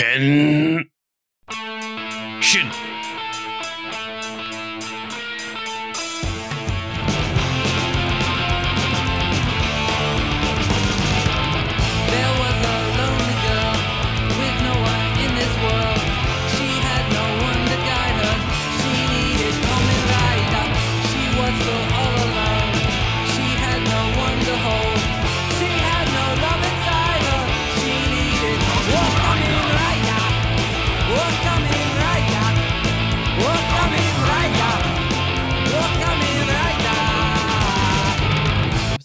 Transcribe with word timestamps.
Hen. 0.00 0.90
Shin. 2.40 2.68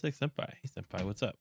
Like 0.05 0.16
senpai? 0.16 0.54
Hey 0.62 0.70
senpai, 0.70 1.04
what's 1.04 1.23
up? 1.23 1.36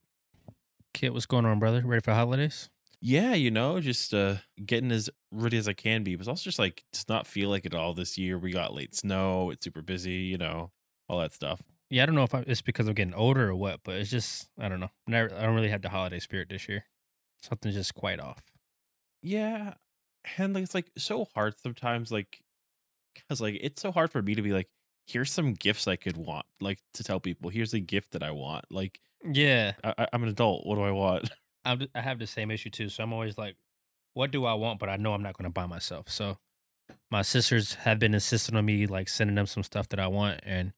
Kit, 0.91 1.13
what's 1.13 1.27
going 1.27 1.45
on, 1.45 1.59
brother? 1.59 1.83
Ready 1.85 2.01
for 2.01 2.15
holidays? 2.15 2.71
Yeah, 2.99 3.35
you 3.35 3.51
know, 3.51 3.79
just 3.79 4.11
uh 4.11 4.37
getting 4.65 4.91
as 4.91 5.07
ready 5.31 5.59
as 5.59 5.67
I 5.67 5.73
can 5.73 6.01
be, 6.03 6.15
but 6.15 6.27
also 6.27 6.45
just 6.45 6.57
like 6.57 6.83
does 6.91 7.07
not 7.07 7.27
feel 7.27 7.51
like 7.51 7.67
it 7.67 7.75
all 7.75 7.93
this 7.93 8.17
year. 8.17 8.39
We 8.39 8.51
got 8.51 8.73
late 8.73 8.95
snow, 8.95 9.51
it's 9.51 9.63
super 9.63 9.83
busy, 9.83 10.13
you 10.13 10.39
know, 10.39 10.71
all 11.07 11.19
that 11.19 11.31
stuff. 11.31 11.61
Yeah, 11.91 12.01
I 12.01 12.05
don't 12.07 12.15
know 12.15 12.23
if 12.23 12.33
I, 12.33 12.39
it's 12.47 12.63
because 12.63 12.87
I'm 12.87 12.95
getting 12.95 13.13
older 13.13 13.49
or 13.49 13.55
what, 13.55 13.81
but 13.83 13.97
it's 13.97 14.09
just 14.09 14.49
I 14.59 14.67
don't 14.67 14.79
know. 14.79 14.89
Never, 15.05 15.31
I 15.35 15.43
don't 15.43 15.53
really 15.53 15.69
have 15.69 15.83
the 15.83 15.89
holiday 15.89 16.17
spirit 16.17 16.49
this 16.49 16.67
year. 16.67 16.85
Something's 17.43 17.75
just 17.75 17.93
quite 17.93 18.19
off. 18.19 18.41
Yeah. 19.21 19.75
And 20.39 20.55
like 20.55 20.63
it's 20.63 20.73
like 20.73 20.89
so 20.97 21.27
hard 21.35 21.53
sometimes, 21.59 22.11
like 22.11 22.41
because 23.13 23.41
like 23.41 23.59
it's 23.61 23.83
so 23.83 23.91
hard 23.91 24.11
for 24.11 24.23
me 24.23 24.33
to 24.33 24.41
be 24.41 24.53
like, 24.53 24.69
here's 25.07 25.31
some 25.31 25.53
gifts 25.53 25.87
I 25.87 25.95
could 25.95 26.17
want, 26.17 26.45
like 26.59 26.79
to 26.93 27.03
tell 27.03 27.19
people, 27.19 27.49
here's 27.49 27.73
a 27.73 27.79
gift 27.79 28.11
that 28.11 28.23
I 28.23 28.31
want. 28.31 28.65
Like 28.69 28.99
Yeah, 29.23 29.73
I, 29.83 30.07
I'm 30.13 30.23
an 30.23 30.29
adult. 30.29 30.65
What 30.65 30.75
do 30.75 30.81
I 30.81 30.91
want? 30.91 31.29
I'm, 31.65 31.87
I 31.95 32.01
have 32.01 32.19
the 32.19 32.27
same 32.27 32.51
issue 32.51 32.69
too. 32.69 32.89
So 32.89 33.03
I'm 33.03 33.13
always 33.13 33.37
like, 33.37 33.55
what 34.13 34.31
do 34.31 34.45
I 34.45 34.53
want? 34.53 34.79
But 34.79 34.89
I 34.89 34.97
know 34.97 35.13
I'm 35.13 35.23
not 35.23 35.37
going 35.37 35.49
to 35.49 35.53
buy 35.53 35.65
myself. 35.65 36.09
So 36.09 36.37
my 37.09 37.21
sisters 37.21 37.73
have 37.75 37.99
been 37.99 38.13
insisting 38.13 38.55
on 38.55 38.65
me 38.65 38.87
like 38.87 39.09
sending 39.09 39.35
them 39.35 39.47
some 39.47 39.63
stuff 39.63 39.89
that 39.89 39.99
I 39.99 40.07
want, 40.07 40.41
and 40.43 40.73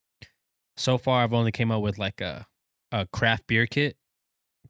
so 0.78 0.98
far 0.98 1.24
I've 1.24 1.34
only 1.34 1.52
came 1.52 1.72
up 1.72 1.82
with 1.82 1.98
like 1.98 2.22
a 2.22 2.48
a 2.92 3.06
craft 3.08 3.48
beer 3.48 3.68
kit. 3.68 3.98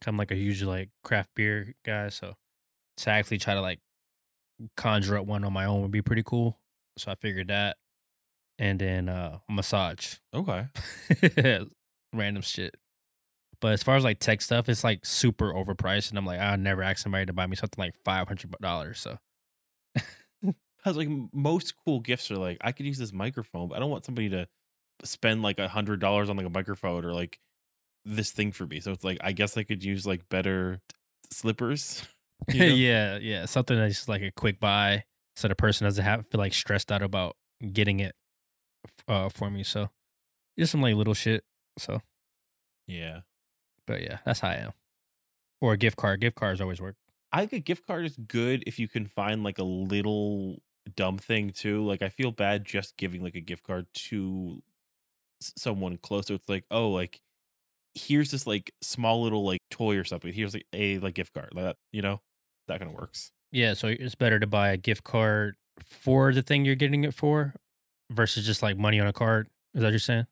I'm 0.06 0.18
like 0.18 0.32
a 0.32 0.36
huge 0.36 0.64
like 0.64 0.90
craft 1.04 1.30
beer 1.36 1.74
guy, 1.84 2.10
so 2.10 2.36
to 2.98 3.10
actually 3.10 3.38
try 3.38 3.54
to 3.54 3.62
like 3.62 3.80
conjure 4.76 5.18
up 5.18 5.26
one 5.26 5.44
on 5.44 5.54
my 5.54 5.66
own 5.66 5.82
would 5.82 5.92
be 5.92 6.02
pretty 6.02 6.24
cool. 6.24 6.60
So 6.98 7.12
I 7.12 7.16
figured 7.16 7.50
that, 7.50 7.78
and 8.60 8.80
then 8.80 9.10
uh 9.10 9.40
massage 9.50 10.16
Okay. 10.34 10.68
random 12.14 12.42
shit. 12.42 12.76
But 13.60 13.74
as 13.74 13.82
far 13.84 13.96
as 13.96 14.04
like 14.04 14.20
tech 14.20 14.42
stuff, 14.42 14.70
it's 14.70 14.84
like 14.84 15.06
super 15.06 15.52
overpriced, 15.52 16.10
and 16.10 16.18
I'm 16.18 16.26
like, 16.26 16.40
I'll 16.40 16.58
never 16.58 16.84
ask 16.84 17.00
somebody 17.00 17.26
to 17.26 17.34
buy 17.34 17.48
me 17.48 17.56
something 17.56 17.82
like 17.84 17.96
five 18.06 18.28
hundred 18.28 18.54
dollars. 18.62 19.00
So 19.00 19.18
Because 20.78 20.96
like 20.96 21.10
most 21.34 21.74
cool 21.84 22.00
gifts 22.00 22.30
are 22.32 22.38
like, 22.38 22.58
I 22.62 22.72
could 22.72 22.86
use 22.86 22.98
this 23.00 23.12
microphone, 23.12 23.68
but 23.68 23.76
I 23.76 23.80
don't 23.80 23.90
want 23.90 24.06
somebody 24.06 24.30
to 24.30 24.48
spend 25.04 25.42
like 25.42 25.60
a 25.60 25.68
hundred 25.68 26.00
dollars 26.00 26.30
on 26.30 26.38
like 26.38 26.46
a 26.46 26.52
microphone 26.52 27.04
or 27.04 27.14
like 27.14 27.40
this 28.06 28.32
thing 28.32 28.52
for 28.52 28.66
me. 28.66 28.80
So 28.80 28.92
it's 28.92 29.04
like 29.04 29.18
I 29.22 29.32
guess 29.32 29.58
I 29.58 29.64
could 29.64 29.84
use 29.84 30.06
like 30.06 30.30
better 30.30 30.80
slippers. 31.32 32.04
you 32.54 32.60
know? 32.68 32.76
yeah, 32.76 33.18
yeah, 33.18 33.46
something 33.46 33.76
that's 33.78 33.96
just 33.96 34.08
like 34.10 34.22
a 34.22 34.32
quick 34.32 34.60
buy, 34.60 35.04
so 35.36 35.48
the 35.48 35.56
person 35.56 35.86
doesn't 35.86 36.04
have 36.04 36.28
feel 36.28 36.40
like 36.40 36.54
stressed 36.54 36.92
out 36.92 37.02
about 37.02 37.36
getting 37.74 38.00
it 38.00 38.16
uh, 39.08 39.30
for 39.30 39.50
me. 39.50 39.64
So 39.64 39.90
just 40.58 40.72
some 40.72 40.82
like 40.82 40.96
little 40.96 41.14
shit. 41.14 41.44
So, 41.78 42.02
Yeah. 42.88 43.22
but 43.86 44.02
yeah, 44.02 44.20
that's 44.26 44.40
how 44.40 44.50
I 44.50 44.56
am. 44.56 44.72
Or 45.62 45.74
a 45.74 45.78
gift 45.78 45.98
card. 45.98 46.22
Gift 46.22 46.36
cards 46.36 46.62
always 46.62 46.82
work. 46.82 46.96
I 47.32 47.46
think 47.46 47.62
a 47.62 47.64
gift 47.64 47.86
card 47.86 48.06
is 48.06 48.16
good 48.16 48.64
if 48.66 48.80
you 48.80 48.88
can 48.88 49.06
find 49.08 49.44
like 49.44 49.60
a 49.60 49.64
little 49.64 50.62
dumb 50.96 51.18
thing 51.18 51.52
too. 51.52 51.84
Like 51.86 52.02
I 52.02 52.10
feel 52.10 52.32
bad 52.32 52.64
just 52.66 52.96
giving 52.98 53.22
like 53.24 53.36
a 53.36 53.42
gift 53.42 53.64
card 53.64 53.88
to 53.94 54.62
someone 55.42 55.98
close. 55.98 56.28
So 56.28 56.36
it's 56.36 56.50
like, 56.50 56.66
oh, 56.72 56.90
like 56.90 57.20
here's 57.96 58.32
this 58.32 58.46
like 58.48 58.72
small 58.82 59.24
little 59.24 59.46
like 59.46 59.60
toy 59.72 59.98
or 59.98 60.04
something. 60.04 60.32
Here's 60.32 60.54
like 60.54 60.66
a 60.74 61.00
like 61.00 61.16
gift 61.16 61.34
card 61.34 61.50
like 61.54 61.66
that. 61.66 61.78
You 61.92 62.02
know, 62.02 62.22
that 62.68 62.80
kind 62.80 62.92
of 62.92 62.98
works. 62.98 63.32
Yeah, 63.52 63.74
so 63.74 63.88
it's 63.88 64.16
better 64.16 64.40
to 64.40 64.48
buy 64.48 64.70
a 64.70 64.78
gift 64.78 65.04
card 65.04 65.56
for 65.86 66.34
the 66.34 66.42
thing 66.42 66.66
you're 66.66 66.76
getting 66.76 67.04
it 67.04 67.14
for 67.14 67.54
versus 68.12 68.46
just 68.46 68.64
like 68.64 68.78
money 68.78 69.00
on 69.00 69.08
a 69.08 69.14
card. 69.14 69.48
Is 69.74 69.82
that 69.82 69.88
what 69.88 69.92
you're 69.92 70.00
saying? 70.00 70.28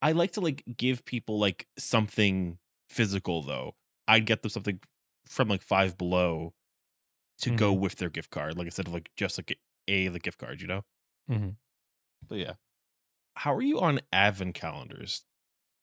I 0.00 0.12
like 0.12 0.32
to 0.32 0.40
like 0.40 0.62
give 0.76 1.04
people 1.04 1.38
like 1.38 1.66
something 1.78 2.58
physical 2.88 3.42
though. 3.42 3.74
I'd 4.06 4.26
get 4.26 4.42
them 4.42 4.50
something 4.50 4.80
from 5.26 5.48
like 5.48 5.62
Five 5.62 5.98
Below 5.98 6.54
to 7.40 7.50
go 7.50 7.72
with 7.72 7.96
their 7.96 8.10
gift 8.10 8.30
card, 8.30 8.56
like 8.56 8.66
instead 8.66 8.86
of 8.86 8.92
like 8.92 9.10
just 9.16 9.38
like 9.38 9.58
a 9.86 10.08
the 10.08 10.18
gift 10.18 10.38
card, 10.38 10.60
you 10.60 10.66
know. 10.66 10.84
Mm-hmm. 11.30 11.50
But 12.28 12.38
yeah, 12.38 12.52
how 13.34 13.54
are 13.54 13.62
you 13.62 13.80
on 13.80 14.00
advent 14.12 14.54
calendars? 14.54 15.24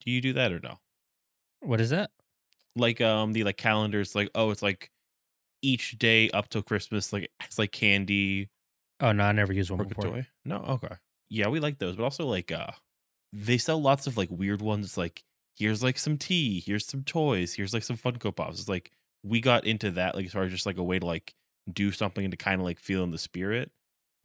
Do 0.03 0.11
you 0.11 0.21
do 0.21 0.33
that 0.33 0.51
or 0.51 0.59
no? 0.59 0.79
What 1.61 1.81
is 1.81 1.89
that? 1.91 2.11
Like 2.75 2.99
um 3.01 3.33
the 3.33 3.43
like 3.43 3.57
calendars, 3.57 4.15
like 4.15 4.29
oh, 4.35 4.51
it's 4.51 4.61
like 4.61 4.91
each 5.61 5.97
day 5.97 6.29
up 6.31 6.49
till 6.49 6.63
Christmas, 6.63 7.13
like 7.13 7.31
it's 7.43 7.59
like 7.59 7.71
candy 7.71 8.49
Oh 8.99 9.11
no, 9.11 9.23
I 9.23 9.31
never 9.31 9.53
used 9.53 9.71
one 9.71 9.81
or 9.81 9.85
before. 9.85 10.25
No, 10.45 10.57
okay, 10.57 10.95
yeah, 11.29 11.47
we 11.47 11.59
like 11.59 11.79
those, 11.79 11.95
but 11.95 12.03
also 12.03 12.25
like 12.25 12.51
uh, 12.51 12.71
they 13.33 13.57
sell 13.57 13.81
lots 13.81 14.07
of 14.07 14.17
like 14.17 14.29
weird 14.31 14.61
ones. 14.61 14.97
Like 14.97 15.23
here's 15.57 15.83
like 15.83 15.97
some 15.97 16.17
tea, 16.17 16.59
here's 16.65 16.85
some 16.85 17.03
toys, 17.03 17.53
here's 17.53 17.73
like 17.73 17.83
some 17.83 17.97
Funko 17.97 18.35
Pops. 18.35 18.59
It's 18.59 18.69
like 18.69 18.91
we 19.23 19.41
got 19.41 19.65
into 19.65 19.91
that 19.91 20.15
like 20.15 20.25
as 20.27 20.33
far 20.33 20.43
as 20.43 20.51
just 20.51 20.65
like 20.65 20.77
a 20.77 20.83
way 20.83 20.99
to 20.99 21.05
like 21.05 21.33
do 21.71 21.91
something 21.91 22.23
and 22.23 22.31
to 22.31 22.37
kind 22.37 22.61
of 22.61 22.65
like 22.65 22.79
feel 22.79 23.03
in 23.03 23.11
the 23.11 23.17
spirit. 23.17 23.71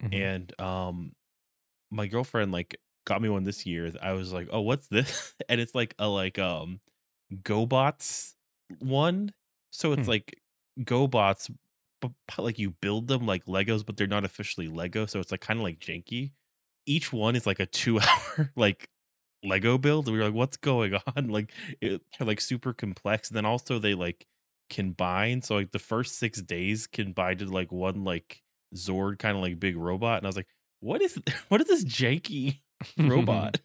Mhm. 0.03 0.13
and 0.13 0.61
um 0.61 1.11
my 1.91 2.07
girlfriend 2.07 2.51
like 2.51 2.75
got 3.05 3.21
me 3.21 3.29
one 3.29 3.43
this 3.43 3.65
year 3.67 3.91
i 4.01 4.13
was 4.13 4.31
like 4.33 4.47
oh 4.51 4.61
what's 4.61 4.87
this 4.87 5.35
and 5.49 5.61
it's 5.61 5.75
like 5.75 5.93
a 5.99 6.07
like 6.07 6.39
um 6.39 6.79
gobots 7.43 8.33
one 8.79 9.31
so 9.71 9.91
it's 9.93 10.03
Hmm. 10.05 10.09
like 10.09 10.41
gobots 10.81 11.51
like 12.37 12.59
you 12.59 12.71
build 12.81 13.07
them 13.07 13.25
like 13.25 13.45
legos 13.45 13.85
but 13.85 13.97
they're 13.97 14.07
not 14.07 14.25
officially 14.25 14.67
lego 14.67 15.05
so 15.05 15.19
it's 15.19 15.31
like 15.31 15.41
kind 15.41 15.59
of 15.59 15.63
like 15.63 15.79
janky 15.79 16.31
each 16.85 17.13
one 17.13 17.35
is 17.35 17.45
like 17.45 17.59
a 17.59 17.65
two 17.65 17.99
hour 18.01 18.51
like 18.55 18.87
lego 19.43 19.77
build 19.77 20.07
and 20.07 20.13
we 20.13 20.19
were 20.19 20.25
like 20.25 20.33
what's 20.33 20.57
going 20.57 20.93
on 21.15 21.27
like 21.27 21.51
it, 21.81 22.01
like 22.19 22.41
super 22.41 22.73
complex 22.73 23.29
and 23.29 23.37
then 23.37 23.45
also 23.45 23.79
they 23.79 23.93
like 23.93 24.25
combine 24.69 25.41
so 25.41 25.55
like 25.55 25.71
the 25.71 25.79
first 25.79 26.17
six 26.17 26.41
days 26.41 26.87
combined 26.87 27.39
to 27.39 27.45
like 27.45 27.71
one 27.71 28.03
like 28.03 28.41
Zord 28.75 29.19
kind 29.19 29.35
of 29.35 29.43
like 29.43 29.59
big 29.59 29.77
robot, 29.77 30.17
and 30.17 30.25
I 30.25 30.29
was 30.29 30.35
like, 30.35 30.47
"What 30.79 31.01
is 31.01 31.19
what 31.49 31.61
is 31.61 31.67
this 31.67 31.85
janky 31.85 32.61
robot?" 32.97 33.59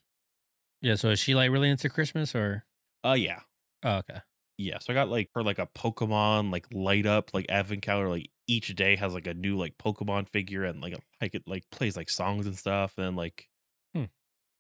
yeah. 0.81 0.97
So 0.97 1.11
is 1.11 1.19
she 1.19 1.35
like 1.35 1.51
really 1.51 1.71
into 1.71 1.89
Christmas 1.89 2.35
or? 2.35 2.65
uh 3.05 3.13
yeah, 3.13 3.41
Oh, 3.83 3.99
okay. 3.99 4.21
Yeah. 4.59 4.79
So 4.81 4.93
I 4.93 4.95
got 4.95 5.09
like 5.09 5.31
for 5.33 5.43
like 5.43 5.59
a 5.59 5.67
Pokemon 5.67 6.51
like 6.53 6.67
light 6.73 7.07
up 7.07 7.35
like 7.35 7.47
advent 7.49 7.83
calendar. 7.83 8.11
Like 8.11 8.31
each 8.47 8.75
day 8.75 8.97
has 8.97 9.15
like 9.15 9.27
a 9.27 9.35
new 9.35 9.57
like 9.57 9.77
Pokemon 9.79 10.29
figure, 10.29 10.65
and 10.65 10.81
like 10.81 10.95
a, 10.95 10.99
like 11.21 11.35
it 11.35 11.43
like 11.47 11.65
plays 11.71 11.97
like 11.97 12.11
songs 12.11 12.47
and 12.47 12.57
stuff, 12.57 12.95
and 12.99 13.17
like 13.17 13.49
Hmm. 13.95 14.07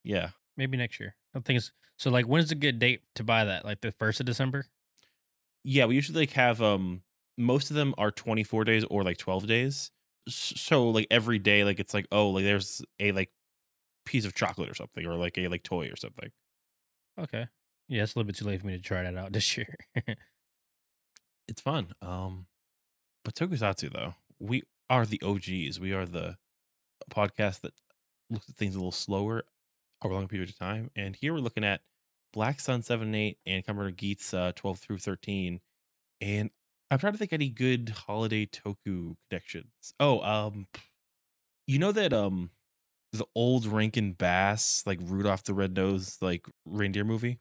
yeah, 0.04 0.30
Maybe 0.56 0.76
next 0.76 1.00
year. 1.00 1.16
I 1.34 1.40
think 1.40 1.58
it's 1.58 1.72
so. 1.98 2.10
Like, 2.10 2.26
when's 2.26 2.50
a 2.50 2.54
good 2.54 2.78
date 2.78 3.02
to 3.14 3.24
buy 3.24 3.44
that? 3.44 3.64
Like 3.64 3.80
the 3.80 3.92
first 3.92 4.20
of 4.20 4.26
December. 4.26 4.66
yeah. 5.64 5.84
We 5.86 5.94
usually 5.94 6.20
like 6.20 6.32
have 6.32 6.62
um 6.62 7.02
most 7.36 7.70
of 7.70 7.76
them 7.76 7.94
are 7.98 8.10
twenty 8.10 8.44
four 8.44 8.64
days 8.64 8.84
or 8.84 9.02
like 9.02 9.18
twelve 9.18 9.46
days. 9.46 9.90
So 10.28 10.90
like 10.90 11.06
every 11.10 11.38
day, 11.38 11.64
like 11.64 11.80
it's 11.80 11.94
like 11.94 12.06
oh 12.12 12.30
like 12.30 12.44
there's 12.44 12.82
a 13.00 13.12
like 13.12 13.30
piece 14.06 14.24
of 14.26 14.34
chocolate 14.34 14.70
or 14.70 14.74
something, 14.74 15.06
or 15.06 15.16
like 15.16 15.38
a 15.38 15.48
like 15.48 15.64
toy 15.64 15.88
or 15.90 15.96
something. 15.96 16.30
Okay. 17.18 17.48
Yeah, 17.88 18.02
it's 18.02 18.14
a 18.14 18.18
little 18.18 18.26
bit 18.26 18.36
too 18.36 18.44
late 18.44 18.60
for 18.60 18.66
me 18.66 18.76
to 18.76 18.82
try 18.82 19.02
that 19.02 19.16
out 19.16 19.32
this 19.32 19.56
year. 19.56 19.76
it's 21.48 21.60
fun. 21.60 21.92
Um, 22.02 22.46
but 23.24 23.34
Tokusatsu 23.34 23.92
though, 23.92 24.14
we 24.38 24.62
are 24.90 25.06
the 25.06 25.20
OGs. 25.22 25.80
We 25.80 25.92
are 25.92 26.06
the 26.06 26.36
podcast 27.10 27.60
that 27.62 27.72
looks 28.30 28.48
at 28.48 28.56
things 28.56 28.74
a 28.74 28.78
little 28.78 28.92
slower 28.92 29.44
over 30.02 30.14
a 30.14 30.16
long 30.16 30.28
period 30.28 30.48
of 30.48 30.58
time. 30.58 30.90
And 30.96 31.14
here 31.16 31.32
we're 31.32 31.40
looking 31.40 31.64
at 31.64 31.80
Black 32.32 32.60
Sun 32.60 32.82
seven 32.82 33.14
eight 33.14 33.38
and 33.46 33.62
Rider 33.66 33.90
Geats 33.90 34.34
uh, 34.34 34.52
twelve 34.54 34.78
through 34.78 34.98
thirteen. 34.98 35.60
And 36.20 36.50
I'm 36.90 36.98
trying 36.98 37.12
to 37.12 37.18
think 37.18 37.32
any 37.32 37.48
good 37.48 37.90
holiday 38.06 38.46
Toku 38.46 39.16
connections. 39.28 39.94
Oh, 39.98 40.20
um, 40.20 40.66
you 41.66 41.78
know 41.78 41.92
that 41.92 42.12
um, 42.12 42.50
the 43.12 43.26
old 43.34 43.66
Rankin 43.66 44.12
Bass 44.12 44.84
like 44.86 45.00
Rudolph 45.02 45.44
the 45.44 45.54
Red 45.54 45.74
Nose 45.74 46.18
like 46.20 46.46
reindeer 46.64 47.04
movie. 47.04 47.40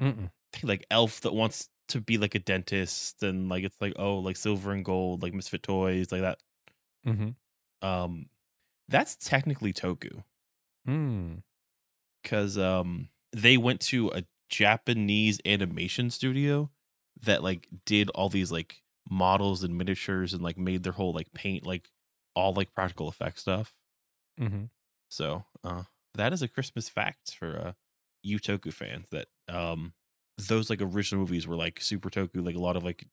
Mm-mm. 0.00 0.30
like 0.62 0.86
elf 0.90 1.20
that 1.22 1.34
wants 1.34 1.68
to 1.88 2.00
be 2.00 2.18
like 2.18 2.34
a 2.34 2.38
dentist 2.38 3.22
and 3.22 3.48
like 3.48 3.64
it's 3.64 3.76
like 3.80 3.92
oh 3.96 4.18
like 4.18 4.36
silver 4.36 4.72
and 4.72 4.84
gold 4.84 5.22
like 5.22 5.34
misfit 5.34 5.62
toys 5.62 6.10
like 6.12 6.22
that 6.22 6.38
Mm-hmm. 7.06 7.86
um 7.86 8.26
that's 8.88 9.16
technically 9.16 9.72
toku 9.72 10.22
Mm. 10.86 11.42
because 12.22 12.56
um 12.58 13.08
they 13.32 13.56
went 13.56 13.80
to 13.82 14.10
a 14.12 14.24
japanese 14.48 15.40
animation 15.44 16.10
studio 16.10 16.70
that 17.22 17.42
like 17.42 17.68
did 17.84 18.10
all 18.10 18.28
these 18.28 18.52
like 18.52 18.82
models 19.10 19.62
and 19.64 19.76
miniatures 19.76 20.32
and 20.32 20.42
like 20.42 20.58
made 20.58 20.82
their 20.82 20.92
whole 20.92 21.12
like 21.12 21.32
paint 21.32 21.66
like 21.66 21.88
all 22.34 22.52
like 22.52 22.74
practical 22.74 23.08
effect 23.08 23.38
stuff 23.38 23.74
Mm-hmm. 24.40 24.64
so 25.08 25.44
uh 25.64 25.84
that 26.14 26.32
is 26.32 26.42
a 26.42 26.48
christmas 26.48 26.88
fact 26.88 27.34
for 27.34 27.58
uh 27.58 27.72
you 28.26 28.38
toku 28.40 28.72
fans 28.72 29.08
that 29.10 29.28
um 29.48 29.94
those 30.48 30.70
like 30.70 30.82
original 30.82 31.20
movies 31.20 31.46
were 31.46 31.56
like 31.56 31.80
super 31.80 32.10
toku 32.10 32.44
like 32.44 32.56
a 32.56 32.60
lot 32.60 32.76
of 32.76 32.84
like 32.84 33.06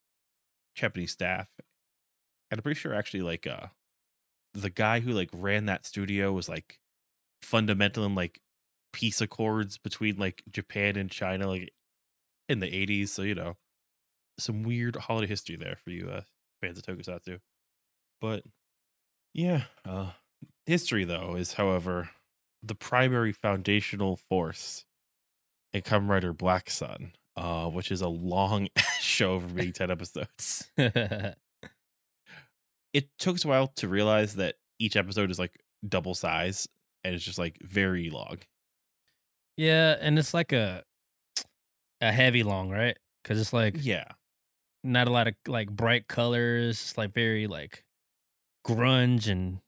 japanese 0.75 1.11
staff. 1.11 1.49
And 2.51 2.59
i'm 2.59 2.63
pretty 2.63 2.79
sure 2.79 2.93
actually 2.93 3.21
like 3.23 3.47
uh 3.47 3.67
the 4.53 4.69
guy 4.69 4.99
who 5.01 5.11
like 5.11 5.29
ran 5.33 5.65
that 5.67 5.85
studio 5.85 6.31
was 6.33 6.49
like 6.49 6.79
fundamental 7.43 8.05
in 8.05 8.15
like 8.15 8.41
peace 8.93 9.21
accords 9.21 9.77
between 9.77 10.17
like 10.17 10.43
japan 10.51 10.97
and 10.97 11.11
china 11.11 11.47
like 11.47 11.73
in 12.49 12.59
the 12.59 12.73
80s 12.75 13.11
so 13.11 13.23
you 13.23 13.35
know 13.35 13.57
some 14.39 14.63
weird 14.63 14.95
holiday 14.97 15.27
history 15.27 15.57
there 15.57 15.77
for 15.77 15.91
you 15.91 16.09
uh 16.09 16.23
fans 16.61 16.77
of 16.79 16.85
tokusatsu. 16.85 17.39
But 18.21 18.45
yeah 19.33 19.65
uh 19.85 20.13
history 20.65 21.05
though 21.05 21.35
is 21.35 21.53
however 21.53 22.09
the 22.61 22.75
primary 22.75 23.31
foundational 23.31 24.15
force 24.15 24.85
in 25.73 25.81
Kamen 25.81 26.07
Rider 26.09 26.33
Black 26.33 26.69
Sun, 26.69 27.13
uh, 27.35 27.69
which 27.69 27.91
is 27.91 28.01
a 28.01 28.07
long 28.07 28.67
show 28.99 29.39
for 29.39 29.47
being 29.47 29.73
10 29.73 29.91
episodes. 29.91 30.69
It 32.93 33.09
took 33.17 33.35
us 33.35 33.45
a 33.45 33.47
while 33.47 33.67
to 33.77 33.87
realize 33.87 34.35
that 34.35 34.55
each 34.77 34.95
episode 34.95 35.31
is 35.31 35.39
like 35.39 35.59
double 35.87 36.13
size 36.13 36.67
and 37.03 37.15
it's 37.15 37.23
just 37.25 37.39
like 37.39 37.57
very 37.61 38.09
long. 38.11 38.37
yeah, 39.57 39.95
and 39.99 40.19
it's 40.19 40.33
like 40.33 40.51
a 40.51 40.83
a 42.01 42.11
heavy 42.11 42.43
long, 42.43 42.69
right? 42.69 42.97
Because 43.23 43.39
it's 43.41 43.51
like 43.53 43.77
Yeah. 43.79 44.05
not 44.83 45.07
a 45.07 45.11
lot 45.11 45.27
of 45.27 45.33
like 45.47 45.71
bright 45.71 46.07
colors. 46.07 46.79
It's 46.81 46.97
like 46.97 47.13
very 47.13 47.47
like 47.47 47.83
grunge 48.67 49.27
and 49.27 49.59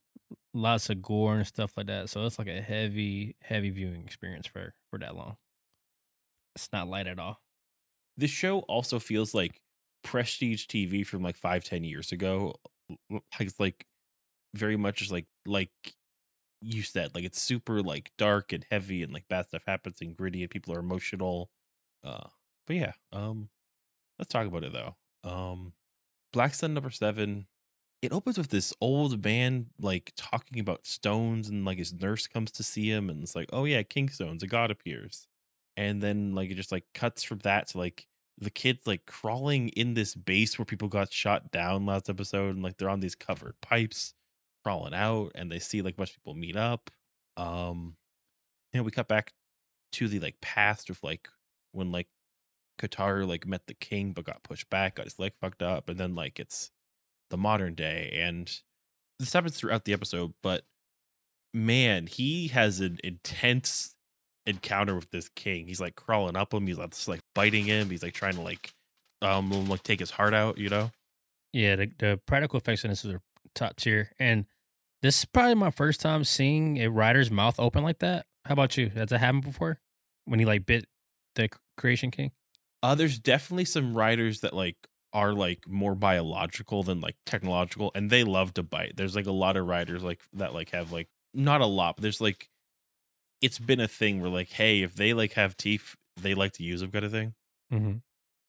lots 0.54 0.88
of 0.88 1.02
gore 1.02 1.34
and 1.36 1.46
stuff 1.46 1.72
like 1.76 1.86
that. 1.86 2.08
So 2.10 2.24
it's 2.26 2.38
like 2.38 2.48
a 2.48 2.60
heavy, 2.60 3.34
heavy 3.42 3.70
viewing 3.70 4.02
experience 4.04 4.46
for 4.46 4.72
for 4.90 4.98
that 5.00 5.16
long. 5.16 5.36
It's 6.56 6.72
not 6.72 6.88
light 6.88 7.08
at 7.08 7.20
all. 7.20 7.42
This 8.16 8.30
show 8.32 8.60
also 8.60 8.98
feels 8.98 9.34
like 9.34 9.60
prestige 10.04 10.66
TV 10.66 11.04
from 11.04 11.22
like 11.22 11.36
five, 11.36 11.64
ten 11.64 11.84
years 11.84 12.12
ago. 12.12 12.56
It's 13.40 13.60
like 13.60 13.86
very 14.54 14.76
much 14.76 14.98
just 14.98 15.12
like 15.12 15.26
like 15.46 15.72
you 16.62 16.82
said, 16.82 17.14
like 17.14 17.24
it's 17.24 17.40
super 17.40 17.82
like 17.82 18.12
dark 18.18 18.52
and 18.52 18.66
heavy 18.70 19.02
and 19.02 19.12
like 19.12 19.28
bad 19.28 19.48
stuff 19.48 19.62
happens 19.66 19.98
and 20.00 20.16
gritty 20.16 20.42
and 20.42 20.50
people 20.50 20.74
are 20.74 20.80
emotional. 20.80 21.50
Uh 22.04 22.28
but 22.66 22.76
yeah, 22.76 22.92
um 23.12 23.50
let's 24.18 24.30
talk 24.30 24.46
about 24.46 24.64
it 24.64 24.72
though. 24.72 24.96
Um 25.24 25.74
Black 26.32 26.54
Sun 26.54 26.74
number 26.74 26.90
seven, 26.90 27.48
it 28.02 28.12
opens 28.12 28.38
with 28.38 28.50
this 28.50 28.74
old 28.80 29.24
man 29.24 29.68
like 29.80 30.12
talking 30.16 30.60
about 30.60 30.86
stones 30.86 31.48
and 31.48 31.64
like 31.66 31.78
his 31.78 31.92
nurse 31.94 32.26
comes 32.28 32.52
to 32.52 32.64
see 32.64 32.90
him 32.90 33.10
and 33.10 33.22
it's 33.22 33.36
like, 33.36 33.50
oh 33.52 33.64
yeah, 33.66 33.82
king 33.82 34.08
stones, 34.10 34.42
a 34.44 34.48
god 34.48 34.70
appears. 34.70 35.28
And 35.76 36.02
then 36.02 36.34
like 36.34 36.50
it 36.50 36.54
just 36.54 36.72
like 36.72 36.84
cuts 36.94 37.22
from 37.22 37.38
that 37.40 37.68
to 37.68 37.78
like 37.78 38.06
the 38.38 38.50
kids 38.50 38.86
like 38.86 39.06
crawling 39.06 39.68
in 39.70 39.94
this 39.94 40.14
base 40.14 40.58
where 40.58 40.66
people 40.66 40.88
got 40.88 41.12
shot 41.12 41.50
down 41.50 41.86
last 41.86 42.10
episode 42.10 42.54
and 42.54 42.62
like 42.62 42.76
they're 42.76 42.90
on 42.90 43.00
these 43.00 43.14
covered 43.14 43.54
pipes 43.62 44.14
crawling 44.64 44.94
out 44.94 45.32
and 45.34 45.50
they 45.50 45.58
see 45.58 45.80
like 45.80 45.94
a 45.94 45.96
bunch 45.96 46.10
of 46.10 46.16
people 46.16 46.34
meet 46.34 46.56
up 46.56 46.90
um 47.36 47.96
you 48.72 48.80
know 48.80 48.84
we 48.84 48.90
cut 48.90 49.08
back 49.08 49.32
to 49.92 50.08
the 50.08 50.20
like 50.20 50.40
past 50.40 50.90
of 50.90 51.02
like 51.02 51.28
when 51.72 51.92
like 51.92 52.08
Kotaro 52.78 53.26
like 53.26 53.46
met 53.46 53.66
the 53.66 53.74
king 53.74 54.12
but 54.12 54.26
got 54.26 54.42
pushed 54.42 54.68
back 54.68 54.96
got 54.96 55.06
his 55.06 55.18
leg 55.18 55.32
fucked 55.40 55.62
up 55.62 55.88
and 55.88 55.98
then 55.98 56.14
like 56.14 56.38
it's 56.38 56.70
the 57.30 57.38
modern 57.38 57.74
day 57.74 58.10
and 58.14 58.60
this 59.18 59.32
happens 59.32 59.56
throughout 59.56 59.84
the 59.84 59.94
episode 59.94 60.34
but 60.42 60.64
man 61.54 62.06
he 62.06 62.48
has 62.48 62.80
an 62.80 62.98
intense 63.02 63.95
encounter 64.46 64.94
with 64.94 65.10
this 65.10 65.28
king. 65.30 65.66
He's 65.66 65.80
like 65.80 65.96
crawling 65.96 66.36
up 66.36 66.54
him. 66.54 66.66
He's 66.66 66.78
like, 66.78 66.90
just, 66.90 67.08
like 67.08 67.20
biting 67.34 67.64
him. 67.64 67.90
He's 67.90 68.02
like 68.02 68.14
trying 68.14 68.34
to 68.34 68.42
like 68.42 68.72
um 69.22 69.68
like 69.68 69.82
take 69.82 70.00
his 70.00 70.10
heart 70.10 70.34
out. 70.34 70.58
You 70.58 70.68
know. 70.68 70.90
Yeah, 71.52 71.76
the, 71.76 71.90
the 71.98 72.20
practical 72.26 72.58
effects 72.58 72.84
in 72.84 72.90
this 72.90 73.04
are 73.04 73.22
top 73.54 73.76
tier, 73.76 74.10
and 74.18 74.46
this 75.02 75.20
is 75.20 75.24
probably 75.24 75.54
my 75.54 75.70
first 75.70 76.00
time 76.00 76.24
seeing 76.24 76.78
a 76.78 76.88
rider's 76.88 77.30
mouth 77.30 77.58
open 77.58 77.82
like 77.82 78.00
that. 78.00 78.26
How 78.44 78.52
about 78.52 78.76
you? 78.76 78.90
Has 78.90 79.08
that 79.08 79.18
happened 79.18 79.44
before? 79.44 79.80
When 80.24 80.38
he 80.38 80.44
like 80.46 80.66
bit 80.66 80.86
the 81.34 81.48
Creation 81.76 82.10
King? 82.10 82.32
Uh, 82.82 82.94
there's 82.94 83.18
definitely 83.18 83.64
some 83.64 83.94
riders 83.94 84.40
that 84.40 84.54
like 84.54 84.76
are 85.12 85.32
like 85.32 85.66
more 85.68 85.94
biological 85.94 86.82
than 86.82 87.00
like 87.00 87.16
technological, 87.24 87.90
and 87.94 88.10
they 88.10 88.24
love 88.24 88.54
to 88.54 88.62
bite. 88.62 88.96
There's 88.96 89.16
like 89.16 89.26
a 89.26 89.32
lot 89.32 89.56
of 89.56 89.66
riders 89.66 90.02
like 90.02 90.20
that 90.34 90.52
like 90.52 90.70
have 90.70 90.92
like 90.92 91.08
not 91.32 91.60
a 91.60 91.66
lot, 91.66 91.96
but 91.96 92.02
there's 92.02 92.20
like 92.20 92.48
it's 93.42 93.58
been 93.58 93.80
a 93.80 93.88
thing 93.88 94.20
where 94.20 94.30
like 94.30 94.50
hey 94.50 94.82
if 94.82 94.94
they 94.94 95.12
like 95.12 95.34
have 95.34 95.56
teeth 95.56 95.96
they 96.16 96.34
like 96.34 96.52
to 96.52 96.62
use 96.62 96.80
them 96.80 96.90
kind 96.90 97.04
of 97.04 97.12
thing. 97.12 97.34
Mm-hmm. 97.72 97.96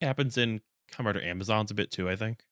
It 0.02 0.06
happens 0.06 0.38
in 0.38 0.62
Rider 1.00 1.22
Amazons 1.22 1.72
a 1.72 1.74
bit 1.74 1.92
too, 1.92 2.10
I 2.10 2.16
think. 2.16 2.44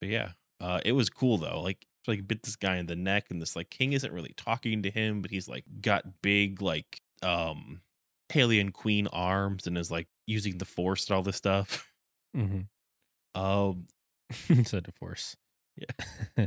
But 0.00 0.10
yeah, 0.10 0.30
uh, 0.60 0.80
it 0.84 0.92
was 0.92 1.10
cool 1.10 1.38
though. 1.38 1.60
Like, 1.60 1.86
like 2.06 2.26
bit 2.26 2.42
this 2.42 2.56
guy 2.56 2.76
in 2.76 2.86
the 2.86 2.96
neck, 2.96 3.26
and 3.30 3.40
this 3.40 3.56
like 3.56 3.70
king 3.70 3.92
isn't 3.92 4.12
really 4.12 4.34
talking 4.36 4.82
to 4.82 4.90
him, 4.90 5.22
but 5.22 5.30
he's 5.30 5.48
like 5.48 5.64
got 5.80 6.22
big 6.22 6.62
like 6.62 7.00
um 7.22 7.80
alien 8.34 8.70
queen 8.70 9.06
arms 9.08 9.66
and 9.66 9.76
is 9.76 9.90
like 9.90 10.06
using 10.26 10.58
the 10.58 10.64
force 10.64 11.08
and 11.08 11.16
all 11.16 11.22
this 11.22 11.36
stuff. 11.36 11.90
Mm-hmm. 12.36 13.40
Um, 13.40 13.86
so 14.64 14.80
the 14.80 14.92
force. 14.92 15.36
Yeah. 15.76 16.46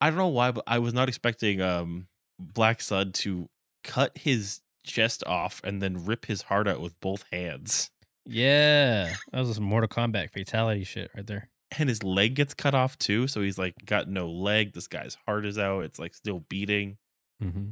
I 0.00 0.10
don't 0.10 0.18
know 0.18 0.28
why, 0.28 0.52
but 0.52 0.64
I 0.66 0.78
was 0.78 0.94
not 0.94 1.08
expecting 1.08 1.60
um 1.60 2.08
Black 2.38 2.80
Sun 2.80 3.12
to 3.12 3.48
cut 3.84 4.16
his 4.18 4.60
chest 4.84 5.22
off 5.26 5.60
and 5.64 5.82
then 5.82 6.04
rip 6.04 6.26
his 6.26 6.42
heart 6.42 6.66
out 6.68 6.80
with 6.80 6.98
both 7.00 7.24
hands. 7.32 7.90
yeah, 8.26 9.14
that 9.32 9.40
was 9.40 9.54
some 9.54 9.64
Mortal 9.64 9.88
Kombat 9.88 10.30
fatality 10.30 10.84
shit 10.84 11.10
right 11.16 11.26
there. 11.26 11.50
and 11.78 11.88
his 11.88 12.02
leg 12.02 12.34
gets 12.34 12.54
cut 12.54 12.74
off 12.74 12.98
too. 12.98 13.26
So 13.28 13.42
he's 13.42 13.58
like 13.58 13.74
got 13.84 14.08
no 14.08 14.28
leg. 14.28 14.72
This 14.72 14.86
guy's 14.88 15.16
heart 15.26 15.44
is 15.46 15.58
out. 15.58 15.84
It's 15.84 15.98
like 15.98 16.14
still 16.14 16.40
beating. 16.48 16.96
Mm-hmm. 17.42 17.70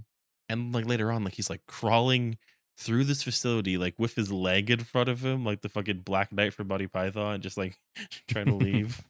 And 0.48 0.72
like 0.74 0.86
later 0.86 1.10
on, 1.10 1.24
like 1.24 1.34
he's 1.34 1.50
like 1.50 1.62
crawling 1.66 2.36
through 2.78 3.04
this 3.04 3.22
facility, 3.22 3.78
like 3.78 3.94
with 3.98 4.14
his 4.14 4.30
leg 4.30 4.70
in 4.70 4.80
front 4.80 5.08
of 5.08 5.24
him, 5.24 5.44
like 5.44 5.62
the 5.62 5.68
fucking 5.68 6.00
Black 6.00 6.30
Knight 6.32 6.52
from 6.52 6.68
Buddy 6.68 6.86
Python, 6.86 7.40
just 7.40 7.56
like 7.56 7.78
trying 8.28 8.46
to 8.46 8.54
leave. 8.64 9.02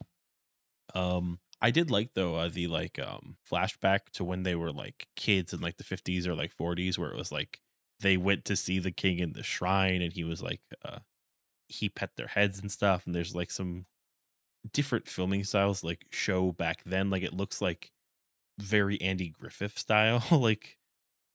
um, 0.94 1.38
I 1.60 1.70
did 1.70 1.90
like 1.90 2.14
though 2.14 2.36
uh, 2.36 2.48
the 2.48 2.66
like 2.68 2.98
um 2.98 3.36
flashback 3.50 4.10
to 4.14 4.24
when 4.24 4.42
they 4.42 4.54
were 4.54 4.72
like 4.72 5.08
kids 5.16 5.52
in 5.52 5.60
like 5.60 5.76
the 5.78 5.84
fifties 5.84 6.26
or 6.26 6.34
like 6.34 6.52
forties, 6.52 6.98
where 6.98 7.10
it 7.10 7.16
was 7.16 7.32
like 7.32 7.60
they 8.00 8.16
went 8.16 8.44
to 8.46 8.56
see 8.56 8.78
the 8.78 8.92
king 8.92 9.18
in 9.18 9.32
the 9.32 9.42
shrine, 9.42 10.02
and 10.02 10.12
he 10.12 10.24
was 10.24 10.42
like 10.42 10.60
uh 10.84 10.98
he 11.68 11.88
pet 11.88 12.10
their 12.16 12.28
heads 12.28 12.60
and 12.60 12.70
stuff, 12.72 13.06
and 13.06 13.14
there's 13.14 13.34
like 13.34 13.50
some 13.50 13.86
different 14.72 15.08
filming 15.08 15.44
styles 15.44 15.84
like 15.84 16.06
show 16.10 16.52
back 16.52 16.82
then. 16.84 17.10
Like 17.10 17.22
it 17.22 17.34
looks 17.34 17.60
like 17.62 17.92
very 18.58 19.00
andy 19.02 19.28
griffith 19.28 19.78
style 19.78 20.22
like 20.32 20.78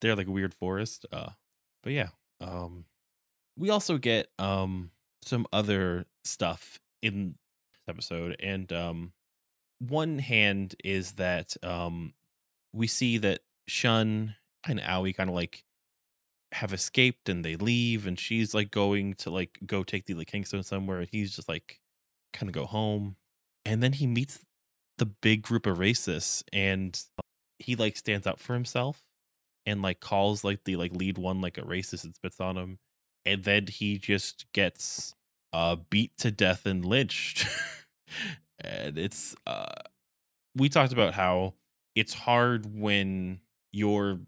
they're 0.01 0.15
like 0.15 0.27
a 0.27 0.31
weird 0.31 0.53
forest 0.53 1.05
uh 1.11 1.29
but 1.83 1.93
yeah 1.93 2.09
um 2.39 2.85
we 3.57 3.69
also 3.69 3.97
get 3.97 4.27
um 4.39 4.91
some 5.23 5.45
other 5.53 6.05
stuff 6.23 6.79
in 7.01 7.35
this 7.73 7.83
episode 7.89 8.35
and 8.41 8.73
um 8.73 9.13
one 9.89 10.19
hand 10.19 10.75
is 10.83 11.13
that 11.13 11.55
um 11.63 12.13
we 12.73 12.87
see 12.87 13.17
that 13.17 13.39
shun 13.67 14.35
and 14.67 14.79
Aoi 14.79 15.13
kind 15.13 15.29
of 15.29 15.35
like 15.35 15.63
have 16.53 16.73
escaped 16.73 17.29
and 17.29 17.43
they 17.43 17.55
leave 17.55 18.05
and 18.05 18.19
she's 18.19 18.53
like 18.53 18.71
going 18.71 19.13
to 19.15 19.29
like 19.29 19.57
go 19.65 19.83
take 19.83 20.05
the 20.05 20.13
like 20.13 20.29
Kingstone 20.29 20.63
somewhere 20.63 20.99
and 20.99 21.09
he's 21.11 21.35
just 21.35 21.49
like 21.49 21.79
kind 22.33 22.49
of 22.49 22.53
go 22.53 22.65
home. 22.65 23.15
And 23.65 23.81
then 23.81 23.93
he 23.93 24.07
meets 24.07 24.39
the 24.97 25.05
big 25.05 25.41
group 25.41 25.65
of 25.65 25.77
racists 25.77 26.43
and 26.51 26.99
he 27.59 27.75
like 27.75 27.95
stands 27.97 28.27
up 28.27 28.39
for 28.39 28.53
himself 28.53 29.01
and 29.65 29.81
like 29.81 29.99
calls 29.99 30.43
like 30.43 30.63
the 30.65 30.75
like 30.75 30.93
lead 30.93 31.17
one 31.17 31.41
like 31.41 31.57
a 31.57 31.61
racist 31.61 32.03
and 32.03 32.15
spits 32.15 32.39
on 32.39 32.57
him 32.57 32.79
and 33.25 33.43
then 33.43 33.67
he 33.67 33.97
just 33.97 34.45
gets 34.53 35.13
uh 35.53 35.75
beat 35.89 36.17
to 36.17 36.31
death 36.31 36.65
and 36.65 36.83
lynched 36.83 37.47
and 38.61 38.97
it's 38.97 39.35
uh 39.47 39.73
we 40.55 40.69
talked 40.69 40.93
about 40.93 41.13
how 41.13 41.55
it's 41.95 42.13
hard 42.13 42.65
when 42.73 43.41
you're 43.71 44.19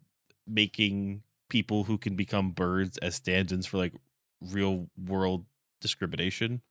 making 0.47 1.23
people 1.49 1.83
who 1.83 1.97
can 1.97 2.15
become 2.15 2.51
birds 2.51 2.97
as 2.99 3.15
stand-ins 3.15 3.65
for 3.65 3.77
like 3.77 3.93
real 4.41 4.89
world 4.97 5.45
discrimination. 5.81 6.61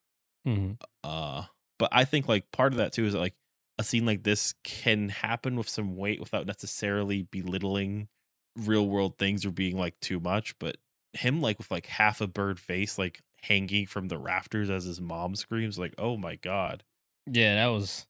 Mhm. 0.45 0.79
Uh, 1.05 1.45
but 1.79 1.89
I 1.93 2.05
think 2.05 2.29
like 2.29 2.51
part 2.53 2.73
of 2.73 2.79
that 2.79 2.93
too 2.93 3.05
is 3.05 3.13
that, 3.13 3.19
like 3.19 3.35
a 3.79 3.85
scene 3.85 4.07
like 4.07 4.23
this 4.23 4.55
can 4.65 5.09
happen 5.09 5.57
with 5.57 5.69
some 5.69 5.97
weight 5.97 6.21
without 6.21 6.47
necessarily 6.47 7.23
belittling 7.23 8.09
real 8.57 8.87
world 8.89 9.19
things 9.19 9.45
or 9.45 9.51
being 9.51 9.77
like 9.77 9.99
too 10.01 10.21
much. 10.21 10.59
But 10.59 10.77
him 11.15 11.41
like 11.41 11.59
with 11.59 11.71
like 11.71 11.87
half 11.87 12.21
a 12.21 12.27
bird 12.27 12.61
face 12.61 12.99
like 12.99 13.21
hanging 13.43 13.87
from 13.87 14.09
the 14.09 14.19
rafters 14.19 14.71
as 14.71 14.85
his 14.85 15.01
mom 15.01 15.35
screams, 15.35 15.79
like, 15.79 15.95
oh 15.99 16.17
my 16.17 16.37
god. 16.37 16.85
Yeah, 17.31 17.55
that 17.57 17.67
was, 17.69 18.07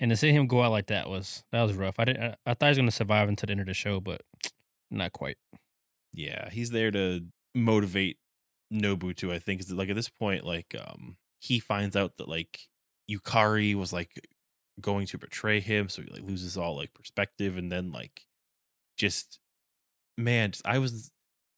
and 0.00 0.10
to 0.10 0.16
see 0.16 0.32
him 0.32 0.46
go 0.46 0.62
out 0.62 0.72
like 0.72 0.88
that 0.88 1.08
was 1.08 1.44
that 1.52 1.62
was 1.62 1.74
rough. 1.74 1.96
I 1.98 2.06
didn't. 2.06 2.22
I, 2.22 2.36
I 2.52 2.54
thought 2.54 2.66
he 2.66 2.70
was 2.70 2.78
gonna 2.78 2.90
survive 2.90 3.28
until 3.28 3.48
the 3.48 3.52
end 3.52 3.60
of 3.60 3.66
the 3.68 3.74
show, 3.74 4.00
but 4.00 4.22
not 4.90 5.12
quite. 5.12 5.38
Yeah, 6.12 6.50
he's 6.50 6.70
there 6.70 6.90
to 6.92 7.24
motivate 7.54 8.18
Nobu 8.72 9.14
Nobutu, 9.14 9.32
I 9.32 9.38
think. 9.40 9.60
Is 9.62 9.72
like 9.72 9.90
at 9.90 9.96
this 9.96 10.10
point, 10.10 10.44
like 10.46 10.76
um 10.88 11.16
he 11.40 11.60
finds 11.60 11.96
out 11.96 12.18
that 12.18 12.28
like 12.28 12.68
Yukari 13.10 13.74
was 13.76 13.92
like 13.92 14.20
going 14.80 15.06
to 15.08 15.18
betray 15.18 15.60
him, 15.60 15.88
so 15.90 16.02
he 16.02 16.10
like 16.10 16.22
loses 16.24 16.56
all 16.58 16.76
like 16.76 16.94
perspective 16.94 17.56
and 17.58 17.72
then 17.72 17.92
like 17.92 18.22
just 18.98 19.40
man, 20.18 20.52
just, 20.52 20.66
I 20.66 20.78
was 20.78 21.12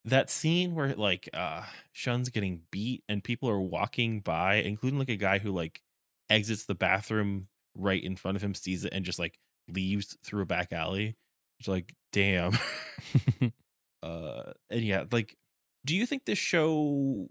that 0.05 0.31
scene 0.31 0.75
where 0.75 0.95
like 0.95 1.29
uh 1.35 1.65
Shun's 1.93 2.29
getting 2.31 2.63
beat 2.71 3.05
and 3.09 3.25
people 3.25 3.49
are 3.51 3.61
walking 3.61 4.21
by, 4.21 4.57
including 4.57 4.99
like 4.99 5.11
a 5.11 5.17
guy 5.17 5.39
who 5.39 5.53
like 5.53 5.81
exits 6.31 6.65
the 6.65 6.75
bathroom 6.75 7.49
right 7.75 8.03
in 8.03 8.17
front 8.17 8.37
of 8.37 8.43
him, 8.43 8.55
sees 8.55 8.85
it, 8.85 8.93
and 8.93 9.05
just 9.05 9.19
like 9.19 9.39
leaves 9.69 10.17
through 10.25 10.43
a 10.43 10.47
back 10.47 10.73
alley. 10.73 11.17
It's 11.59 11.69
like, 11.69 11.95
damn. 12.13 12.59
uh 14.03 14.53
and 14.71 14.83
yeah 14.83 15.05
like 15.11 15.37
do 15.85 15.97
you 15.97 16.05
think 16.07 16.25
this 16.27 16.39
show 16.39 17.27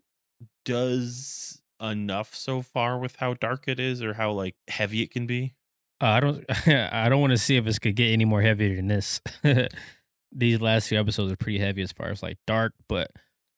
does 0.64 1.62
enough 1.82 2.34
so 2.34 2.62
far 2.62 2.98
with 2.98 3.16
how 3.18 3.34
dark 3.36 3.68
it 3.68 3.80
is 3.80 4.02
or 4.02 4.14
how 4.14 4.32
like 4.32 4.56
heavy 4.68 5.02
it 5.02 5.12
can 5.12 5.28
be 5.28 5.54
Uh, 6.02 6.06
I 6.06 6.20
don't. 6.20 6.46
I 6.68 7.08
don't 7.08 7.22
want 7.22 7.32
to 7.32 7.38
see 7.38 7.56
if 7.58 7.66
this 7.66 7.80
could 7.80 7.96
get 7.96 8.12
any 8.12 8.26
more 8.26 8.42
heavier 8.42 8.76
than 8.76 8.88
this. 8.88 9.22
These 10.32 10.60
last 10.60 10.90
few 10.90 11.00
episodes 11.00 11.32
are 11.32 11.38
pretty 11.38 11.60
heavy 11.60 11.82
as 11.82 11.92
far 11.94 12.08
as 12.10 12.22
like 12.22 12.38
dark, 12.46 12.74
but 12.90 13.12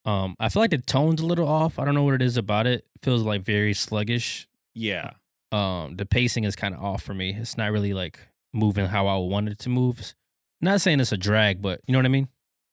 um, 0.05 0.35
I 0.39 0.49
feel 0.49 0.61
like 0.61 0.71
the 0.71 0.77
tone's 0.77 1.21
a 1.21 1.25
little 1.25 1.47
off. 1.47 1.79
I 1.79 1.85
don't 1.85 1.95
know 1.95 2.03
what 2.03 2.13
it 2.13 2.21
is 2.21 2.37
about 2.37 2.67
it. 2.67 2.87
it 2.95 3.01
feels 3.03 3.23
like 3.23 3.43
very 3.43 3.73
sluggish. 3.73 4.47
yeah 4.75 5.11
Um, 5.51 5.95
the 5.95 6.05
pacing 6.05 6.43
is 6.43 6.55
kind 6.55 6.73
of 6.75 6.83
off 6.83 7.03
for 7.03 7.13
me. 7.13 7.33
It's 7.33 7.57
not 7.57 7.71
really 7.71 7.93
like 7.93 8.19
moving 8.53 8.87
how 8.87 9.07
I 9.07 9.17
wanted 9.17 9.53
it 9.53 9.59
to 9.59 9.69
move. 9.69 10.13
Not 10.61 10.81
saying 10.81 10.99
it's 10.99 11.11
a 11.11 11.17
drag, 11.17 11.61
but 11.61 11.81
you 11.87 11.93
know 11.93 11.99
what 11.99 12.05
I 12.05 12.09
mean. 12.09 12.27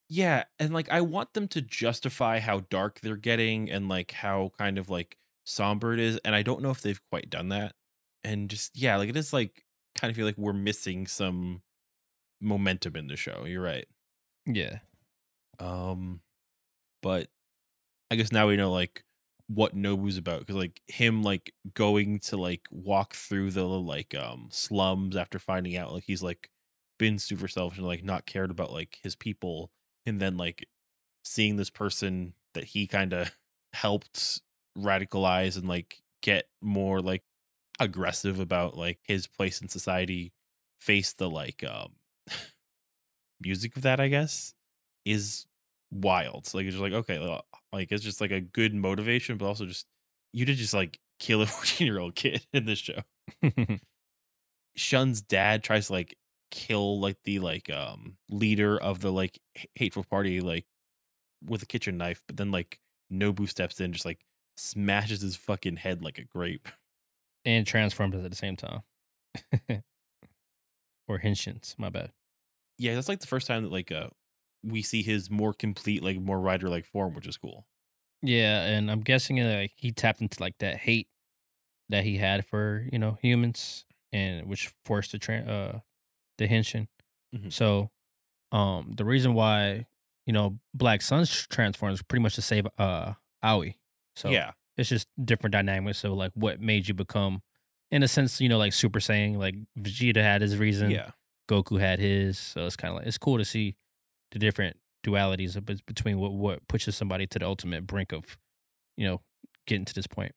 yeah 0.09 0.43
and 0.59 0.71
like 0.73 0.87
i 0.91 1.01
want 1.01 1.33
them 1.33 1.47
to 1.47 1.61
justify 1.61 2.39
how 2.39 2.59
dark 2.69 2.99
they're 3.01 3.15
getting 3.15 3.71
and 3.71 3.89
like 3.89 4.11
how 4.11 4.51
kind 4.57 4.77
of 4.77 4.87
like 4.87 5.17
somber 5.45 5.93
it 5.93 5.99
is 5.99 6.19
and 6.23 6.35
i 6.35 6.43
don't 6.43 6.61
know 6.61 6.69
if 6.69 6.81
they've 6.81 7.01
quite 7.09 7.27
done 7.29 7.49
that 7.49 7.73
and 8.23 8.49
just 8.49 8.77
yeah 8.77 8.97
like 8.97 9.09
it 9.09 9.17
is 9.17 9.33
like 9.33 9.63
kind 9.97 10.11
of 10.11 10.15
feel 10.15 10.25
like 10.27 10.37
we're 10.37 10.53
missing 10.53 11.07
some 11.07 11.61
momentum 12.39 12.95
in 12.95 13.07
the 13.07 13.15
show 13.15 13.45
you're 13.45 13.63
right 13.63 13.87
Yeah. 14.45 14.79
Um, 15.59 16.21
but 17.01 17.27
I 18.11 18.15
guess 18.15 18.31
now 18.31 18.47
we 18.47 18.57
know 18.57 18.71
like 18.71 19.03
what 19.47 19.75
Nobu's 19.75 20.17
about 20.17 20.39
because 20.39 20.55
like 20.55 20.81
him 20.87 21.21
like 21.21 21.53
going 21.73 22.19
to 22.19 22.37
like 22.37 22.67
walk 22.71 23.13
through 23.13 23.51
the 23.51 23.63
like 23.63 24.15
um 24.15 24.47
slums 24.51 25.15
after 25.15 25.37
finding 25.37 25.77
out 25.77 25.93
like 25.93 26.03
he's 26.05 26.23
like 26.23 26.49
been 26.97 27.19
super 27.19 27.47
selfish 27.47 27.77
and 27.77 27.87
like 27.87 28.03
not 28.03 28.25
cared 28.25 28.49
about 28.49 28.71
like 28.71 28.97
his 29.03 29.15
people 29.15 29.71
and 30.05 30.19
then 30.19 30.37
like 30.37 30.67
seeing 31.23 31.57
this 31.57 31.69
person 31.69 32.33
that 32.53 32.63
he 32.63 32.87
kind 32.87 33.13
of 33.13 33.31
helped 33.73 34.41
radicalize 34.77 35.57
and 35.57 35.67
like 35.67 36.01
get 36.21 36.45
more 36.61 36.99
like 37.01 37.23
aggressive 37.79 38.39
about 38.39 38.75
like 38.75 38.99
his 39.03 39.27
place 39.27 39.61
in 39.61 39.69
society 39.69 40.33
face 40.79 41.13
the 41.13 41.29
like 41.29 41.63
um 41.63 41.91
music 43.41 43.75
of 43.75 43.83
that 43.83 43.99
i 43.99 44.07
guess 44.07 44.53
is 45.05 45.45
wild. 45.91 46.45
So, 46.45 46.57
like 46.57 46.65
it's 46.65 46.75
just 46.75 46.81
like 46.83 46.93
okay, 46.93 47.41
like 47.75 47.91
it's 47.91 48.03
just 48.03 48.21
like 48.21 48.31
a 48.31 48.41
good 48.41 48.73
motivation, 48.73 49.37
but 49.37 49.45
also 49.45 49.65
just 49.65 49.85
you 50.33 50.45
did 50.45 50.57
just 50.57 50.73
like 50.73 50.99
kill 51.19 51.41
a 51.41 51.45
14 51.45 51.85
year 51.85 51.99
old 51.99 52.15
kid 52.15 52.45
in 52.53 52.65
this 52.65 52.79
show. 52.79 53.01
Shun's 54.75 55.21
dad 55.21 55.63
tries 55.63 55.87
to 55.87 55.93
like 55.93 56.15
kill 56.51 56.99
like 56.99 57.17
the 57.25 57.39
like 57.39 57.69
um 57.69 58.17
leader 58.29 58.77
of 58.77 59.01
the 59.01 59.11
like 59.11 59.39
hateful 59.75 60.03
party 60.03 60.39
like 60.41 60.65
with 61.43 61.61
a 61.63 61.65
kitchen 61.65 61.97
knife, 61.97 62.23
but 62.27 62.37
then 62.37 62.51
like 62.51 62.79
Nobu 63.11 63.47
steps 63.47 63.79
in, 63.79 63.93
just 63.93 64.05
like 64.05 64.19
smashes 64.57 65.21
his 65.21 65.35
fucking 65.35 65.75
head 65.75 66.01
like 66.01 66.17
a 66.17 66.23
grape. 66.23 66.67
and 67.45 67.67
transformed 67.67 68.15
at 68.15 68.27
the 68.27 68.35
same 68.35 68.55
time. 68.55 68.81
or 71.07 71.19
Henshins, 71.19 71.77
my 71.77 71.89
bad. 71.89 72.11
Yeah, 72.77 72.95
that's 72.95 73.07
like 73.07 73.19
the 73.19 73.27
first 73.27 73.47
time 73.47 73.63
that 73.63 73.71
like 73.71 73.91
uh 73.91 74.07
we 74.65 74.81
see 74.81 75.03
his 75.03 75.29
more 75.29 75.53
complete, 75.53 76.03
like 76.03 76.19
more 76.19 76.39
rider 76.39 76.67
like 76.69 76.85
form, 76.85 77.13
which 77.13 77.27
is 77.27 77.37
cool. 77.37 77.65
Yeah, 78.21 78.65
and 78.65 78.89
I'm 78.89 79.01
guessing 79.01 79.39
uh, 79.39 79.57
like 79.61 79.73
he 79.75 79.91
tapped 79.91 80.21
into 80.21 80.41
like 80.41 80.57
that 80.59 80.77
hate 80.77 81.07
that 81.89 82.03
he 82.03 82.17
had 82.17 82.45
for 82.45 82.87
you 82.91 82.97
know 82.99 83.17
humans, 83.21 83.85
and 84.11 84.47
which 84.47 84.73
forced 84.85 85.11
the 85.11 85.19
tra- 85.19 85.37
uh 85.45 85.79
the 86.37 86.47
henshin. 86.47 86.87
Mhm. 87.35 87.51
So, 87.53 87.91
um, 88.51 88.93
the 88.97 89.05
reason 89.05 89.33
why 89.33 89.85
you 90.25 90.33
know 90.33 90.57
Black 90.73 91.01
Sun's 91.01 91.29
transforms 91.47 92.01
pretty 92.01 92.23
much 92.23 92.35
to 92.35 92.41
save 92.41 92.67
uh 92.77 93.13
Aoi. 93.43 93.75
So 94.15 94.29
yeah, 94.29 94.51
it's 94.77 94.89
just 94.89 95.07
different 95.23 95.51
dynamics. 95.51 95.99
So 95.99 96.13
like, 96.13 96.31
what 96.33 96.59
made 96.59 96.87
you 96.87 96.93
become, 96.93 97.41
in 97.91 98.01
a 98.01 98.07
sense, 98.07 98.41
you 98.41 98.49
know, 98.49 98.57
like 98.57 98.73
Super 98.73 98.99
Saiyan. 98.99 99.37
Like 99.37 99.55
Vegeta 99.77 100.21
had 100.23 100.41
his 100.41 100.57
reason. 100.57 100.89
yeah. 100.89 101.11
Goku 101.47 101.79
had 101.79 101.99
his. 101.99 102.39
So 102.39 102.65
it's 102.65 102.75
kind 102.75 102.91
of 102.93 102.97
like 102.99 103.07
it's 103.07 103.19
cool 103.19 103.37
to 103.37 103.45
see 103.45 103.75
the 104.31 104.39
different 104.39 104.77
dualities 105.05 105.55
of, 105.55 105.65
between 105.85 106.19
what 106.19 106.33
what 106.33 106.67
pushes 106.67 106.95
somebody 106.95 107.27
to 107.27 107.39
the 107.39 107.45
ultimate 107.45 107.85
brink 107.85 108.11
of, 108.11 108.37
you 108.97 109.05
know, 109.07 109.21
getting 109.67 109.85
to 109.85 109.93
this 109.93 110.07
point. 110.07 110.33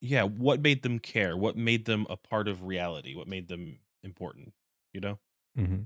yeah 0.00 0.22
what 0.22 0.60
made 0.60 0.82
them 0.82 0.98
care 0.98 1.36
what 1.36 1.56
made 1.56 1.84
them 1.86 2.06
a 2.10 2.16
part 2.16 2.48
of 2.48 2.64
reality 2.64 3.14
what 3.14 3.26
made 3.28 3.48
them 3.48 3.78
important 4.04 4.52
you 4.92 5.00
know 5.00 5.18
Mm-hmm. 5.58 5.84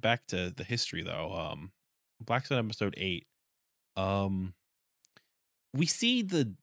back 0.00 0.26
to 0.28 0.50
the 0.56 0.64
history 0.64 1.02
though 1.02 1.32
um 1.34 1.72
black 2.20 2.46
sun 2.46 2.58
episode 2.64 2.94
8 2.96 3.26
um 3.96 4.54
we 5.74 5.84
see 5.84 6.22
the 6.22 6.54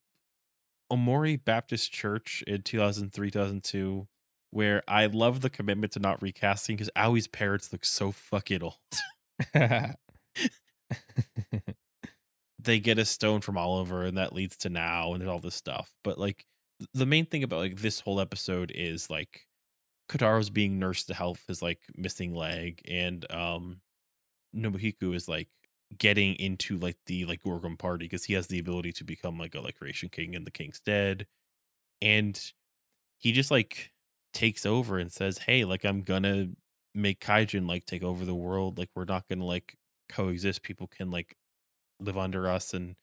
omori 0.91 1.43
baptist 1.43 1.91
church 1.91 2.43
in 2.47 2.61
2003 2.63 3.29
2002 3.31 4.07
where 4.51 4.81
i 4.87 5.05
love 5.05 5.41
the 5.41 5.49
commitment 5.49 5.93
to 5.93 5.99
not 5.99 6.21
recasting 6.21 6.75
because 6.75 6.89
aoi's 6.97 7.27
parents 7.27 7.71
look 7.71 7.85
so 7.85 8.11
fucking 8.11 8.63
old 8.63 8.75
they 12.59 12.79
get 12.79 12.99
a 12.99 13.05
stone 13.05 13.41
from 13.41 13.57
Oliver, 13.57 14.03
and 14.03 14.17
that 14.17 14.33
leads 14.33 14.57
to 14.57 14.69
now, 14.69 15.11
and 15.13 15.21
there's 15.21 15.29
all 15.29 15.39
this 15.39 15.55
stuff. 15.55 15.91
But 16.03 16.17
like 16.17 16.45
the 16.93 17.05
main 17.05 17.25
thing 17.25 17.43
about 17.43 17.59
like 17.59 17.77
this 17.77 17.99
whole 17.99 18.19
episode 18.19 18.71
is 18.73 19.09
like 19.09 19.47
Kotaro's 20.09 20.49
being 20.49 20.79
nursed 20.79 21.07
to 21.07 21.13
health 21.13 21.43
his 21.47 21.61
like 21.61 21.79
missing 21.95 22.33
leg, 22.35 22.81
and 22.87 23.29
um 23.31 23.81
Nobuhiko 24.55 25.15
is 25.15 25.27
like 25.27 25.49
getting 25.97 26.35
into 26.35 26.77
like 26.77 26.97
the 27.07 27.25
like 27.25 27.43
Gorgom 27.43 27.77
party 27.77 28.05
because 28.05 28.25
he 28.25 28.33
has 28.33 28.47
the 28.47 28.59
ability 28.59 28.93
to 28.93 29.03
become 29.03 29.37
like 29.39 29.55
a 29.55 29.61
like 29.61 29.77
creation 29.77 30.09
king 30.09 30.33
in 30.33 30.45
the 30.45 30.51
king's 30.51 30.79
dead, 30.79 31.27
and 32.01 32.39
he 33.19 33.31
just 33.31 33.51
like 33.51 33.91
takes 34.33 34.65
over 34.65 34.99
and 34.99 35.11
says, 35.11 35.39
"Hey, 35.39 35.65
like 35.65 35.85
I'm 35.85 36.03
gonna 36.03 36.49
make 36.95 37.19
Kaijin 37.19 37.67
like 37.67 37.85
take 37.85 38.03
over 38.03 38.25
the 38.25 38.35
world. 38.35 38.77
Like 38.77 38.89
we're 38.95 39.05
not 39.05 39.27
gonna 39.29 39.45
like 39.45 39.77
coexist. 40.09 40.63
People 40.63 40.87
can 40.87 41.11
like 41.11 41.35
live 41.99 42.17
under 42.17 42.47
us 42.47 42.73
and 42.73 42.95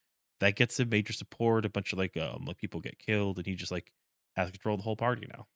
that 0.43 0.57
gets 0.57 0.81
him 0.81 0.89
major 0.89 1.13
support 1.13 1.65
a 1.65 1.71
bunch 1.71 1.93
of 1.93 1.99
like 1.99 2.17
um 2.17 2.45
like 2.47 2.59
people 2.59 2.81
get 2.81 2.99
killed 2.99 3.39
and 3.39 3.47
he 3.47 3.55
just 3.55 3.73
like 3.73 3.93
has 4.37 4.51
control 4.51 4.75
of 4.75 4.81
the 4.81 4.85
whole 4.85 4.97
party 4.97 5.27
now 5.33 5.47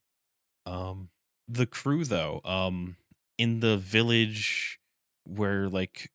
um 0.70 1.10
the 1.48 1.66
crew 1.66 2.04
though 2.04 2.40
um 2.44 2.96
in 3.36 3.60
the 3.60 3.76
village 3.76 4.78
where 5.24 5.68
like 5.68 6.10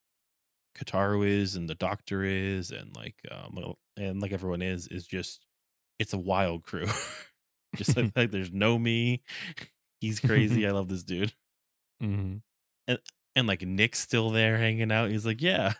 Kotaro 0.78 1.28
is 1.28 1.56
and 1.56 1.70
the 1.70 1.76
doctor 1.76 2.24
is 2.24 2.72
and 2.72 2.96
like 2.96 3.16
um 3.30 3.76
and 3.98 4.22
like 4.22 4.32
everyone 4.32 4.62
is 4.62 4.88
is 4.88 5.06
just 5.06 5.46
it's 6.00 6.14
a 6.14 6.18
wild 6.18 6.64
crew 6.64 6.88
just 7.76 7.96
like, 7.96 8.12
like 8.16 8.32
there's 8.32 8.54
no 8.54 8.80
me 8.80 9.22
he's 10.00 10.20
crazy 10.20 10.66
i 10.66 10.72
love 10.72 10.88
this 10.88 11.04
dude 11.04 11.34
mm-hmm. 12.02 12.94
and 13.36 13.48
like 13.48 13.62
nick's 13.62 14.00
still 14.00 14.30
there 14.30 14.58
hanging 14.58 14.92
out 14.92 15.10
he's 15.10 15.26
like 15.26 15.42
yeah 15.42 15.74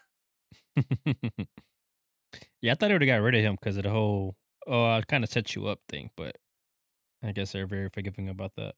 yeah, 2.62 2.72
I 2.72 2.76
thought 2.76 2.88
they 2.88 2.94
would 2.94 3.02
have 3.02 3.08
got 3.08 3.22
rid 3.22 3.36
of 3.36 3.42
him 3.42 3.58
because 3.60 3.78
of 3.78 3.84
the 3.84 3.90
whole 3.90 4.36
"oh, 4.68 4.86
I 4.86 5.02
kind 5.02 5.24
of 5.24 5.30
set 5.30 5.56
you 5.56 5.68
up" 5.68 5.80
thing, 5.90 6.12
but 6.16 6.38
I 7.24 7.32
guess 7.32 7.52
they're 7.52 7.68
very 7.68 7.90
forgiving 7.90 8.30
about 8.30 8.54
that. 8.58 8.76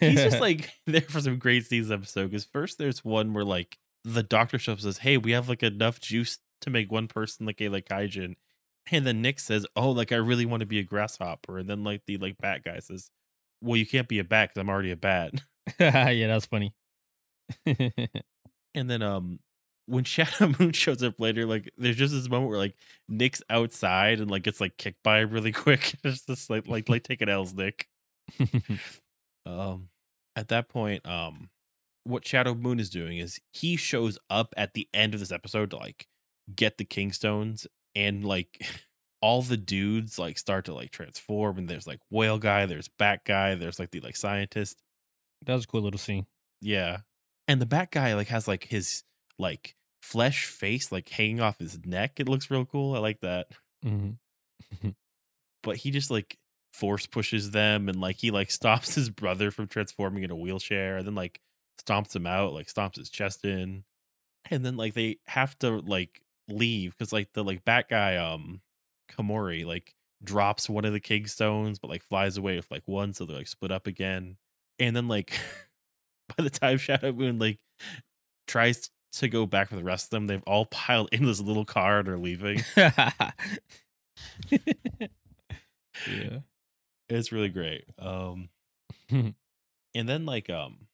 he's 0.00 0.22
just 0.22 0.40
like 0.40 0.70
there 0.86 1.00
for 1.02 1.20
some 1.20 1.38
great 1.38 1.66
scenes 1.66 1.90
episode 1.90 2.30
because 2.30 2.44
first 2.44 2.78
there's 2.78 3.04
one 3.04 3.32
where 3.32 3.44
like 3.44 3.78
the 4.04 4.22
doctor 4.22 4.58
shows 4.58 4.82
says 4.82 4.98
hey 4.98 5.16
we 5.18 5.32
have 5.32 5.48
like 5.48 5.62
enough 5.62 6.00
juice 6.00 6.38
to 6.60 6.70
make 6.70 6.90
one 6.90 7.08
person 7.08 7.46
like 7.46 7.60
a 7.60 7.68
like 7.68 7.88
kaijin 7.88 8.34
And 8.90 9.06
then 9.06 9.22
Nick 9.22 9.40
says, 9.40 9.66
"Oh, 9.76 9.90
like 9.90 10.12
I 10.12 10.16
really 10.16 10.46
want 10.46 10.60
to 10.60 10.66
be 10.66 10.78
a 10.78 10.82
grasshopper." 10.84 11.58
And 11.58 11.68
then 11.68 11.84
like 11.84 12.02
the 12.06 12.16
like 12.18 12.38
bat 12.38 12.64
guy 12.64 12.78
says, 12.80 13.10
"Well, 13.60 13.76
you 13.76 13.86
can't 13.86 14.08
be 14.08 14.18
a 14.18 14.24
bat 14.24 14.50
because 14.50 14.60
I'm 14.60 14.70
already 14.70 14.90
a 14.92 14.96
bat." 14.96 15.32
yeah, 15.80 16.26
that's 16.26 16.46
funny. 16.46 16.74
And 18.74 18.88
then 18.88 19.02
um 19.02 19.40
when 19.86 20.04
Shadow 20.04 20.52
Moon 20.58 20.72
shows 20.72 21.02
up 21.02 21.18
later, 21.18 21.46
like 21.46 21.70
there's 21.76 21.96
just 21.96 22.12
this 22.12 22.28
moment 22.28 22.50
where 22.50 22.58
like 22.58 22.76
Nick's 23.08 23.42
outside 23.50 24.20
and 24.20 24.30
like 24.30 24.42
gets 24.42 24.60
like 24.60 24.76
kicked 24.76 25.02
by 25.02 25.20
really 25.20 25.52
quick. 25.52 25.96
It's 26.04 26.24
just 26.26 26.50
like 26.50 26.68
like 26.68 26.88
like 26.88 27.02
taking 27.02 27.28
L's 27.28 27.54
Nick. 27.54 27.88
Um 29.46 29.88
at 30.36 30.48
that 30.48 30.68
point, 30.68 31.06
um 31.06 31.48
what 32.04 32.26
Shadow 32.26 32.54
Moon 32.54 32.80
is 32.80 32.90
doing 32.90 33.18
is 33.18 33.40
he 33.52 33.76
shows 33.76 34.18
up 34.30 34.54
at 34.56 34.74
the 34.74 34.88
end 34.94 35.14
of 35.14 35.20
this 35.20 35.32
episode 35.32 35.70
to 35.70 35.76
like 35.76 36.06
get 36.54 36.78
the 36.78 36.84
Kingstones 36.84 37.66
and 37.94 38.24
like 38.24 38.64
all 39.20 39.42
the 39.42 39.56
dudes 39.56 40.18
like 40.18 40.38
start 40.38 40.64
to 40.66 40.74
like 40.74 40.90
transform 40.90 41.58
and 41.58 41.68
there's 41.68 41.86
like 41.86 42.00
whale 42.10 42.38
guy, 42.38 42.66
there's 42.66 42.88
bat 42.98 43.20
guy, 43.24 43.54
there's 43.54 43.78
like 43.78 43.90
the 43.90 44.00
like 44.00 44.16
scientist. 44.16 44.82
That 45.46 45.54
was 45.54 45.64
a 45.64 45.66
cool 45.66 45.82
little 45.82 45.98
scene. 45.98 46.26
Yeah. 46.60 46.98
And 47.46 47.60
the 47.60 47.66
bat 47.66 47.90
guy 47.90 48.14
like 48.14 48.28
has 48.28 48.46
like 48.48 48.64
his 48.64 49.04
like 49.38 49.74
flesh 50.02 50.46
face 50.46 50.92
like 50.92 51.08
hanging 51.08 51.40
off 51.40 51.58
his 51.58 51.78
neck. 51.84 52.20
It 52.20 52.28
looks 52.28 52.50
real 52.50 52.64
cool. 52.64 52.94
I 52.94 52.98
like 52.98 53.20
that. 53.20 53.48
Mm-hmm. 53.84 54.88
But 55.64 55.76
he 55.76 55.90
just 55.90 56.08
like 56.08 56.38
force 56.72 57.06
pushes 57.06 57.50
them 57.50 57.88
and 57.88 58.00
like 58.00 58.16
he 58.16 58.30
like 58.30 58.50
stops 58.52 58.94
his 58.94 59.10
brother 59.10 59.50
from 59.50 59.66
transforming 59.66 60.22
in 60.22 60.30
a 60.30 60.36
wheelchair 60.36 60.96
and 60.96 61.06
then 61.06 61.16
like 61.16 61.40
stomps 61.84 62.14
him 62.14 62.26
out, 62.26 62.52
like 62.52 62.68
stomps 62.68 62.96
his 62.96 63.10
chest 63.10 63.44
in. 63.44 63.84
And 64.50 64.64
then 64.64 64.76
like 64.76 64.94
they 64.94 65.18
have 65.26 65.58
to 65.58 65.80
like 65.80 66.22
leave 66.48 66.96
because 66.96 67.12
like 67.12 67.32
the 67.32 67.44
like 67.44 67.64
bat 67.64 67.88
guy 67.90 68.16
um 68.16 68.60
Kamori 69.12 69.66
like 69.66 69.94
drops 70.22 70.70
one 70.70 70.84
of 70.84 70.92
the 70.92 71.00
Kingstones 71.00 71.78
but 71.78 71.90
like 71.90 72.02
flies 72.02 72.36
away 72.38 72.56
with 72.56 72.70
like 72.70 72.84
one 72.86 73.12
so 73.12 73.24
they're 73.24 73.36
like 73.36 73.48
split 73.48 73.72
up 73.72 73.86
again. 73.86 74.36
And 74.78 74.94
then 74.94 75.08
like 75.08 75.38
by 76.36 76.44
the 76.44 76.50
time 76.50 76.78
Shadow 76.78 77.12
Moon 77.12 77.38
like 77.38 77.58
tries 78.46 78.90
to 79.12 79.28
go 79.28 79.46
back 79.46 79.68
for 79.68 79.76
the 79.76 79.84
rest 79.84 80.06
of 80.06 80.10
them, 80.10 80.26
they've 80.26 80.42
all 80.46 80.66
piled 80.66 81.08
in 81.12 81.24
this 81.24 81.40
little 81.40 81.64
car 81.64 82.00
and 82.00 82.08
are 82.08 82.18
leaving. 82.18 82.62
yeah. 82.76 83.30
It's 87.08 87.32
really 87.32 87.48
great. 87.48 87.84
Um 87.98 88.50
and 89.10 89.34
then 89.94 90.26
like 90.26 90.50
um 90.50 90.86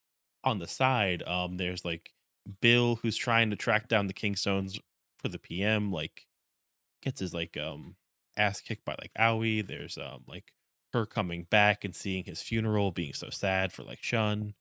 on 0.44 0.58
the 0.58 0.68
side, 0.68 1.22
um 1.26 1.56
there's 1.56 1.84
like 1.84 2.10
Bill 2.60 2.96
who's 2.96 3.16
trying 3.16 3.50
to 3.50 3.56
track 3.56 3.88
down 3.88 4.06
the 4.06 4.12
Kingstones 4.12 4.78
for 5.18 5.28
the 5.28 5.38
PM, 5.38 5.92
like 5.92 6.26
gets 7.02 7.20
his 7.20 7.34
like 7.34 7.56
um 7.56 7.96
ass 8.36 8.60
kicked 8.60 8.84
by 8.84 8.94
like 9.00 9.12
Aoi. 9.18 9.62
There's 9.62 9.98
um 9.98 10.24
like 10.28 10.52
her 10.94 11.06
coming 11.06 11.46
back 11.50 11.84
and 11.84 11.94
seeing 11.94 12.24
his 12.24 12.40
funeral 12.40 12.90
being 12.90 13.12
so 13.12 13.28
sad 13.30 13.72
for 13.72 13.82
like 13.82 14.02
Shun. 14.02 14.54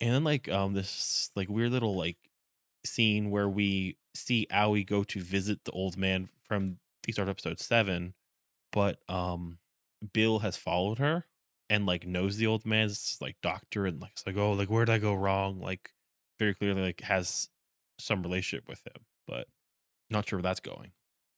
And 0.00 0.14
then 0.14 0.24
like 0.24 0.48
um 0.48 0.72
this 0.72 1.30
like 1.36 1.48
weird 1.48 1.72
little 1.72 1.94
like 1.94 2.16
scene 2.84 3.30
where 3.30 3.48
we 3.48 3.98
see 4.14 4.46
Aoi 4.50 4.84
go 4.84 5.04
to 5.04 5.20
visit 5.20 5.64
the 5.64 5.72
old 5.72 5.96
man 5.96 6.30
from 6.42 6.78
the 7.04 7.12
start 7.12 7.28
of 7.28 7.32
episode 7.34 7.60
seven, 7.60 8.14
but 8.72 8.98
um 9.08 9.58
Bill 10.14 10.38
has 10.38 10.56
followed 10.56 10.98
her 10.98 11.26
and 11.68 11.86
like 11.86 12.06
knows 12.06 12.36
the 12.36 12.46
old 12.46 12.64
man's 12.64 13.18
like 13.20 13.36
doctor 13.42 13.86
and 13.86 14.00
like 14.00 14.12
it's 14.12 14.26
like 14.26 14.36
oh 14.36 14.52
like 14.52 14.70
where 14.70 14.84
did 14.84 14.92
I 14.92 14.98
go 14.98 15.14
wrong 15.14 15.60
like 15.60 15.90
very 16.38 16.54
clearly 16.54 16.82
like 16.82 17.00
has 17.02 17.48
some 17.98 18.22
relationship 18.22 18.68
with 18.68 18.82
him 18.86 19.04
but 19.28 19.46
not 20.08 20.28
sure 20.28 20.38
where 20.38 20.42
that's 20.42 20.60
going 20.60 20.92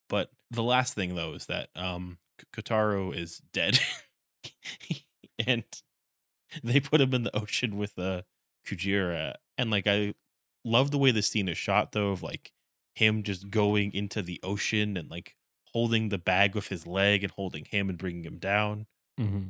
but 0.08 0.30
the 0.50 0.62
last 0.62 0.94
thing 0.94 1.14
though 1.14 1.34
is 1.34 1.46
that 1.46 1.68
um 1.74 2.18
Kotaro 2.56 3.14
is 3.14 3.42
dead 3.52 3.78
and 5.46 5.64
they 6.62 6.80
put 6.80 7.00
him 7.00 7.14
in 7.14 7.22
the 7.24 7.36
ocean 7.36 7.76
with 7.76 7.98
uh 7.98 8.22
Kujira 8.66 9.34
and 9.58 9.70
like 9.70 9.86
I 9.86 10.14
love 10.64 10.90
the 10.90 10.98
way 10.98 11.10
the 11.10 11.22
scene 11.22 11.48
is 11.48 11.58
shot 11.58 11.92
though 11.92 12.10
of 12.10 12.22
like 12.22 12.52
him 12.94 13.22
just 13.22 13.50
going 13.50 13.92
into 13.94 14.22
the 14.22 14.38
ocean 14.42 14.96
and 14.96 15.10
like 15.10 15.36
holding 15.72 16.10
the 16.10 16.18
bag 16.18 16.54
with 16.54 16.68
his 16.68 16.86
leg 16.86 17.22
and 17.24 17.32
holding 17.32 17.64
him 17.64 17.88
and 17.88 17.98
bringing 17.98 18.24
him 18.24 18.38
down 18.38 18.86
Mm-hmm. 19.20 19.48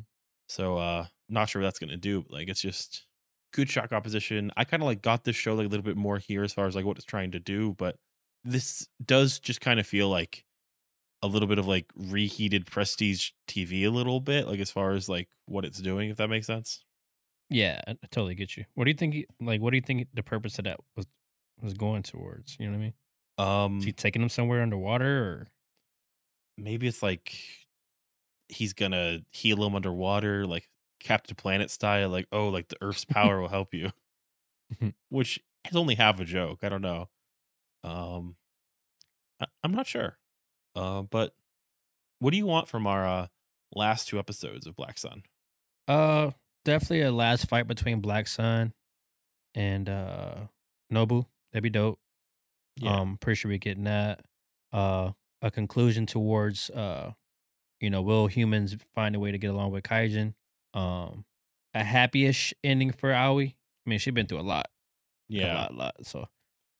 so 0.48 0.76
uh 0.76 1.06
not 1.28 1.48
sure 1.48 1.62
what 1.62 1.66
that's 1.66 1.78
gonna 1.78 1.96
do. 1.96 2.22
But, 2.22 2.32
like 2.32 2.48
it's 2.48 2.60
just 2.60 3.06
good 3.52 3.68
shot 3.70 3.90
composition. 3.90 4.50
I 4.56 4.64
kind 4.64 4.82
of 4.82 4.86
like 4.86 5.02
got 5.02 5.24
this 5.24 5.36
show 5.36 5.54
like 5.54 5.66
a 5.66 5.68
little 5.68 5.84
bit 5.84 5.96
more 5.96 6.18
here 6.18 6.42
as 6.42 6.52
far 6.52 6.66
as 6.66 6.74
like 6.74 6.84
what 6.84 6.96
it's 6.96 7.06
trying 7.06 7.30
to 7.32 7.40
do, 7.40 7.74
but 7.78 7.96
this 8.44 8.88
does 9.04 9.38
just 9.38 9.60
kind 9.60 9.78
of 9.78 9.86
feel 9.86 10.08
like 10.08 10.44
a 11.22 11.28
little 11.28 11.48
bit 11.48 11.58
of 11.58 11.66
like 11.66 11.86
reheated 11.96 12.66
prestige 12.66 13.30
TV 13.48 13.84
a 13.84 13.90
little 13.90 14.20
bit, 14.20 14.46
like 14.48 14.60
as 14.60 14.70
far 14.70 14.92
as 14.92 15.08
like 15.08 15.28
what 15.46 15.64
it's 15.64 15.80
doing, 15.80 16.10
if 16.10 16.16
that 16.18 16.28
makes 16.28 16.46
sense. 16.46 16.84
Yeah, 17.50 17.80
I 17.86 17.92
I 17.92 18.06
totally 18.10 18.34
get 18.34 18.56
you. 18.56 18.64
What 18.74 18.84
do 18.84 18.90
you 18.90 18.96
think? 18.96 19.26
Like, 19.40 19.60
what 19.60 19.70
do 19.70 19.76
you 19.76 19.82
think 19.82 20.08
the 20.14 20.22
purpose 20.22 20.58
of 20.58 20.64
that 20.64 20.80
was 20.96 21.06
was 21.60 21.74
going 21.74 22.02
towards? 22.02 22.56
You 22.58 22.66
know 22.66 22.72
what 22.78 22.78
I 22.78 22.80
mean? 22.84 22.94
Um 23.38 23.78
Is 23.78 23.84
he 23.84 23.92
taking 23.92 24.22
them 24.22 24.28
somewhere 24.28 24.62
underwater, 24.62 25.24
or 25.24 25.52
maybe 26.56 26.86
it's 26.86 27.02
like 27.02 27.34
he's 28.48 28.72
gonna 28.72 29.20
heal 29.30 29.64
him 29.64 29.74
underwater, 29.74 30.46
like 30.46 30.68
Captain 31.00 31.36
Planet 31.36 31.70
style, 31.70 32.08
like, 32.10 32.26
oh, 32.32 32.48
like 32.48 32.68
the 32.68 32.76
Earth's 32.80 33.04
power 33.04 33.40
will 33.40 33.48
help 33.48 33.74
you. 33.74 33.90
Which 35.08 35.40
is 35.68 35.76
only 35.76 35.94
half 35.96 36.20
a 36.20 36.24
joke. 36.24 36.64
I 36.64 36.68
don't 36.68 36.82
know. 36.82 37.08
Um 37.84 38.36
I- 39.40 39.46
I'm 39.62 39.72
not 39.72 39.86
sure. 39.86 40.18
Uh, 40.74 41.02
but 41.02 41.34
what 42.18 42.30
do 42.30 42.36
you 42.36 42.46
want 42.46 42.68
from 42.68 42.86
our 42.86 43.06
uh, 43.06 43.26
last 43.74 44.08
two 44.08 44.18
episodes 44.18 44.66
of 44.66 44.76
Black 44.76 44.98
Sun? 44.98 45.22
uh, 45.88 46.30
definitely 46.64 47.02
a 47.02 47.10
last 47.10 47.48
fight 47.48 47.66
between 47.66 48.00
Black 48.00 48.28
Sun 48.28 48.72
and 49.54 49.88
uh 49.88 50.34
Nobu. 50.92 51.26
That'd 51.52 51.62
be 51.64 51.70
dope. 51.70 51.98
Um, 52.86 53.18
pretty 53.20 53.36
sure 53.36 53.50
we're 53.50 53.58
getting 53.58 53.84
that. 53.84 54.24
Uh, 54.72 55.10
a 55.42 55.50
conclusion 55.50 56.06
towards 56.06 56.70
uh, 56.70 57.12
you 57.80 57.90
know, 57.90 58.00
will 58.00 58.28
humans 58.28 58.76
find 58.94 59.14
a 59.16 59.20
way 59.20 59.32
to 59.32 59.38
get 59.38 59.48
along 59.48 59.72
with 59.72 59.82
Kaijin? 59.84 60.34
Um, 60.72 61.24
a 61.74 61.82
happy-ish 61.82 62.54
ending 62.62 62.92
for 62.92 63.12
Aoi. 63.12 63.42
I 63.86 63.90
mean, 63.90 63.98
she's 63.98 64.14
been 64.14 64.26
through 64.26 64.40
a 64.40 64.42
lot. 64.42 64.68
Yeah, 65.28 65.42
a 65.42 65.46
yeah. 65.46 65.54
lot, 65.54 65.74
lot. 65.74 65.94
So 66.06 66.28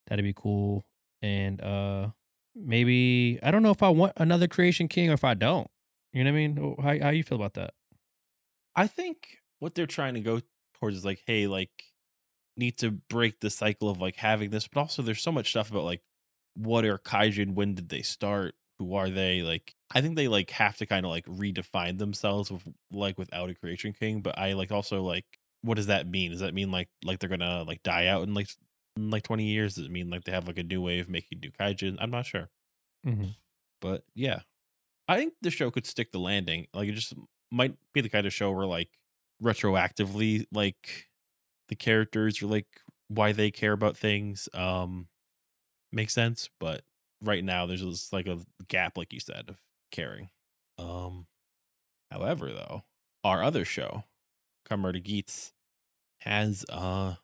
that'd 0.06 0.24
be 0.24 0.32
cool. 0.34 0.84
And 1.20 1.60
uh 1.60 2.08
maybe 2.54 3.38
I 3.42 3.50
don't 3.50 3.62
know 3.62 3.70
if 3.70 3.82
I 3.82 3.88
want 3.88 4.12
another 4.16 4.48
Creation 4.48 4.88
King 4.88 5.10
or 5.10 5.14
if 5.14 5.24
I 5.24 5.34
don't. 5.34 5.68
You 6.12 6.24
know 6.24 6.30
what 6.30 6.36
I 6.36 6.40
mean? 6.40 6.58
Oh, 6.58 6.82
how 6.82 6.98
how 6.98 7.10
you 7.10 7.22
feel 7.22 7.36
about 7.36 7.54
that? 7.54 7.74
I 8.74 8.86
think 8.86 9.38
what 9.58 9.74
they're 9.74 9.86
trying 9.86 10.14
to 10.14 10.20
go 10.20 10.40
towards 10.74 10.96
is 10.96 11.04
like, 11.04 11.22
hey, 11.26 11.46
like, 11.46 11.70
need 12.56 12.78
to 12.78 12.90
break 12.90 13.40
the 13.40 13.50
cycle 13.50 13.88
of 13.88 14.00
like 14.00 14.16
having 14.16 14.50
this, 14.50 14.68
but 14.68 14.80
also 14.80 15.02
there's 15.02 15.22
so 15.22 15.32
much 15.32 15.50
stuff 15.50 15.70
about 15.70 15.84
like, 15.84 16.02
what 16.54 16.84
are 16.84 16.98
kaijin? 16.98 17.54
When 17.54 17.74
did 17.74 17.88
they 17.88 18.02
start? 18.02 18.54
Who 18.78 18.94
are 18.94 19.08
they? 19.08 19.42
Like, 19.42 19.74
I 19.94 20.00
think 20.00 20.16
they 20.16 20.28
like 20.28 20.50
have 20.50 20.76
to 20.78 20.86
kind 20.86 21.06
of 21.06 21.10
like 21.10 21.26
redefine 21.26 21.98
themselves 21.98 22.50
with 22.50 22.62
like 22.90 23.18
without 23.18 23.50
a 23.50 23.54
creation 23.54 23.92
king. 23.92 24.20
But 24.20 24.38
I 24.38 24.52
like 24.54 24.72
also 24.72 25.02
like, 25.02 25.24
what 25.62 25.76
does 25.76 25.86
that 25.86 26.06
mean? 26.06 26.32
Does 26.32 26.40
that 26.40 26.54
mean 26.54 26.70
like 26.70 26.88
like 27.04 27.20
they're 27.20 27.28
gonna 27.30 27.62
like 27.62 27.82
die 27.82 28.08
out 28.08 28.22
in 28.24 28.34
like 28.34 28.48
in 28.96 29.10
like 29.10 29.22
20 29.22 29.44
years? 29.44 29.76
Does 29.76 29.86
it 29.86 29.90
mean 29.90 30.10
like 30.10 30.24
they 30.24 30.32
have 30.32 30.46
like 30.46 30.58
a 30.58 30.62
new 30.62 30.82
way 30.82 30.98
of 30.98 31.08
making 31.08 31.40
new 31.40 31.50
kaijin? 31.50 31.96
I'm 32.00 32.10
not 32.10 32.26
sure. 32.26 32.50
Mm-hmm. 33.06 33.30
But 33.80 34.04
yeah, 34.14 34.40
I 35.08 35.16
think 35.18 35.34
the 35.42 35.50
show 35.50 35.70
could 35.70 35.86
stick 35.86 36.12
the 36.12 36.18
landing. 36.18 36.66
Like 36.72 36.88
it 36.88 36.92
just 36.92 37.14
might 37.50 37.74
be 37.92 38.00
the 38.00 38.08
kind 38.08 38.26
of 38.26 38.32
show 38.32 38.50
where 38.50 38.66
like 38.66 38.90
retroactively 39.42 40.46
like 40.52 41.08
the 41.68 41.74
characters 41.74 42.42
or 42.42 42.46
like 42.46 42.66
why 43.08 43.32
they 43.32 43.50
care 43.50 43.72
about 43.72 43.96
things 43.96 44.48
um 44.54 45.08
makes 45.90 46.14
sense. 46.14 46.48
But 46.60 46.82
right 47.22 47.44
now 47.44 47.66
there's 47.66 47.82
just 47.82 48.12
like 48.12 48.26
a 48.26 48.38
gap, 48.68 48.96
like 48.96 49.12
you 49.12 49.20
said, 49.20 49.46
of 49.48 49.56
caring. 49.90 50.30
Um 50.78 51.26
however 52.10 52.52
though, 52.52 52.84
our 53.24 53.42
other 53.42 53.64
show, 53.64 54.04
Kamar 54.64 54.92
Geats, 54.92 55.52
has 56.20 56.64
uh 56.68 57.16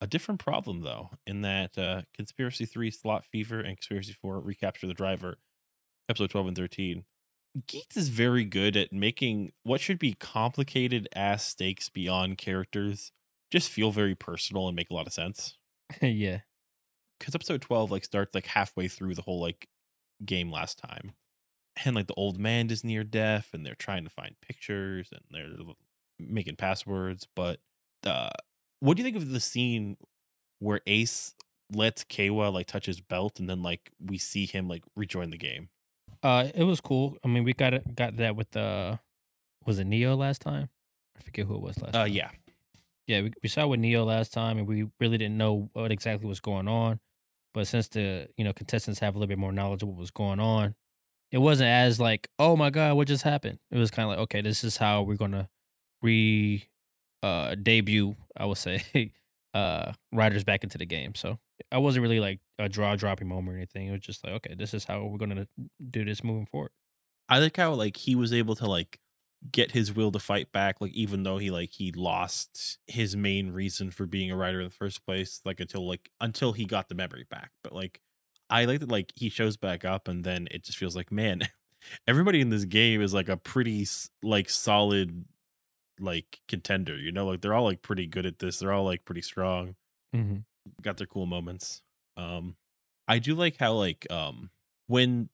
a 0.00 0.06
different 0.06 0.40
problem 0.40 0.82
though, 0.82 1.10
in 1.26 1.42
that 1.42 1.76
uh 1.78 2.02
Conspiracy 2.14 2.64
3 2.66 2.90
Slot 2.90 3.24
Fever 3.24 3.60
and 3.60 3.76
Conspiracy 3.76 4.12
4 4.12 4.40
Recapture 4.40 4.86
the 4.86 4.94
Driver 4.94 5.36
episode 6.08 6.30
12 6.30 6.46
and 6.48 6.56
13 6.56 7.04
Geats 7.66 7.96
is 7.96 8.10
very 8.10 8.44
good 8.44 8.76
at 8.76 8.92
making 8.92 9.52
what 9.62 9.80
should 9.80 9.98
be 9.98 10.12
complicated 10.12 11.08
ass 11.16 11.44
stakes 11.46 11.88
beyond 11.88 12.36
characters 12.38 13.12
just 13.50 13.70
feel 13.70 13.90
very 13.90 14.14
personal 14.14 14.68
and 14.68 14.76
make 14.76 14.90
a 14.90 14.94
lot 14.94 15.06
of 15.06 15.12
sense. 15.12 15.56
Yeah. 16.02 16.40
because 17.18 17.34
episode 17.34 17.62
12 17.62 17.90
like 17.90 18.04
starts 18.04 18.34
like 18.34 18.46
halfway 18.46 18.88
through 18.88 19.14
the 19.14 19.22
whole 19.22 19.40
like 19.40 19.68
game 20.24 20.50
last 20.50 20.78
time. 20.78 21.12
And 21.84 21.94
like 21.96 22.06
the 22.06 22.14
old 22.14 22.38
man 22.38 22.70
is 22.70 22.84
near 22.84 23.04
death 23.04 23.50
and 23.52 23.64
they're 23.64 23.74
trying 23.74 24.04
to 24.04 24.10
find 24.10 24.34
pictures 24.40 25.08
and 25.12 25.22
they're 25.30 25.56
making 26.18 26.56
passwords 26.56 27.26
but 27.36 27.60
uh 28.06 28.30
what 28.80 28.96
do 28.96 29.02
you 29.02 29.04
think 29.04 29.16
of 29.16 29.30
the 29.30 29.40
scene 29.40 29.96
where 30.58 30.80
ace 30.86 31.34
lets 31.72 32.04
Keiwa 32.04 32.52
like 32.52 32.66
touch 32.66 32.86
his 32.86 33.00
belt 33.00 33.40
and 33.40 33.48
then 33.48 33.62
like 33.62 33.90
we 34.04 34.18
see 34.18 34.46
him 34.46 34.68
like 34.68 34.84
rejoin 34.94 35.30
the 35.30 35.38
game 35.38 35.68
Uh, 36.22 36.48
it 36.54 36.62
was 36.64 36.80
cool. 36.80 37.16
I 37.24 37.28
mean, 37.28 37.44
we 37.44 37.52
got 37.52 37.74
it, 37.74 37.94
got 37.94 38.16
that 38.16 38.36
with 38.36 38.50
the 38.52 38.98
was 39.64 39.78
it 39.78 39.84
Neo 39.86 40.14
last 40.16 40.40
time? 40.40 40.68
I 41.18 41.22
forget 41.22 41.46
who 41.46 41.56
it 41.56 41.60
was 41.60 41.80
last. 41.82 41.94
Uh, 41.94 42.04
time. 42.04 42.12
yeah, 42.12 42.30
yeah. 43.06 43.20
We, 43.22 43.32
we 43.42 43.48
saw 43.48 43.66
with 43.66 43.80
Neo 43.80 44.04
last 44.04 44.32
time, 44.32 44.58
and 44.58 44.66
we 44.66 44.86
really 45.00 45.18
didn't 45.18 45.36
know 45.36 45.68
what 45.72 45.90
exactly 45.90 46.28
was 46.28 46.40
going 46.40 46.68
on. 46.68 47.00
But 47.52 47.66
since 47.66 47.88
the 47.88 48.28
you 48.36 48.44
know 48.44 48.52
contestants 48.52 49.00
have 49.00 49.14
a 49.14 49.18
little 49.18 49.28
bit 49.28 49.38
more 49.38 49.52
knowledge 49.52 49.82
of 49.82 49.88
what 49.88 49.98
was 49.98 50.10
going 50.10 50.40
on, 50.40 50.74
it 51.32 51.38
wasn't 51.38 51.68
as 51.68 51.98
like, 52.00 52.28
oh 52.38 52.54
my 52.56 52.70
god, 52.70 52.96
what 52.96 53.08
just 53.08 53.24
happened? 53.24 53.58
It 53.70 53.78
was 53.78 53.90
kind 53.90 54.04
of 54.04 54.10
like, 54.10 54.18
okay, 54.24 54.40
this 54.40 54.62
is 54.62 54.76
how 54.76 55.02
we're 55.02 55.16
gonna 55.16 55.48
re 56.02 56.64
uh 57.26 57.54
debut. 57.56 58.14
I 58.36 58.46
would 58.46 58.58
say 58.58 59.12
uh 59.54 59.92
riders 60.12 60.44
back 60.44 60.64
into 60.64 60.78
the 60.78 60.86
game. 60.86 61.14
So 61.14 61.38
I 61.72 61.78
wasn't 61.78 62.02
really 62.02 62.20
like 62.20 62.40
a 62.58 62.68
draw 62.68 62.96
dropping 62.96 63.28
moment 63.28 63.54
or 63.54 63.58
anything. 63.58 63.88
It 63.88 63.92
was 63.92 64.00
just 64.00 64.24
like, 64.24 64.34
okay, 64.34 64.54
this 64.54 64.74
is 64.74 64.84
how 64.84 65.04
we're 65.04 65.18
gonna 65.18 65.48
do 65.90 66.04
this 66.04 66.22
moving 66.22 66.46
forward. 66.46 66.70
I 67.28 67.38
like 67.38 67.56
how 67.56 67.74
like 67.74 67.96
he 67.96 68.14
was 68.14 68.32
able 68.32 68.54
to 68.56 68.66
like 68.66 69.00
get 69.52 69.72
his 69.72 69.94
will 69.94 70.10
to 70.10 70.18
fight 70.18 70.50
back 70.50 70.80
like 70.80 70.92
even 70.92 71.22
though 71.22 71.38
he 71.38 71.50
like 71.50 71.70
he 71.70 71.92
lost 71.92 72.78
his 72.86 73.14
main 73.14 73.50
reason 73.52 73.90
for 73.90 74.06
being 74.06 74.30
a 74.30 74.36
rider 74.36 74.60
in 74.60 74.64
the 74.66 74.74
first 74.74 75.04
place 75.04 75.40
like 75.44 75.60
until 75.60 75.86
like 75.86 76.10
until 76.20 76.52
he 76.52 76.64
got 76.64 76.88
the 76.88 76.94
memory 76.94 77.24
back 77.30 77.50
but 77.62 77.72
like 77.72 78.00
i 78.48 78.64
like 78.64 78.80
that 78.80 78.90
like 78.90 79.12
he 79.14 79.28
shows 79.28 79.56
back 79.56 79.84
up 79.84 80.08
and 80.08 80.24
then 80.24 80.48
it 80.50 80.64
just 80.64 80.78
feels 80.78 80.96
like 80.96 81.12
man 81.12 81.42
everybody 82.08 82.40
in 82.40 82.48
this 82.48 82.64
game 82.64 83.00
is 83.00 83.12
like 83.14 83.28
a 83.28 83.36
pretty 83.36 83.86
like 84.22 84.48
solid 84.48 85.26
like 85.98 86.40
contender 86.48 86.96
you 86.96 87.10
know 87.12 87.26
like 87.26 87.40
they're 87.40 87.54
all 87.54 87.64
like 87.64 87.82
pretty 87.82 88.06
good 88.06 88.26
at 88.26 88.38
this 88.38 88.58
they're 88.58 88.72
all 88.72 88.84
like 88.84 89.04
pretty 89.04 89.22
strong 89.22 89.74
Mm-hmm. 90.14 90.36
got 90.82 90.96
their 90.96 91.06
cool 91.06 91.26
moments. 91.26 91.82
Um 92.16 92.56
I 93.08 93.18
do 93.18 93.34
like 93.34 93.56
how 93.58 93.72
like 93.74 94.06
um 94.10 94.50
when 94.86 95.28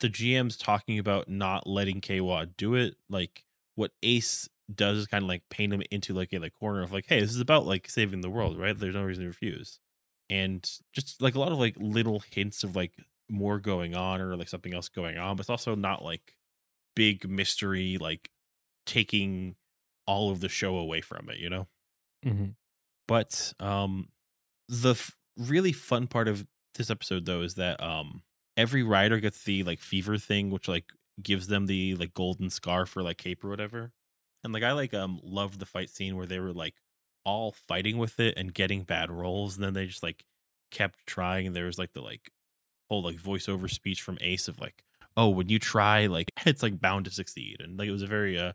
the 0.00 0.08
GM's 0.08 0.56
talking 0.56 0.98
about 0.98 1.28
not 1.28 1.66
letting 1.66 2.00
Keiwa 2.00 2.50
do 2.56 2.74
it, 2.74 2.96
like 3.08 3.44
what 3.76 3.92
Ace 4.02 4.48
does 4.74 4.98
is 4.98 5.06
kind 5.06 5.22
of 5.22 5.28
like 5.28 5.48
paint 5.48 5.72
him 5.72 5.82
into 5.90 6.12
like 6.12 6.32
a 6.32 6.38
like 6.38 6.52
corner 6.54 6.82
of 6.82 6.92
like, 6.92 7.06
hey, 7.08 7.20
this 7.20 7.30
is 7.30 7.40
about 7.40 7.66
like 7.66 7.88
saving 7.88 8.20
the 8.20 8.30
world, 8.30 8.58
right? 8.58 8.76
There's 8.78 8.94
no 8.94 9.04
reason 9.04 9.22
to 9.22 9.28
refuse. 9.28 9.78
And 10.28 10.68
just 10.92 11.22
like 11.22 11.34
a 11.34 11.40
lot 11.40 11.52
of 11.52 11.58
like 11.58 11.76
little 11.78 12.22
hints 12.30 12.64
of 12.64 12.74
like 12.76 12.92
more 13.30 13.58
going 13.60 13.94
on 13.94 14.20
or 14.20 14.36
like 14.36 14.48
something 14.48 14.74
else 14.74 14.88
going 14.88 15.18
on, 15.18 15.36
but 15.36 15.42
it's 15.42 15.50
also 15.50 15.74
not 15.74 16.04
like 16.04 16.34
big 16.94 17.28
mystery 17.28 17.96
like 17.98 18.30
taking 18.84 19.54
all 20.06 20.30
of 20.30 20.40
the 20.40 20.48
show 20.48 20.76
away 20.76 21.00
from 21.00 21.28
it, 21.30 21.38
you 21.38 21.50
know? 21.50 21.68
Mm-hmm. 22.24 22.50
but 23.08 23.52
um 23.58 24.08
the 24.68 24.90
f- 24.92 25.16
really 25.36 25.72
fun 25.72 26.06
part 26.06 26.28
of 26.28 26.46
this 26.76 26.88
episode 26.88 27.26
though 27.26 27.42
is 27.42 27.54
that 27.56 27.82
um 27.82 28.22
every 28.56 28.84
rider 28.84 29.18
gets 29.18 29.42
the 29.42 29.64
like 29.64 29.80
fever 29.80 30.18
thing 30.18 30.50
which 30.50 30.68
like 30.68 30.84
gives 31.20 31.48
them 31.48 31.66
the 31.66 31.96
like 31.96 32.14
golden 32.14 32.48
scarf 32.48 32.96
or 32.96 33.02
like 33.02 33.18
cape 33.18 33.44
or 33.44 33.48
whatever 33.48 33.90
and 34.44 34.52
like 34.52 34.62
i 34.62 34.70
like 34.70 34.94
um 34.94 35.20
loved 35.24 35.58
the 35.58 35.66
fight 35.66 35.90
scene 35.90 36.16
where 36.16 36.26
they 36.26 36.38
were 36.38 36.52
like 36.52 36.74
all 37.24 37.50
fighting 37.50 37.98
with 37.98 38.20
it 38.20 38.34
and 38.36 38.54
getting 38.54 38.82
bad 38.84 39.10
rolls 39.10 39.56
and 39.56 39.64
then 39.64 39.74
they 39.74 39.86
just 39.86 40.02
like 40.04 40.24
kept 40.70 41.04
trying 41.06 41.46
and 41.48 41.56
there 41.56 41.66
was 41.66 41.78
like 41.78 41.92
the 41.92 42.00
like 42.00 42.30
whole 42.88 43.02
like 43.02 43.16
voiceover 43.16 43.68
speech 43.68 44.00
from 44.00 44.16
ace 44.20 44.46
of 44.46 44.60
like 44.60 44.84
oh 45.16 45.28
when 45.28 45.48
you 45.48 45.58
try 45.58 46.06
like 46.06 46.30
it's 46.46 46.62
like 46.62 46.80
bound 46.80 47.04
to 47.04 47.10
succeed 47.10 47.56
and 47.60 47.78
like 47.80 47.88
it 47.88 47.92
was 47.92 48.02
a 48.02 48.06
very 48.06 48.38
uh 48.38 48.52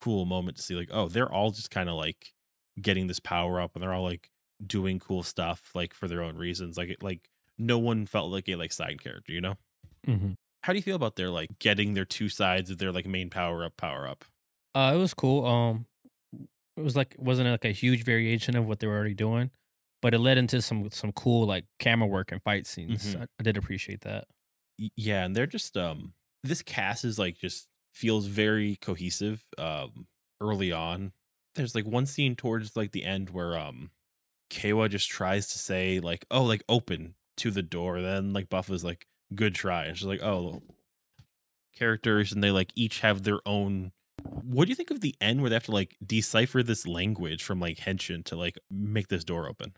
cool 0.00 0.24
moment 0.24 0.56
to 0.56 0.62
see 0.62 0.74
like 0.74 0.88
oh 0.92 1.08
they're 1.08 1.30
all 1.32 1.50
just 1.50 1.70
kind 1.70 1.88
of 1.88 1.94
like 1.96 2.32
getting 2.80 3.06
this 3.06 3.20
power 3.20 3.60
up 3.60 3.72
and 3.74 3.82
they're 3.82 3.92
all 3.92 4.02
like 4.04 4.30
doing 4.66 4.98
cool 4.98 5.22
stuff 5.22 5.70
like 5.74 5.94
for 5.94 6.08
their 6.08 6.22
own 6.22 6.36
reasons 6.36 6.76
like 6.76 6.88
it 6.90 7.02
like 7.02 7.28
no 7.58 7.78
one 7.78 8.06
felt 8.06 8.30
like 8.30 8.48
a 8.48 8.56
like 8.56 8.72
side 8.72 9.02
character 9.02 9.32
you 9.32 9.40
know 9.40 9.56
Mm-hmm. 10.06 10.32
how 10.62 10.72
do 10.72 10.78
you 10.78 10.82
feel 10.82 10.96
about 10.96 11.16
their 11.16 11.28
like 11.28 11.58
getting 11.58 11.92
their 11.94 12.06
two 12.06 12.28
sides 12.30 12.70
of 12.70 12.78
their 12.78 12.90
like 12.92 13.06
main 13.06 13.28
power 13.30 13.64
up 13.64 13.76
power 13.76 14.08
up 14.08 14.24
Uh, 14.74 14.92
it 14.94 14.98
was 14.98 15.12
cool. 15.12 15.44
Um, 15.44 15.86
it 16.76 16.82
was 16.82 16.96
like 16.96 17.14
wasn't 17.18 17.48
like 17.50 17.64
a 17.66 17.72
huge 17.72 18.04
variation 18.04 18.56
of 18.56 18.66
what 18.66 18.78
they 18.80 18.86
were 18.86 18.94
already 18.94 19.14
doing, 19.14 19.50
but 20.00 20.14
it 20.14 20.18
led 20.20 20.38
into 20.38 20.62
some 20.62 20.90
some 20.90 21.12
cool 21.12 21.46
like 21.46 21.66
camera 21.78 22.08
work 22.08 22.32
and 22.32 22.42
fight 22.42 22.66
scenes. 22.66 23.14
Mhm. 23.14 23.22
I, 23.22 23.26
I 23.38 23.42
did 23.42 23.56
appreciate 23.58 24.00
that. 24.02 24.24
Yeah 24.96 25.24
and 25.24 25.36
they're 25.36 25.46
just 25.46 25.76
um 25.76 26.14
this 26.44 26.62
cast 26.62 27.04
is 27.04 27.18
like 27.18 27.36
just 27.36 27.68
feels 28.00 28.26
very 28.26 28.76
cohesive 28.76 29.44
um 29.58 30.06
early 30.40 30.72
on 30.72 31.12
there's 31.54 31.74
like 31.74 31.86
one 31.86 32.06
scene 32.06 32.34
towards 32.34 32.76
like 32.76 32.92
the 32.92 33.04
end 33.04 33.30
where 33.30 33.58
um 33.58 33.90
Keiwa 34.50 34.88
just 34.88 35.08
tries 35.08 35.48
to 35.48 35.58
say 35.58 36.00
like 36.00 36.24
oh 36.30 36.42
like 36.44 36.62
open 36.68 37.14
to 37.36 37.50
the 37.50 37.62
door 37.62 38.00
then 38.00 38.32
like 38.32 38.48
Buff 38.48 38.70
is 38.70 38.82
like 38.84 39.06
good 39.34 39.54
try 39.54 39.84
and 39.84 39.96
she's 39.96 40.06
like 40.06 40.22
oh 40.22 40.62
characters 41.76 42.32
and 42.32 42.42
they 42.42 42.50
like 42.50 42.70
each 42.74 43.00
have 43.00 43.22
their 43.22 43.40
own 43.46 43.92
what 44.42 44.64
do 44.64 44.70
you 44.70 44.74
think 44.76 44.90
of 44.90 45.00
the 45.00 45.14
end 45.20 45.40
where 45.40 45.48
they 45.50 45.56
have 45.56 45.64
to 45.64 45.70
like 45.70 45.96
decipher 46.04 46.62
this 46.62 46.86
language 46.86 47.42
from 47.42 47.60
like 47.60 47.78
henshin 47.78 48.24
to 48.24 48.36
like 48.36 48.58
make 48.70 49.08
this 49.08 49.24
door 49.24 49.48
open 49.48 49.72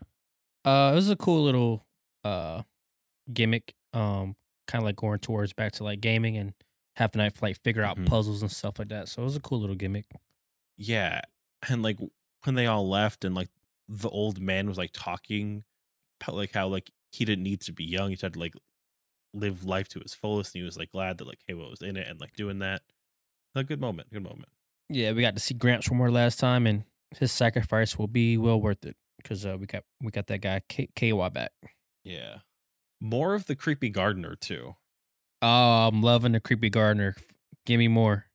Uh, 0.65 0.91
it 0.93 0.95
was 0.95 1.09
a 1.09 1.15
cool 1.15 1.43
little 1.43 1.85
uh 2.23 2.61
gimmick. 3.31 3.73
Um, 3.93 4.35
kind 4.67 4.81
of 4.81 4.85
like 4.85 4.95
going 4.95 5.19
towards 5.19 5.53
back 5.53 5.73
to 5.73 5.83
like 5.83 6.01
gaming 6.01 6.37
and 6.37 6.53
having 6.95 7.29
to 7.29 7.33
like 7.41 7.59
figure 7.63 7.83
out 7.83 7.97
Mhm. 7.97 8.05
puzzles 8.07 8.41
and 8.41 8.51
stuff 8.51 8.79
like 8.79 8.89
that. 8.89 9.09
So 9.09 9.21
it 9.21 9.25
was 9.25 9.35
a 9.35 9.39
cool 9.41 9.59
little 9.59 9.75
gimmick. 9.75 10.05
Yeah. 10.77 11.21
And 11.69 11.81
like 11.81 11.97
when 12.43 12.55
they 12.55 12.67
all 12.67 12.87
left 12.87 13.23
and 13.25 13.33
like 13.35 13.49
the 13.87 14.09
old 14.09 14.39
man 14.39 14.67
was 14.67 14.77
like 14.77 14.91
talking 14.93 15.63
about 16.21 16.35
like 16.35 16.53
how 16.53 16.67
like 16.67 16.91
he 17.11 17.25
didn't 17.25 17.43
need 17.43 17.61
to 17.61 17.71
be 17.73 17.83
young. 17.83 18.09
He 18.11 18.17
had 18.21 18.33
to 18.33 18.39
like 18.39 18.53
live 19.33 19.63
life 19.65 19.87
to 19.89 19.99
his 19.99 20.13
fullest. 20.13 20.53
And 20.55 20.61
he 20.61 20.65
was 20.65 20.77
like 20.77 20.91
glad 20.91 21.17
that 21.17 21.27
like 21.27 21.39
hey, 21.47 21.53
what 21.53 21.69
was 21.69 21.81
in 21.81 21.97
it 21.97 22.07
and 22.07 22.19
like 22.21 22.35
doing 22.35 22.59
that. 22.59 22.81
A 23.55 23.63
good 23.63 23.79
moment. 23.81 24.11
Good 24.11 24.23
moment. 24.23 24.49
Yeah, 24.89 25.11
we 25.13 25.21
got 25.21 25.35
to 25.35 25.39
see 25.41 25.53
Gramps 25.53 25.89
one 25.89 25.97
more 25.97 26.11
last 26.11 26.39
time, 26.39 26.67
and 26.67 26.83
his 27.17 27.31
sacrifice 27.31 27.97
will 27.97 28.07
be 28.07 28.37
well 28.37 28.59
worth 28.59 28.83
it 28.85 28.97
because 29.17 29.45
uh, 29.45 29.57
we 29.59 29.65
got 29.67 29.83
we 30.01 30.11
got 30.11 30.27
that 30.27 30.39
guy 30.41 30.61
K- 30.67 30.89
KY 30.95 31.29
back. 31.29 31.51
Yeah. 32.03 32.39
More 32.99 33.33
of 33.35 33.45
the 33.45 33.55
creepy 33.55 33.89
gardener 33.89 34.35
too. 34.35 34.75
Oh, 35.43 35.89
I'm 35.89 36.01
loving 36.01 36.31
the 36.31 36.39
creepy 36.39 36.69
gardener. 36.69 37.17
Give 37.65 37.77
me 37.77 37.89
more. 37.89 38.27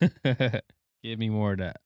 Give 0.00 1.18
me 1.18 1.28
more 1.28 1.52
of 1.52 1.58
that. 1.58 1.80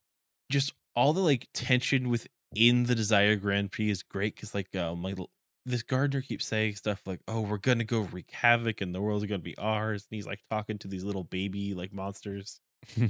Just 0.53 0.75
all 0.95 1.15
the 1.15 1.21
like 1.23 1.49
tension 1.55 2.11
within 2.11 2.85
the 2.85 2.95
Desire 2.95 3.37
Grand 3.37 3.73
Prix 3.73 3.89
is 3.89 4.03
great 4.03 4.35
because 4.37 4.55
like 4.55 4.77
um 4.77 5.03
like 5.03 5.19
l- 5.19 5.31
this 5.65 5.83
gardener 5.83 6.21
keeps 6.21 6.45
saying 6.47 6.75
stuff 6.75 7.01
like, 7.07 7.21
"Oh, 7.27 7.41
we're 7.41 7.57
gonna 7.57 7.85
go 7.85 8.01
wreak 8.01 8.31
havoc 8.31 8.83
and 8.83 8.95
the 8.95 9.01
world's 9.01 9.25
gonna 9.25 9.39
be 9.39 9.57
ours," 9.57 10.07
and 10.11 10.17
he's 10.17 10.27
like 10.27 10.41
talking 10.51 10.79
to 10.81 10.89
these 10.89 11.05
little 11.05 11.25
baby 11.25 11.73
like 11.73 11.95
monsters. 11.95 12.61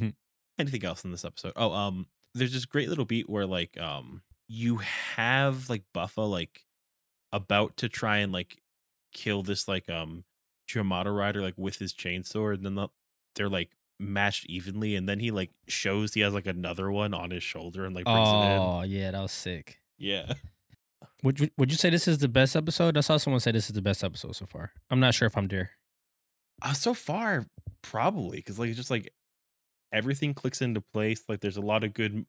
anything 0.59 0.85
else 0.85 1.05
in 1.05 1.11
this 1.11 1.25
episode. 1.25 1.53
Oh, 1.57 1.73
um, 1.73 2.07
there's 2.35 2.53
this 2.53 2.65
great 2.65 2.89
little 2.89 3.05
beat 3.05 3.29
where 3.29 3.47
like 3.47 3.77
um 3.81 4.23
you 4.47 4.77
have 4.77 5.69
like 5.69 5.83
Buffa 5.93 6.21
like 6.29 6.63
about 7.33 7.77
to 7.79 7.89
try 7.89 8.19
and 8.19 8.33
like 8.33 8.59
kill 9.13 9.43
this 9.43 9.67
like 9.67 9.89
um 9.91 10.25
Yamato 10.75 11.11
rider 11.11 11.41
like 11.41 11.55
with 11.57 11.79
his 11.79 11.93
chainsaw, 11.93 12.55
and 12.55 12.65
then 12.65 12.75
the, 12.75 12.89
they're 13.35 13.49
like 13.49 13.71
matched 14.01 14.47
evenly, 14.47 14.95
and 14.95 15.09
then 15.09 15.21
he 15.21 15.31
like 15.31 15.51
shows 15.67 16.15
he 16.15 16.21
has 16.21 16.35
like 16.35 16.47
another 16.47 16.91
one 16.91 17.15
on 17.15 17.31
his 17.31 17.43
shoulder 17.43 17.85
and 17.85 17.95
like 17.95 18.05
brings 18.05 18.29
it 18.29 18.33
in. 18.33 18.59
oh 18.59 18.83
yeah, 18.83 19.11
that 19.11 19.23
was 19.23 19.33
sick. 19.33 19.79
Yeah. 19.99 20.35
Would 21.25 21.41
you, 21.41 21.49
would 21.59 21.73
you 21.73 21.77
say 21.77 21.91
this 21.91 22.07
is 22.07 22.19
the 22.19 22.29
best 22.29 22.55
episode? 22.55 22.97
I 22.97 23.01
saw 23.01 23.17
someone 23.17 23.41
say 23.41 23.51
this 23.51 23.69
is 23.69 23.75
the 23.75 23.83
best 23.83 24.05
episode 24.05 24.37
so 24.37 24.47
far. 24.47 24.71
I'm 24.89 25.01
not 25.01 25.15
sure 25.15 25.27
if 25.27 25.37
I'm 25.37 25.49
there. 25.49 25.71
Uh, 26.63 26.73
so 26.75 26.95
far, 26.95 27.47
probably 27.83 28.37
because 28.37 28.57
like 28.57 28.69
it's 28.69 28.77
just 28.77 28.91
like 28.91 29.13
everything 29.93 30.33
clicks 30.33 30.63
into 30.63 30.81
place. 30.81 31.25
Like 31.29 31.41
there's 31.41 31.57
a 31.57 31.61
lot 31.61 31.83
of 31.83 31.93
good. 31.93 32.25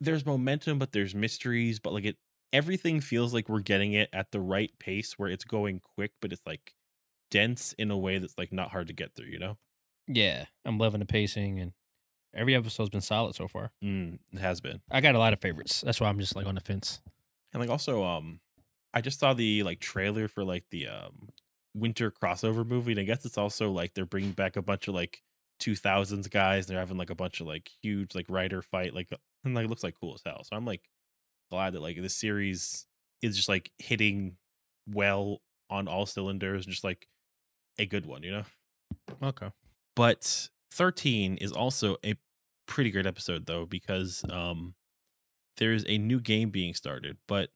There's 0.00 0.26
momentum, 0.26 0.80
but 0.80 0.90
there's 0.90 1.14
mysteries. 1.14 1.78
But 1.78 1.92
like 1.92 2.06
it, 2.06 2.16
everything 2.52 3.00
feels 3.00 3.32
like 3.32 3.48
we're 3.48 3.60
getting 3.60 3.92
it 3.92 4.08
at 4.12 4.32
the 4.32 4.40
right 4.40 4.72
pace 4.80 5.16
where 5.16 5.28
it's 5.28 5.44
going 5.44 5.80
quick, 5.80 6.10
but 6.20 6.32
it's 6.32 6.42
like 6.44 6.74
dense 7.30 7.74
in 7.78 7.90
a 7.90 7.98
way 7.98 8.18
that's 8.18 8.36
like 8.38 8.52
not 8.52 8.70
hard 8.70 8.86
to 8.88 8.92
get 8.92 9.14
through. 9.14 9.26
You 9.28 9.38
know, 9.38 9.58
Yeah, 10.06 10.46
I'm 10.64 10.78
loving 10.78 11.00
the 11.00 11.06
pacing, 11.06 11.58
and 11.60 11.72
every 12.34 12.54
episode's 12.54 12.90
been 12.90 13.00
solid 13.00 13.34
so 13.34 13.48
far. 13.48 13.72
mm, 13.82 14.18
it 14.32 14.38
has 14.40 14.60
been. 14.60 14.80
I 14.90 15.00
got 15.00 15.14
a 15.14 15.18
lot 15.18 15.32
of 15.32 15.40
favorites. 15.40 15.80
That's 15.82 16.00
why 16.00 16.08
I'm 16.08 16.18
just 16.18 16.36
like 16.36 16.46
on 16.46 16.54
the 16.54 16.60
fence. 16.60 17.00
And 17.52 17.60
like 17.60 17.70
also, 17.70 18.04
um, 18.04 18.40
I 18.92 19.00
just 19.00 19.18
saw 19.20 19.34
the 19.34 19.62
like 19.62 19.80
trailer 19.80 20.28
for 20.28 20.44
like 20.44 20.64
the 20.70 20.88
um 20.88 21.28
winter 21.74 22.10
crossover 22.10 22.66
movie, 22.66 22.92
and 22.92 23.00
I 23.00 23.04
guess 23.04 23.24
it's 23.24 23.38
also 23.38 23.70
like 23.70 23.94
they're 23.94 24.06
bringing 24.06 24.32
back 24.32 24.56
a 24.56 24.62
bunch 24.62 24.88
of 24.88 24.94
like 24.94 25.22
2000s 25.60 26.30
guys. 26.30 26.66
And 26.66 26.74
they're 26.74 26.80
having 26.80 26.96
like 26.98 27.10
a 27.10 27.14
bunch 27.14 27.40
of 27.40 27.46
like 27.46 27.70
huge 27.82 28.14
like 28.14 28.26
rider 28.28 28.62
fight, 28.62 28.94
like 28.94 29.08
and 29.44 29.54
like 29.54 29.64
it 29.64 29.68
looks 29.70 29.82
like 29.84 29.94
cool 30.00 30.14
as 30.14 30.22
hell. 30.24 30.42
So 30.44 30.56
I'm 30.56 30.64
like 30.64 30.82
glad 31.50 31.72
that 31.74 31.80
like 31.82 32.00
this 32.00 32.14
series 32.14 32.86
is 33.22 33.36
just 33.36 33.48
like 33.48 33.70
hitting 33.78 34.36
well 34.86 35.40
on 35.70 35.88
all 35.88 36.06
cylinders, 36.06 36.64
and 36.64 36.72
just 36.72 36.84
like 36.84 37.06
a 37.78 37.86
good 37.86 38.06
one, 38.06 38.22
you 38.22 38.30
know. 38.32 38.44
Okay. 39.22 39.50
But 39.96 40.48
13 40.72 41.36
is 41.36 41.52
also 41.52 41.96
a 42.04 42.14
pretty 42.66 42.90
great 42.90 43.06
episode 43.06 43.46
though 43.46 43.64
because 43.64 44.22
um 44.30 44.74
there's 45.56 45.84
a 45.88 45.98
new 45.98 46.20
game 46.20 46.50
being 46.50 46.74
started. 46.74 47.16
But 47.26 47.50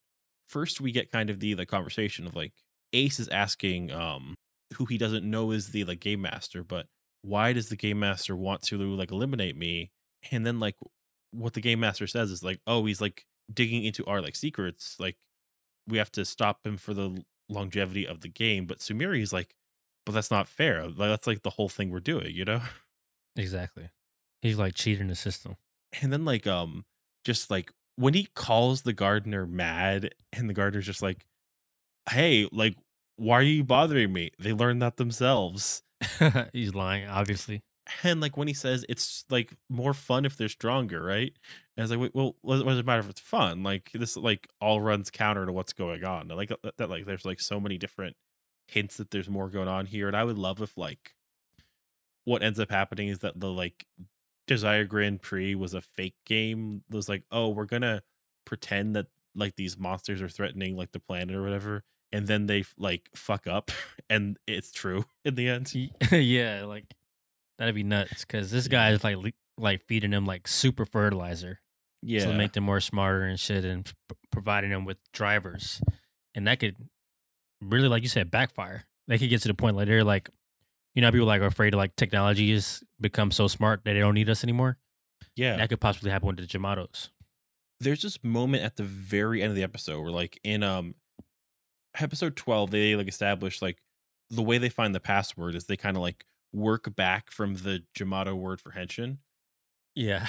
first 0.48 0.80
we 0.80 0.92
get 0.92 1.12
kind 1.12 1.30
of 1.30 1.40
the 1.40 1.54
the 1.54 1.66
conversation 1.66 2.26
of 2.26 2.34
like 2.34 2.52
Ace 2.92 3.20
is 3.20 3.28
asking 3.28 3.92
um 3.92 4.34
who 4.74 4.86
he 4.86 4.98
doesn't 4.98 5.28
know 5.28 5.50
is 5.50 5.68
the 5.68 5.84
like 5.84 6.00
game 6.00 6.22
master, 6.22 6.64
but 6.64 6.86
why 7.22 7.52
does 7.52 7.68
the 7.68 7.76
game 7.76 8.00
master 8.00 8.34
want 8.34 8.62
to 8.62 8.78
like 8.78 9.10
eliminate 9.10 9.56
me? 9.56 9.90
And 10.30 10.46
then 10.46 10.60
like 10.60 10.76
what 11.32 11.54
the 11.54 11.60
game 11.60 11.80
master 11.80 12.06
says 12.06 12.30
is 12.30 12.42
like, 12.42 12.60
oh, 12.66 12.84
he's 12.84 13.00
like 13.00 13.24
digging 13.52 13.84
into 13.84 14.04
our 14.06 14.20
like 14.20 14.36
secrets. 14.36 14.96
Like 14.98 15.16
we 15.86 15.98
have 15.98 16.12
to 16.12 16.24
stop 16.24 16.64
him 16.64 16.76
for 16.76 16.94
the 16.94 17.24
longevity 17.48 18.06
of 18.06 18.20
the 18.20 18.28
game. 18.28 18.66
But 18.66 18.78
Tsumuri 18.78 19.20
is 19.20 19.32
like, 19.32 19.54
but 20.04 20.12
that's 20.12 20.30
not 20.30 20.48
fair. 20.48 20.88
That's 20.88 21.26
like 21.26 21.42
the 21.42 21.50
whole 21.50 21.68
thing 21.68 21.90
we're 21.90 22.00
doing, 22.00 22.34
you 22.34 22.44
know? 22.44 22.62
Exactly. 23.34 23.88
He's 24.42 24.58
like 24.58 24.74
cheating 24.74 25.08
the 25.08 25.14
system. 25.14 25.56
And 26.02 26.12
then 26.12 26.26
like 26.26 26.46
um 26.46 26.84
just 27.24 27.50
like 27.50 27.72
when 27.96 28.12
he 28.12 28.28
calls 28.34 28.82
the 28.82 28.92
gardener 28.92 29.46
mad 29.46 30.14
and 30.34 30.50
the 30.50 30.52
gardener's 30.52 30.84
just 30.84 31.00
like, 31.00 31.24
Hey, 32.10 32.46
like, 32.52 32.76
why 33.16 33.38
are 33.38 33.42
you 33.42 33.64
bothering 33.64 34.12
me? 34.12 34.32
They 34.38 34.52
learned 34.52 34.82
that 34.82 34.98
themselves. 34.98 35.82
He's 36.52 36.74
lying, 36.74 37.08
obviously. 37.08 37.62
And 38.02 38.20
like 38.20 38.36
when 38.36 38.48
he 38.48 38.54
says 38.54 38.84
it's 38.88 39.24
like 39.30 39.54
more 39.70 39.94
fun 39.94 40.26
if 40.26 40.36
they're 40.36 40.48
stronger, 40.48 41.02
right? 41.02 41.32
And 41.76 41.84
it's 41.84 41.90
like, 41.90 42.00
wait, 42.00 42.14
well, 42.14 42.36
what, 42.42 42.62
does 42.64 42.78
it 42.78 42.86
matter 42.86 43.00
if 43.00 43.08
it's 43.08 43.20
fun? 43.20 43.62
Like 43.62 43.90
this, 43.94 44.16
like 44.16 44.46
all 44.60 44.80
runs 44.82 45.10
counter 45.10 45.46
to 45.46 45.52
what's 45.52 45.72
going 45.72 46.04
on. 46.04 46.28
Like 46.28 46.50
that, 46.50 46.76
that, 46.76 46.90
like 46.90 47.06
there's 47.06 47.24
like 47.24 47.40
so 47.40 47.58
many 47.58 47.78
different 47.78 48.16
hints 48.72 48.96
that 48.96 49.10
there's 49.10 49.28
more 49.28 49.48
going 49.48 49.68
on 49.68 49.86
here, 49.86 50.08
and 50.08 50.16
I 50.16 50.24
would 50.24 50.38
love 50.38 50.60
if 50.62 50.76
like 50.76 51.14
what 52.24 52.42
ends 52.42 52.60
up 52.60 52.70
happening 52.70 53.08
is 53.08 53.20
that 53.20 53.38
the 53.38 53.50
like 53.50 53.86
Desire 54.46 54.84
Grand 54.84 55.22
Prix 55.22 55.54
was 55.54 55.74
a 55.74 55.80
fake 55.80 56.16
game. 56.24 56.82
It 56.90 56.94
was 56.94 57.08
like, 57.08 57.24
oh, 57.30 57.48
we're 57.48 57.64
gonna 57.66 58.02
pretend 58.44 58.96
that 58.96 59.06
like 59.34 59.56
these 59.56 59.78
monsters 59.78 60.20
are 60.22 60.28
threatening 60.28 60.76
like 60.76 60.92
the 60.92 61.00
planet 61.00 61.34
or 61.34 61.42
whatever, 61.42 61.84
and 62.12 62.26
then 62.26 62.46
they 62.46 62.64
like 62.76 63.08
fuck 63.14 63.46
up, 63.46 63.70
and 64.10 64.38
it's 64.46 64.72
true 64.72 65.04
in 65.24 65.34
the 65.34 65.48
end. 65.48 65.72
Yeah, 66.12 66.64
like 66.64 66.84
that'd 67.58 67.74
be 67.74 67.82
nuts 67.82 68.24
because 68.24 68.50
this 68.50 68.68
guy 68.68 68.90
is 68.90 69.04
like 69.04 69.16
le- 69.16 69.32
like 69.58 69.82
feeding 69.86 70.10
them 70.10 70.26
like 70.26 70.48
super 70.48 70.86
fertilizer 70.86 71.60
Yeah, 72.02 72.26
to 72.26 72.32
make 72.34 72.52
them 72.52 72.64
more 72.64 72.80
smarter 72.80 73.24
and 73.24 73.38
shit, 73.38 73.64
and 73.64 73.84
p- 73.84 74.16
providing 74.30 74.70
them 74.70 74.84
with 74.84 74.98
drivers, 75.12 75.80
and 76.34 76.46
that 76.46 76.60
could 76.60 76.76
really, 77.62 77.88
like 77.88 78.02
you 78.02 78.08
said, 78.08 78.30
backfire. 78.30 78.84
They 79.08 79.18
could 79.18 79.30
get 79.30 79.42
to 79.42 79.48
the 79.48 79.54
point 79.54 79.76
like 79.76 79.86
they're 79.86 80.04
like, 80.04 80.30
you 80.94 81.02
know, 81.02 81.10
people 81.10 81.26
like 81.26 81.40
are 81.40 81.46
afraid 81.46 81.74
of 81.74 81.78
like 81.78 81.96
technology 81.96 82.52
has 82.52 82.82
become 83.00 83.30
so 83.30 83.48
smart 83.48 83.84
that 83.84 83.94
they 83.94 84.00
don't 84.00 84.14
need 84.14 84.28
us 84.28 84.44
anymore. 84.44 84.78
yeah. 85.36 85.56
That 85.56 85.68
could 85.68 85.80
possibly 85.80 86.10
happen 86.10 86.28
with 86.28 86.36
the 86.36 86.46
Jamatos. 86.46 87.08
there's 87.80 88.02
this 88.02 88.22
moment 88.22 88.62
at 88.62 88.76
the 88.76 88.84
very 88.84 89.42
end 89.42 89.50
of 89.50 89.56
the 89.56 89.62
episode 89.62 90.00
where 90.02 90.12
like 90.12 90.38
in 90.44 90.62
um 90.62 90.94
episode 91.98 92.36
12 92.36 92.70
they 92.70 92.94
like 92.94 93.08
establish 93.08 93.60
like 93.60 93.78
the 94.30 94.42
way 94.42 94.56
they 94.58 94.68
find 94.68 94.94
the 94.94 95.00
password 95.00 95.54
is 95.54 95.64
they 95.64 95.76
kind 95.76 95.96
of 95.96 96.02
like 96.02 96.24
work 96.52 96.94
back 96.94 97.30
from 97.30 97.54
the 97.56 97.82
Jamato 97.98 98.34
word 98.34 98.60
for 98.60 98.70
henshin. 98.72 99.18
Yeah, 99.94 100.26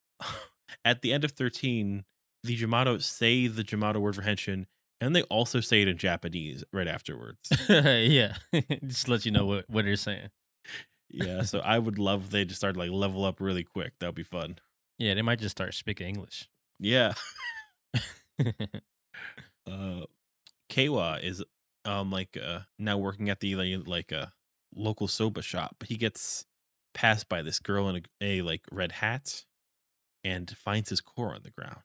At 0.84 1.02
the 1.02 1.12
end 1.12 1.24
of 1.24 1.32
13, 1.32 2.04
the 2.42 2.56
Jamato 2.56 3.00
say 3.00 3.46
the 3.46 3.62
Jamato 3.62 4.00
word 4.00 4.16
for 4.16 4.22
henshin 4.22 4.66
and 5.02 5.16
they 5.16 5.22
also 5.22 5.58
say 5.58 5.82
it 5.82 5.88
in 5.88 5.98
Japanese 5.98 6.62
right 6.72 6.86
afterwards. 6.86 7.52
yeah. 7.68 8.36
Just 8.86 9.08
let 9.08 9.26
you 9.26 9.32
know 9.32 9.44
what 9.44 9.68
what 9.68 9.84
they're 9.84 9.96
saying. 9.96 10.30
yeah, 11.10 11.42
so 11.42 11.58
I 11.64 11.80
would 11.80 11.98
love 11.98 12.26
if 12.26 12.30
they 12.30 12.44
just 12.44 12.60
start 12.60 12.76
like 12.76 12.90
level 12.90 13.24
up 13.24 13.40
really 13.40 13.64
quick. 13.64 13.94
That 13.98 14.06
would 14.06 14.14
be 14.14 14.22
fun. 14.22 14.58
Yeah, 14.98 15.14
they 15.14 15.22
might 15.22 15.40
just 15.40 15.56
start 15.56 15.74
speaking 15.74 16.06
English. 16.06 16.48
Yeah. 16.78 17.14
uh 19.66 20.04
Keiwa 20.70 21.22
is 21.22 21.42
um 21.84 22.12
like 22.12 22.36
uh 22.36 22.60
now 22.78 22.96
working 22.96 23.28
at 23.28 23.40
the 23.40 23.56
like, 23.56 23.88
like 23.88 24.12
a 24.12 24.32
local 24.72 25.08
soba 25.08 25.42
shop. 25.42 25.76
But 25.80 25.88
he 25.88 25.96
gets 25.96 26.46
passed 26.94 27.28
by 27.28 27.42
this 27.42 27.58
girl 27.58 27.88
in 27.88 27.96
a, 27.96 28.02
a 28.20 28.42
like 28.42 28.62
red 28.70 28.92
hat 28.92 29.44
and 30.22 30.48
finds 30.56 30.90
his 30.90 31.00
core 31.00 31.34
on 31.34 31.40
the 31.42 31.50
ground. 31.50 31.82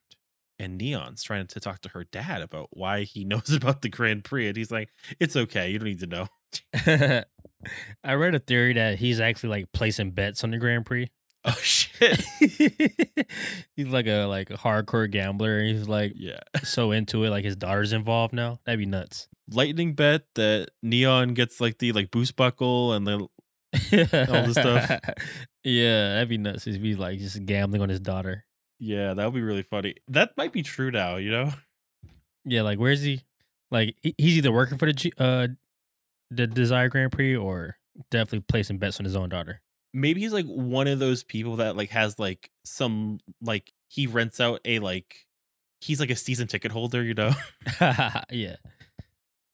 And 0.60 0.78
Neon's 0.78 1.22
trying 1.24 1.46
to 1.48 1.60
talk 1.60 1.82
to 1.82 1.90
her 1.90 2.04
dad 2.04 2.42
about 2.42 2.70
why 2.72 3.04
he 3.04 3.24
knows 3.26 3.52
about 3.52 3.82
the 3.82 3.90
Grand 3.90 4.24
Prix, 4.24 4.48
and 4.48 4.58
he's 4.58 4.72
like, 4.72 4.90
"It's 5.20 5.36
okay, 5.36 5.70
you 5.70 5.80
don't 5.80 5.88
need 5.88 6.00
to 6.00 6.08
know." 6.08 6.28
I 8.04 8.14
read 8.14 8.36
a 8.36 8.40
theory 8.40 8.74
that 8.74 9.00
he's 9.00 9.20
actually 9.20 9.50
like 9.50 9.72
placing 9.72 10.12
bets 10.12 10.44
on 10.44 10.52
the 10.52 10.58
Grand 10.58 10.86
Prix. 10.86 11.10
Oh 11.46 11.52
shit! 11.62 12.20
he's 12.40 13.88
like 13.88 14.06
a 14.08 14.26
like 14.26 14.50
a 14.50 14.56
hardcore 14.56 15.10
gambler. 15.10 15.60
And 15.60 15.78
he's 15.78 15.88
like 15.88 16.12
yeah, 16.16 16.40
so 16.64 16.92
into 16.92 17.24
it, 17.24 17.30
like 17.30 17.46
his 17.46 17.56
daughter's 17.56 17.94
involved 17.94 18.34
now. 18.34 18.60
That'd 18.66 18.80
be 18.80 18.86
nuts. 18.86 19.30
lightning 19.50 19.94
bet 19.94 20.24
that 20.36 20.72
Neon 20.84 21.36
gets 21.36 21.62
like 21.62 21.78
the 21.78 21.94
like 21.94 22.12
boost 22.12 22.36
buckle 22.36 22.92
and 22.92 23.08
the 23.08 23.20
All 23.20 23.30
this 24.44 24.54
stuff. 24.54 24.90
Yeah, 25.64 26.14
that'd 26.16 26.30
be 26.30 26.38
nuts. 26.38 26.66
He'd 26.66 26.82
be 26.82 26.96
like 26.96 27.20
just 27.20 27.46
gambling 27.46 27.82
on 27.82 27.90
his 27.90 28.00
daughter. 28.02 28.44
Yeah, 28.80 29.14
that 29.14 29.26
would 29.26 29.34
be 29.34 29.42
really 29.42 29.64
funny. 29.64 29.96
That 30.08 30.36
might 30.38 30.52
be 30.54 30.64
true 30.64 30.92
now, 30.92 31.16
you 31.18 31.32
know. 31.32 31.52
Yeah, 32.46 32.62
like 32.62 32.80
where's 32.80 33.02
he? 33.02 33.22
Like 33.72 33.96
he's 34.02 34.38
either 34.38 34.52
working 34.52 34.78
for 34.78 34.86
the 34.86 34.94
G- 34.94 35.14
uh 35.18 35.48
the 36.32 36.48
Desire 36.48 36.90
Grand 36.90 37.12
Prix 37.12 37.36
or 37.36 37.78
definitely 38.12 38.46
placing 38.48 38.78
bets 38.78 39.00
on 39.00 39.06
his 39.06 39.16
own 39.16 39.30
daughter. 39.30 39.62
maybe 39.94 40.22
he's 40.22 40.34
like 40.34 40.46
one 40.46 40.88
of 40.88 41.00
those 41.00 41.24
people 41.24 41.56
that 41.58 41.76
like 41.76 41.90
has 41.90 42.20
like 42.20 42.50
some 42.66 43.20
like 43.42 43.72
he 43.90 44.06
rents 44.08 44.40
out 44.40 44.60
a 44.66 44.80
like 44.80 45.26
he's 45.82 46.00
like 46.00 46.10
a 46.10 46.16
season 46.16 46.48
ticket 46.48 46.72
holder, 46.72 47.04
you 47.04 47.14
know? 47.14 47.32
yeah. 48.32 48.56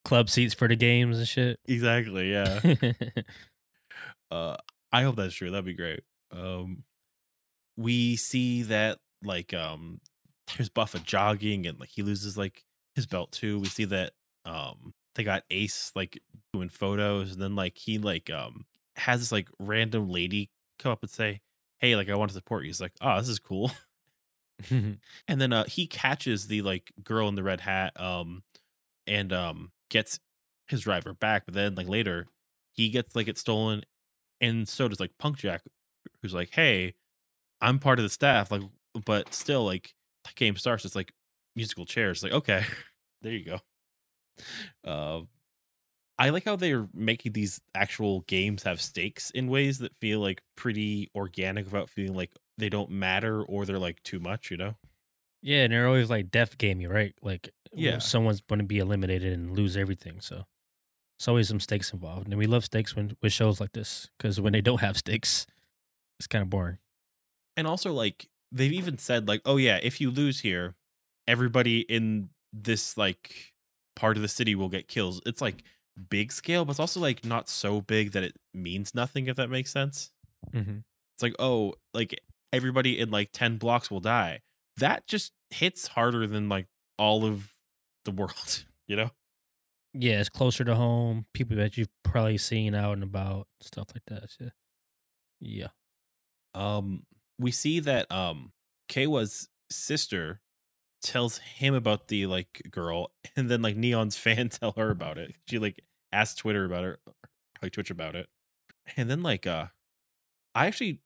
Club 0.06 0.30
seats 0.30 0.54
for 0.54 0.68
the 0.68 0.76
games 0.76 1.18
and 1.18 1.28
shit. 1.28 1.60
exactly, 1.68 2.32
yeah. 2.32 2.60
Uh 4.32 4.58
I 4.92 5.04
hope 5.04 5.16
that's 5.16 5.34
true. 5.36 5.50
That'd 5.52 5.66
be 5.66 5.74
great. 5.74 6.02
Um 6.32 6.84
we 7.78 8.16
see 8.16 8.64
that 8.64 9.00
like 9.26 9.54
um 9.54 10.00
there's 10.58 10.70
Buffa 10.70 11.00
jogging 11.00 11.66
and 11.66 11.80
like 11.80 11.90
he 11.90 12.02
loses 12.04 12.38
like 12.38 12.64
his 12.96 13.06
belt 13.06 13.32
too. 13.32 13.60
We 13.60 13.68
see 13.68 13.86
that 13.86 14.12
um 14.46 14.94
they 15.16 15.24
got 15.24 15.44
Ace 15.52 15.92
like 15.96 16.20
doing 16.54 16.70
photos 16.70 17.34
and 17.34 17.42
then 17.42 17.56
like 17.56 17.78
he 17.78 17.98
like 17.98 18.30
um 18.30 18.66
has 18.96 19.20
this 19.20 19.32
like 19.32 19.50
random 19.60 20.10
lady 20.10 20.50
come 20.80 20.92
up 20.92 21.02
and 21.02 21.10
say, 21.10 21.42
Hey, 21.80 21.96
like 21.96 22.10
I 22.10 22.16
want 22.16 22.30
to 22.32 22.36
support 22.36 22.64
you. 22.64 22.70
He's 22.70 22.82
like, 22.82 22.94
Oh, 23.02 23.18
this 23.20 23.30
is 23.30 23.40
cool. 23.40 23.72
And 25.28 25.42
then 25.42 25.52
uh 25.54 25.66
he 25.66 25.88
catches 25.88 26.48
the 26.48 26.62
like 26.62 26.92
girl 27.04 27.28
in 27.28 27.36
the 27.36 27.44
red 27.44 27.62
hat 27.62 28.00
um 28.00 28.44
and 29.08 29.34
um 29.34 29.72
gets 29.90 30.20
his 30.68 30.82
driver 30.82 31.14
back, 31.14 31.46
but 31.46 31.54
then 31.54 31.76
like 31.76 31.88
later 31.88 32.28
he 32.72 32.90
gets 32.90 33.16
like 33.16 33.28
it 33.28 33.38
stolen 33.38 33.84
and 34.42 34.68
so 34.68 34.88
does 34.88 35.00
like 35.00 35.18
Punk 35.18 35.38
Jack 35.38 35.64
who's 36.22 36.34
like, 36.34 36.52
"Hey, 36.52 36.96
I'm 37.62 37.80
part 37.80 38.00
of 38.00 38.04
the 38.04 38.10
staff 38.10 38.52
like 38.52 38.62
but 39.06 39.34
still 39.34 39.66
like 39.66 39.94
the 40.26 40.32
game 40.36 40.56
starts 40.58 40.86
it's 40.86 40.96
like 40.96 41.14
musical 41.56 41.86
chairs. 41.86 42.24
Like, 42.24 42.34
okay. 42.34 42.66
there 43.22 43.34
you 43.34 43.46
go. 43.46 43.60
Uh 44.84 45.22
I 46.20 46.30
like 46.30 46.46
how 46.46 46.56
they're 46.56 46.88
making 46.94 47.34
these 47.34 47.62
actual 47.76 48.22
games 48.22 48.64
have 48.64 48.82
stakes 48.82 49.32
in 49.32 49.48
ways 49.48 49.80
that 49.80 49.96
feel 49.96 50.20
like 50.20 50.42
pretty 50.56 51.10
organic 51.16 51.66
without 51.66 51.90
feeling 51.90 52.16
like 52.16 52.32
they 52.58 52.70
don't 52.70 52.92
matter 52.92 53.44
or 53.44 53.66
they're 53.66 53.80
like 53.80 54.02
too 54.04 54.20
much, 54.20 54.52
you 54.52 54.58
know? 54.58 54.76
yeah, 55.42 55.64
and 55.64 55.74
they're 55.74 55.88
always 55.88 56.10
like 56.10 56.32
death 56.32 56.58
gamey, 56.58 56.88
right? 56.88 57.14
Like 57.22 57.50
Yeah. 57.74 57.98
someone's 58.00 58.42
going 58.42 58.60
to 58.60 58.66
be 58.66 58.80
eliminated 58.80 59.34
and 59.34 59.52
lose 59.58 59.76
everything. 59.76 60.22
So 60.22 60.46
it's 61.20 61.28
always 61.28 61.48
some 61.50 61.60
stakes 61.60 61.94
involved, 61.94 62.28
and 62.28 62.38
we 62.38 62.48
love 62.48 62.66
stakes 62.66 62.96
when 62.96 63.18
with 63.22 63.34
shows 63.34 63.60
like 63.62 63.74
this 63.74 64.10
because 64.18 64.42
when 64.42 64.54
they 64.54 64.62
don't 64.62 64.82
have 64.82 64.98
stakes, 64.98 65.48
it's 66.20 66.28
kind 66.28 66.44
of 66.44 66.50
boring. 66.50 66.80
and 67.58 67.68
also 67.68 67.94
like 67.94 68.28
they've 68.54 68.72
even 68.74 68.98
said 68.98 69.28
like 69.28 69.42
oh 69.46 69.58
yeah 69.58 69.80
if 69.84 70.00
you 70.00 70.12
lose 70.12 70.39
here 70.42 70.76
everybody 71.28 71.82
in 71.82 72.30
this 72.54 72.98
like 72.98 73.54
part 73.96 74.16
of 74.18 74.22
the 74.22 74.28
city 74.30 74.56
will 74.56 74.70
get 74.70 74.88
kills 74.88 75.22
it's 75.26 75.42
like 75.42 75.63
big 76.10 76.32
scale 76.32 76.66
but 76.66 76.72
it's 76.72 76.80
also 76.80 77.00
like 77.00 77.26
not 77.26 77.50
so 77.50 77.82
big 77.82 78.12
that 78.13 78.24
it 78.24 78.36
means 78.54 78.96
nothing 78.96 79.28
if 79.28 79.36
that 79.36 79.50
makes 79.50 79.72
sense 79.72 80.12
Mm-hmm. 80.54 80.80
it's 81.16 81.24
like 81.24 81.36
oh 81.39 81.76
like 81.94 82.20
everybody 82.52 83.00
in 83.00 83.10
like 83.12 83.30
10 83.32 83.58
blocks 83.58 83.89
will 83.89 84.02
die 84.02 84.42
that 84.78 85.08
just 85.08 85.32
hits 85.52 85.88
harder 85.88 86.28
than 86.28 86.50
like 86.50 86.68
all 87.00 87.26
of 87.26 87.54
the 88.06 88.12
world 88.12 88.66
you 88.88 88.98
know 88.98 89.10
Yeah, 89.94 90.20
it's 90.20 90.30
closer 90.30 90.63
to 90.66 90.76
home. 90.76 91.26
People 91.34 91.56
that 91.58 91.78
you've 91.78 91.89
probably 92.04 92.38
seen 92.38 92.76
out 92.76 92.94
and 92.94 93.04
about, 93.04 93.48
stuff 93.62 93.88
like 93.96 94.04
that. 94.08 94.32
So, 94.32 94.50
yeah. 95.39 95.68
um 96.56 97.04
we 97.39 97.52
see 97.52 97.80
that 97.80 98.12
um 98.12 98.52
Keiwa's 98.89 99.50
sister 99.69 100.41
tells 101.02 101.39
him 101.39 101.74
about 101.74 102.08
the 102.08 102.26
like 102.28 102.62
girl 102.72 103.12
and 103.36 103.50
then 103.50 103.62
like 103.62 103.76
Neon's 103.76 104.17
fan 104.17 104.50
tell 104.50 104.74
her 104.78 104.89
about 104.89 105.17
it. 105.17 105.36
She 105.48 105.60
like 105.60 105.82
asked 106.12 106.38
Twitter 106.39 106.65
about 106.65 106.84
it, 106.86 107.00
like 107.62 107.72
Twitch 107.72 107.91
about 107.91 108.15
it. 108.15 108.28
And 108.98 109.10
then 109.10 109.24
like 109.24 109.48
uh 109.48 109.67
I 110.56 110.67
actually 110.67 111.02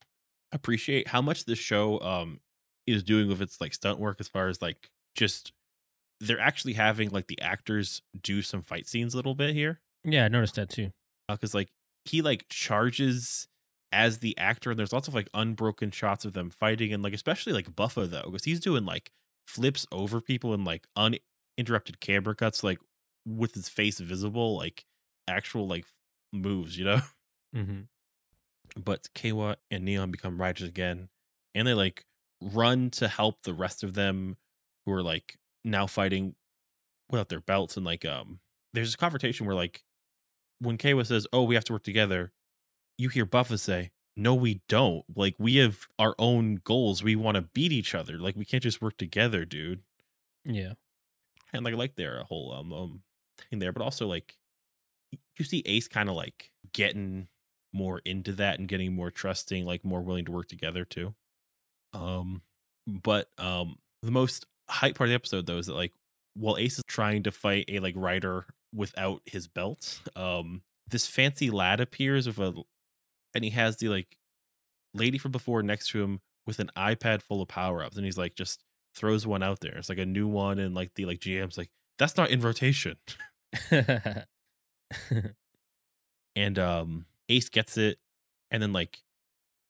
appreciate 0.52 1.08
how 1.08 1.20
much 1.20 1.44
this 1.44 1.58
show 1.58 2.00
um 2.00 2.40
is 2.86 3.02
doing 3.02 3.28
with 3.28 3.42
its 3.42 3.60
like 3.60 3.74
stunt 3.74 3.98
work 3.98 4.16
as 4.20 4.28
far 4.28 4.48
as 4.48 4.62
like 4.62 4.90
just 5.14 5.52
they're 6.20 6.40
actually 6.40 6.72
having 6.72 7.10
like 7.10 7.28
the 7.28 7.40
actors 7.40 8.02
do 8.20 8.42
some 8.42 8.62
fight 8.62 8.88
scenes 8.88 9.14
a 9.14 9.16
little 9.16 9.34
bit 9.34 9.54
here. 9.54 9.80
Yeah, 10.04 10.24
I 10.24 10.28
noticed 10.28 10.56
that 10.56 10.68
too. 10.68 10.90
because 11.28 11.54
like 11.54 11.68
he 12.04 12.22
like 12.22 12.48
charges 12.48 13.48
as 13.92 14.18
the 14.18 14.36
actor, 14.38 14.70
and 14.70 14.78
there's 14.78 14.92
lots 14.92 15.08
of 15.08 15.14
like 15.14 15.28
unbroken 15.34 15.90
shots 15.90 16.24
of 16.24 16.32
them 16.34 16.50
fighting, 16.50 16.92
and 16.92 17.02
like 17.02 17.14
especially 17.14 17.52
like 17.52 17.74
Buffa 17.74 18.06
though, 18.06 18.22
because 18.26 18.44
he's 18.44 18.60
doing 18.60 18.84
like 18.84 19.10
flips 19.46 19.86
over 19.92 20.20
people 20.20 20.52
and 20.54 20.64
like 20.64 20.86
uninterrupted 20.96 22.00
camera 22.00 22.34
cuts, 22.34 22.62
like 22.62 22.78
with 23.26 23.54
his 23.54 23.68
face 23.68 23.98
visible, 24.00 24.56
like 24.56 24.84
actual 25.28 25.66
like 25.66 25.86
moves, 26.32 26.78
you 26.78 26.84
know. 26.84 27.00
Mm-hmm. 27.56 27.80
but 28.76 29.08
Keiwa 29.14 29.56
and 29.70 29.84
Neon 29.84 30.10
become 30.10 30.40
riders 30.40 30.68
again, 30.68 31.08
and 31.54 31.66
they 31.66 31.74
like 31.74 32.04
run 32.40 32.90
to 32.90 33.08
help 33.08 33.42
the 33.42 33.54
rest 33.54 33.82
of 33.82 33.94
them 33.94 34.36
who 34.86 34.92
are 34.92 35.02
like 35.02 35.38
now 35.64 35.86
fighting 35.86 36.34
without 37.10 37.28
their 37.28 37.40
belts. 37.40 37.76
And 37.76 37.86
like, 37.86 38.04
um, 38.04 38.40
there's 38.74 38.88
this 38.88 38.96
confrontation 38.96 39.46
where 39.46 39.54
like 39.56 39.84
when 40.60 40.78
Keiwa 40.78 41.06
says, 41.06 41.26
"Oh, 41.32 41.44
we 41.44 41.54
have 41.54 41.64
to 41.64 41.72
work 41.72 41.84
together," 41.84 42.32
you 42.98 43.08
hear 43.08 43.24
Buffa 43.24 43.58
say, 43.58 43.90
"No, 44.16 44.34
we 44.34 44.60
don't. 44.68 45.04
Like, 45.16 45.36
we 45.38 45.56
have 45.56 45.86
our 45.98 46.14
own 46.18 46.56
goals. 46.64 47.02
We 47.02 47.16
want 47.16 47.36
to 47.36 47.42
beat 47.42 47.72
each 47.72 47.94
other. 47.94 48.18
Like, 48.18 48.36
we 48.36 48.44
can't 48.44 48.62
just 48.62 48.82
work 48.82 48.96
together, 48.98 49.44
dude." 49.44 49.82
Yeah. 50.44 50.74
And 51.52 51.64
like, 51.64 51.74
I 51.74 51.76
like 51.76 51.96
their 51.96 52.22
whole 52.24 52.52
um, 52.52 52.72
um 52.72 53.02
thing 53.50 53.58
there, 53.58 53.72
but 53.72 53.82
also 53.82 54.06
like 54.06 54.36
you 55.38 55.44
see 55.44 55.62
Ace 55.66 55.88
kind 55.88 56.08
of 56.08 56.14
like 56.14 56.50
getting 56.72 57.28
more 57.72 58.00
into 58.04 58.32
that 58.32 58.58
and 58.58 58.68
getting 58.68 58.94
more 58.94 59.10
trusting, 59.10 59.64
like 59.64 59.84
more 59.84 60.02
willing 60.02 60.24
to 60.24 60.32
work 60.32 60.48
together 60.48 60.84
too. 60.84 61.14
Um, 61.92 62.42
but 62.86 63.28
um, 63.38 63.76
the 64.02 64.10
most 64.10 64.46
hype 64.68 64.96
part 64.96 65.08
of 65.08 65.10
the 65.10 65.14
episode 65.14 65.46
though 65.46 65.58
is 65.58 65.66
that 65.66 65.74
like 65.74 65.92
while 66.34 66.56
Ace 66.56 66.78
is 66.78 66.84
trying 66.86 67.22
to 67.24 67.32
fight 67.32 67.66
a 67.68 67.78
like 67.80 67.94
rider 67.96 68.46
without 68.74 69.22
his 69.24 69.48
belt, 69.48 70.00
um, 70.16 70.62
this 70.88 71.06
fancy 71.06 71.50
lad 71.50 71.80
appears 71.80 72.26
with 72.26 72.38
a, 72.38 72.62
and 73.34 73.44
he 73.44 73.50
has 73.50 73.76
the 73.76 73.88
like 73.88 74.16
lady 74.94 75.18
from 75.18 75.32
before 75.32 75.62
next 75.62 75.90
to 75.90 76.02
him 76.02 76.20
with 76.46 76.58
an 76.58 76.70
iPad 76.76 77.22
full 77.22 77.42
of 77.42 77.48
power 77.48 77.82
ups, 77.82 77.96
and 77.96 78.04
he's 78.04 78.18
like 78.18 78.34
just 78.34 78.64
throws 78.94 79.26
one 79.26 79.42
out 79.42 79.60
there. 79.60 79.76
It's 79.76 79.88
like 79.88 79.98
a 79.98 80.06
new 80.06 80.26
one, 80.26 80.58
and 80.58 80.74
like 80.74 80.94
the 80.94 81.04
like 81.06 81.20
GM's 81.20 81.58
like 81.58 81.70
that's 81.98 82.16
not 82.16 82.30
in 82.30 82.40
rotation. 82.40 82.96
and 86.36 86.58
um 86.58 87.06
Ace 87.28 87.48
gets 87.48 87.76
it, 87.76 87.98
and 88.50 88.62
then 88.62 88.72
like 88.72 88.98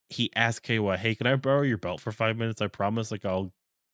he 0.08 0.30
asks 0.36 0.60
KY, 0.66 0.96
"Hey, 0.96 1.14
can 1.14 1.26
I 1.26 1.36
borrow 1.36 1.62
your 1.62 1.78
belt 1.78 2.00
for 2.00 2.12
five 2.12 2.36
minutes? 2.36 2.62
I 2.62 2.68
promise, 2.68 3.10
like 3.10 3.24
I'll 3.24 3.52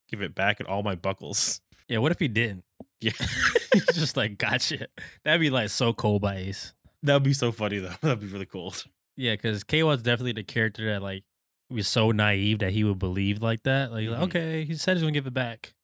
give 0.08 0.22
it 0.22 0.34
back 0.34 0.60
and 0.60 0.68
all 0.68 0.82
my 0.82 0.94
buckles." 0.94 1.60
yeah. 1.88 1.98
What 1.98 2.12
if 2.12 2.18
he 2.18 2.28
didn't? 2.28 2.64
Yeah, 3.00 3.12
He's 3.72 3.86
just 3.94 4.16
like, 4.16 4.38
gotcha. 4.38 4.86
That'd 5.24 5.40
be 5.40 5.50
like 5.50 5.68
so 5.70 5.92
cold 5.92 6.22
by 6.22 6.36
Ace. 6.36 6.72
that'd 7.02 7.22
be 7.22 7.34
so 7.34 7.52
funny 7.52 7.78
though. 7.78 7.92
That'd 8.02 8.20
be 8.20 8.26
really 8.28 8.46
cool. 8.46 8.74
Yeah, 9.16 9.32
because 9.34 9.64
K 9.64 9.82
was 9.82 10.02
definitely 10.02 10.32
the 10.32 10.42
character 10.42 10.86
that 10.92 11.02
like 11.02 11.24
was 11.70 11.88
so 11.88 12.10
naive 12.10 12.58
that 12.60 12.72
he 12.72 12.84
would 12.84 12.98
believe 12.98 13.42
like 13.42 13.62
that. 13.62 13.90
Like, 13.92 14.08
Mhm. 14.08 14.20
okay, 14.24 14.64
he 14.64 14.74
said 14.74 14.96
he's 14.96 15.02
gonna 15.02 15.12
give 15.12 15.26
it 15.26 15.34
back, 15.34 15.74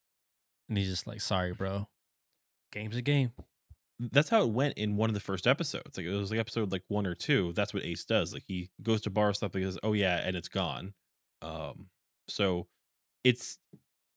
and 0.69 0.77
he's 0.77 0.89
just 0.89 1.07
like, 1.07 1.21
sorry, 1.21 1.53
bro. 1.53 1.89
Game's 2.73 2.97
a 2.97 3.03
game. 3.03 3.33
That's 3.99 4.29
how 4.31 4.43
it 4.43 4.51
went 4.51 4.79
in 4.79 4.97
one 4.97 5.11
of 5.11 5.15
the 5.15 5.21
first 5.21 5.47
episodes. 5.47 5.97
Like 5.97 6.07
it 6.07 6.11
was 6.17 6.31
like 6.31 6.41
episode 6.41 6.73
like 6.73 6.85
one 6.89 7.07
or 7.07 7.15
two. 7.15 7.53
That's 7.53 7.75
what 7.75 7.85
Ace 7.85 8.05
does. 8.05 8.33
Like 8.33 8.45
he 8.47 8.71
goes 8.83 9.01
to 9.03 9.11
borrow 9.11 9.33
stuff 9.33 9.53
because 9.53 9.79
oh 9.83 9.93
yeah, 9.93 10.17
and 10.25 10.37
it's 10.37 10.49
gone. 10.49 10.95
Um, 11.43 11.91
so 12.29 12.67
it's 13.25 13.59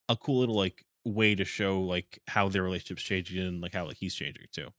a 0.10 0.16
cool 0.16 0.40
little 0.40 0.56
like 0.56 0.86
way 1.06 1.36
to 1.36 1.44
show 1.44 1.82
like 1.82 2.20
how 2.28 2.48
their 2.48 2.64
relationship's 2.64 3.04
changing 3.04 3.46
and 3.46 3.60
like 3.62 3.74
how 3.74 3.86
like 3.86 3.98
he's 3.98 4.16
changing 4.16 4.46
too. 4.54 4.70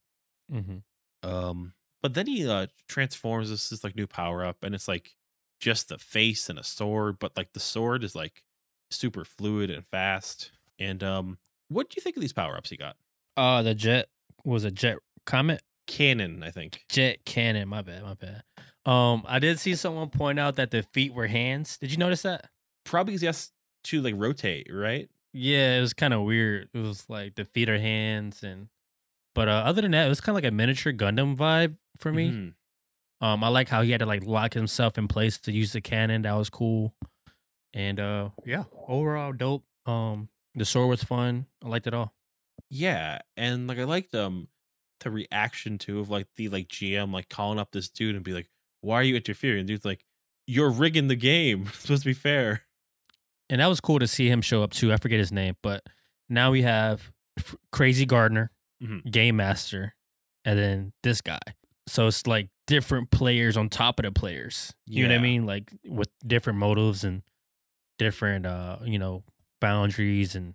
Mm-hmm. 0.51 1.29
Um, 1.29 1.75
but 2.05 2.12
then 2.12 2.27
he 2.27 2.47
uh 2.47 2.67
transforms 2.87 3.49
this 3.49 3.71
this 3.71 3.83
like 3.83 3.97
new 3.97 4.07
power 4.07 4.45
up, 4.45 4.62
and 4.62 4.75
it's 4.75 4.87
like 4.87 5.17
just 5.59 5.88
the 5.88 5.97
face 5.97 6.51
and 6.51 6.59
a 6.59 6.62
sword, 6.62 7.19
but 7.19 7.35
like 7.35 7.55
the 7.55 7.61
sword 7.61 8.05
is 8.05 8.14
like 8.14 8.43
super 8.90 9.25
fluid 9.25 9.71
and 9.71 9.87
fast. 9.87 10.51
And 10.79 11.03
um, 11.03 11.38
what 11.69 11.88
do 11.88 11.95
you 11.97 12.03
think 12.03 12.14
of 12.17 12.21
these 12.21 12.35
power 12.35 12.59
ups 12.59 12.69
he 12.69 12.77
got? 12.77 12.97
Uh, 13.38 13.62
the 13.62 13.75
jet 13.75 14.11
was 14.45 14.64
a 14.64 14.71
jet 14.71 14.99
comet. 15.25 15.62
Cannon, 15.87 16.43
I 16.43 16.51
think. 16.51 16.85
Jet 16.90 17.25
cannon. 17.25 17.69
My 17.69 17.81
bad. 17.81 18.03
My 18.03 18.12
bad. 18.12 18.43
Um, 18.85 19.23
I 19.27 19.38
did 19.38 19.59
see 19.59 19.75
someone 19.75 20.11
point 20.11 20.38
out 20.38 20.57
that 20.57 20.73
the 20.73 20.83
feet 20.83 21.14
were 21.14 21.27
hands. 21.27 21.79
Did 21.79 21.90
you 21.90 21.97
notice 21.97 22.21
that? 22.21 22.51
Probably 22.85 23.12
because 23.12 23.23
he 23.23 23.27
has 23.29 23.51
to 23.85 24.03
like 24.03 24.14
rotate, 24.19 24.69
right? 24.71 25.09
Yeah, 25.33 25.79
it 25.79 25.81
was 25.81 25.95
kind 25.95 26.12
of 26.12 26.21
weird. 26.25 26.69
It 26.75 26.79
was 26.81 27.09
like 27.09 27.35
the 27.35 27.47
feet 27.47 27.71
are 27.71 27.79
hands, 27.79 28.43
and 28.43 28.69
but 29.35 29.49
uh, 29.49 29.62
other 29.66 29.83
than 29.83 29.90
that, 29.92 30.07
it 30.07 30.09
was 30.09 30.20
kind 30.20 30.37
of 30.37 30.42
like 30.42 30.51
a 30.51 30.55
miniature 30.55 30.92
Gundam 30.92 31.37
vibe 31.37 31.77
for 31.99 32.12
me. 32.12 32.31
Mhm. 32.31 32.55
Um, 33.20 33.42
I 33.44 33.49
like 33.49 33.68
how 33.68 33.83
he 33.83 33.90
had 33.90 34.01
to 34.01 34.07
like 34.07 34.25
lock 34.27 34.55
himself 34.55 34.99
in 34.99 35.09
place 35.09 35.38
to 35.40 35.53
use 35.53 35.73
the 35.73 35.81
cannon. 35.81 36.23
That 36.23 36.35
was 36.35 36.51
cool. 36.51 36.94
And 37.73 37.99
uh, 37.99 38.31
yeah, 38.44 38.64
overall 38.87 39.33
dope. 39.33 39.64
Um, 39.87 40.29
the 40.55 40.64
sword 40.64 40.88
was 40.88 41.03
fun. 41.03 41.47
I 41.64 41.68
liked 41.68 41.87
it 41.87 41.94
all. 41.94 42.14
Yeah, 42.70 43.20
and 43.37 43.66
like 43.66 43.79
I 43.79 43.85
liked 43.85 44.14
um 44.14 44.49
the 45.01 45.11
reaction 45.11 45.79
too 45.79 46.01
of 46.01 46.11
like 46.11 46.27
the 46.37 46.49
like 46.49 46.68
GM 46.68 47.12
like 47.12 47.29
calling 47.29 47.59
up 47.59 47.70
this 47.73 47.88
dude 47.88 48.14
and 48.14 48.25
be 48.25 48.33
like, 48.33 48.49
"Why 48.81 48.97
are 48.97 49.03
you 49.03 49.16
interfering?" 49.16 49.61
And 49.61 49.68
dude's 49.68 49.85
like, 49.85 50.05
"You're 50.47 50.70
rigging 50.70 51.09
the 51.09 51.16
game. 51.16 51.64
It's 51.68 51.79
supposed 51.83 52.03
to 52.03 52.09
be 52.11 52.14
fair." 52.14 52.62
And 53.51 53.61
that 53.61 53.66
was 53.66 53.81
cool 53.81 53.99
to 53.99 54.07
see 54.07 54.29
him 54.29 54.40
show 54.42 54.62
up 54.62 54.73
too. 54.73 54.92
I 54.92 54.97
forget 54.97 55.18
his 55.18 55.33
name, 55.33 55.57
but 55.62 55.85
now 56.29 56.51
we 56.51 56.62
have 56.62 57.12
Crazy 57.73 58.07
Gardner, 58.07 58.51
Mhm. 58.85 59.11
Game 59.11 59.37
Master, 59.37 59.94
and 60.44 60.59
then 60.59 60.92
this 61.03 61.20
guy. 61.20 61.40
So 61.87 62.07
it's 62.07 62.27
like 62.27 62.49
different 62.66 63.11
players 63.11 63.57
on 63.57 63.68
top 63.68 63.99
of 63.99 64.05
the 64.05 64.12
players. 64.12 64.75
You 64.87 65.07
know 65.07 65.14
what 65.14 65.20
I 65.20 65.23
mean? 65.23 65.47
Like 65.47 65.70
with 65.87 66.09
different 66.27 66.59
motives 66.59 67.05
and 67.05 67.23
different, 67.99 68.47
uh, 68.47 68.79
you 68.85 68.99
know, 68.99 69.23
boundaries 69.61 70.35
and 70.35 70.55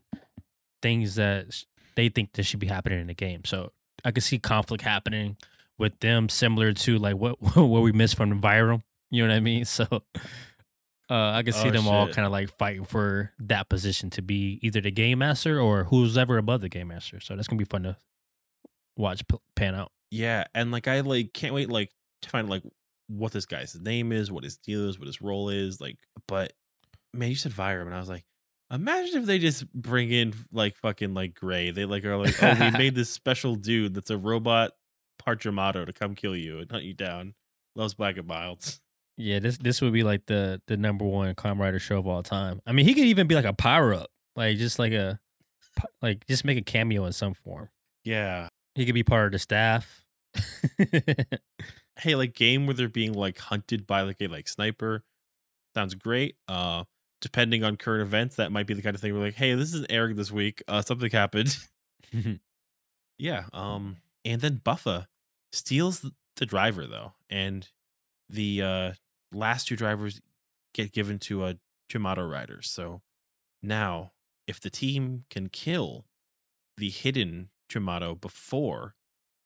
things 0.81 1.15
that 1.15 1.63
they 1.95 2.09
think 2.09 2.33
that 2.33 2.43
should 2.43 2.59
be 2.59 2.67
happening 2.67 2.99
in 2.99 3.07
the 3.07 3.13
game. 3.13 3.41
So 3.45 3.71
I 4.03 4.11
could 4.11 4.23
see 4.23 4.39
conflict 4.39 4.83
happening 4.83 5.37
with 5.77 5.99
them, 5.99 6.29
similar 6.29 6.73
to 6.73 6.97
like 6.97 7.15
what 7.15 7.35
what 7.55 7.81
we 7.81 7.91
missed 7.91 8.15
from 8.15 8.31
Environ. 8.31 8.83
You 9.11 9.23
know 9.23 9.29
what 9.33 9.37
I 9.37 9.39
mean? 9.41 9.65
So 9.65 9.85
uh, 11.09 11.31
I 11.31 11.43
could 11.43 11.55
see 11.55 11.69
Oh, 11.69 11.71
them 11.71 11.87
all 11.87 12.07
kind 12.07 12.25
of 12.25 12.31
like 12.31 12.49
fighting 12.57 12.85
for 12.85 13.33
that 13.39 13.69
position 13.69 14.09
to 14.11 14.21
be 14.21 14.59
either 14.61 14.81
the 14.81 14.91
game 14.91 15.19
master 15.19 15.59
or 15.59 15.85
who's 15.85 16.17
ever 16.17 16.37
above 16.37 16.61
the 16.61 16.69
game 16.69 16.87
master. 16.89 17.19
So 17.19 17.35
that's 17.35 17.47
gonna 17.47 17.57
be 17.59 17.65
fun 17.65 17.83
to 17.83 17.97
watch 18.99 19.27
p- 19.27 19.37
pan 19.55 19.75
out. 19.75 19.91
Yeah, 20.11 20.45
and 20.53 20.71
like 20.71 20.87
I 20.87 20.99
like 21.01 21.33
can't 21.33 21.53
wait 21.53 21.69
like 21.69 21.91
to 22.21 22.29
find 22.29 22.49
like 22.49 22.63
what 23.07 23.31
this 23.31 23.45
guy's 23.45 23.79
name 23.79 24.11
is, 24.11 24.31
what 24.31 24.43
his 24.43 24.57
deal 24.57 24.87
is, 24.87 24.99
what 24.99 25.07
his 25.07 25.21
role 25.21 25.49
is, 25.49 25.81
like 25.81 25.97
but 26.27 26.53
man, 27.13 27.29
you 27.29 27.35
said 27.35 27.51
Vyram 27.51 27.85
and 27.87 27.95
I 27.95 27.99
was 27.99 28.09
like, 28.09 28.25
imagine 28.71 29.21
if 29.21 29.25
they 29.25 29.39
just 29.39 29.71
bring 29.73 30.11
in 30.11 30.33
like 30.51 30.75
fucking 30.77 31.13
like 31.13 31.33
Gray. 31.33 31.71
They 31.71 31.85
like 31.85 32.05
are 32.05 32.17
like, 32.17 32.41
oh, 32.41 32.55
we 32.59 32.71
made 32.77 32.95
this 32.95 33.09
special 33.09 33.55
dude 33.55 33.93
that's 33.93 34.09
a 34.09 34.17
robot 34.17 34.71
Parchamato 35.21 35.85
to 35.85 35.93
come 35.93 36.15
kill 36.15 36.35
you 36.35 36.59
and 36.59 36.71
hunt 36.71 36.83
you 36.83 36.93
down. 36.93 37.33
Loves 37.75 37.93
black 37.93 38.17
and 38.17 38.27
milds. 38.27 38.81
Yeah, 39.21 39.39
this 39.39 39.57
this 39.57 39.81
would 39.81 39.91
be 39.91 40.03
like 40.03 40.27
the 40.27 40.61
the 40.67 40.77
number 40.77 41.03
one 41.03 41.35
Kamen 41.35 41.59
Rider 41.59 41.77
show 41.77 41.97
of 41.99 42.07
all 42.07 42.23
time. 42.23 42.61
I 42.65 42.71
mean, 42.71 42.85
he 42.85 42.93
could 42.93 43.03
even 43.03 43.27
be 43.27 43.35
like 43.35 43.43
a 43.43 43.51
power 43.51 43.93
up, 43.93 44.09
like 44.37 44.55
just 44.55 44.79
like 44.79 44.93
a 44.93 45.19
like 46.01 46.25
just 46.25 46.45
make 46.45 46.57
a 46.57 46.61
cameo 46.61 47.03
in 47.03 47.11
some 47.11 47.33
form. 47.33 47.67
Yeah. 48.05 48.47
He 48.75 48.85
could 48.85 48.95
be 48.95 49.03
part 49.03 49.27
of 49.27 49.31
the 49.33 49.39
staff. 49.39 50.05
Hey, 52.01 52.15
like 52.15 52.33
game 52.33 52.65
where 52.65 52.73
they're 52.73 52.87
being 52.87 53.11
like 53.11 53.37
hunted 53.39 53.85
by 53.85 54.03
like 54.03 54.21
a 54.21 54.27
like 54.27 54.47
sniper. 54.47 55.03
Sounds 55.75 55.95
great. 55.95 56.37
Uh 56.47 56.85
depending 57.21 57.65
on 57.65 57.75
current 57.75 58.01
events, 58.01 58.37
that 58.37 58.51
might 58.53 58.65
be 58.65 58.73
the 58.73 58.81
kind 58.81 58.95
of 58.95 59.01
thing 59.01 59.13
where 59.13 59.21
like, 59.21 59.33
hey, 59.35 59.53
this 59.53 59.73
isn't 59.73 59.91
airing 59.91 60.15
this 60.15 60.31
week. 60.31 60.63
Uh 60.67 60.81
something 60.81 61.11
happened. 61.11 61.57
Yeah. 63.17 63.45
Um, 63.53 63.97
and 64.23 64.41
then 64.41 64.61
Buffa 64.63 65.07
steals 65.51 66.05
the 66.37 66.45
driver 66.45 66.87
though, 66.87 67.13
and 67.29 67.67
the 68.29 68.61
uh 68.61 68.93
last 69.33 69.67
two 69.67 69.75
drivers 69.75 70.21
get 70.73 70.93
given 70.93 71.19
to 71.19 71.45
a 71.45 71.55
Jamato 71.91 72.29
rider. 72.31 72.61
So 72.61 73.01
now, 73.61 74.13
if 74.47 74.61
the 74.61 74.69
team 74.69 75.25
can 75.29 75.49
kill 75.49 76.05
the 76.77 76.89
hidden 76.89 77.49
Jamato 77.69 78.19
before 78.19 78.95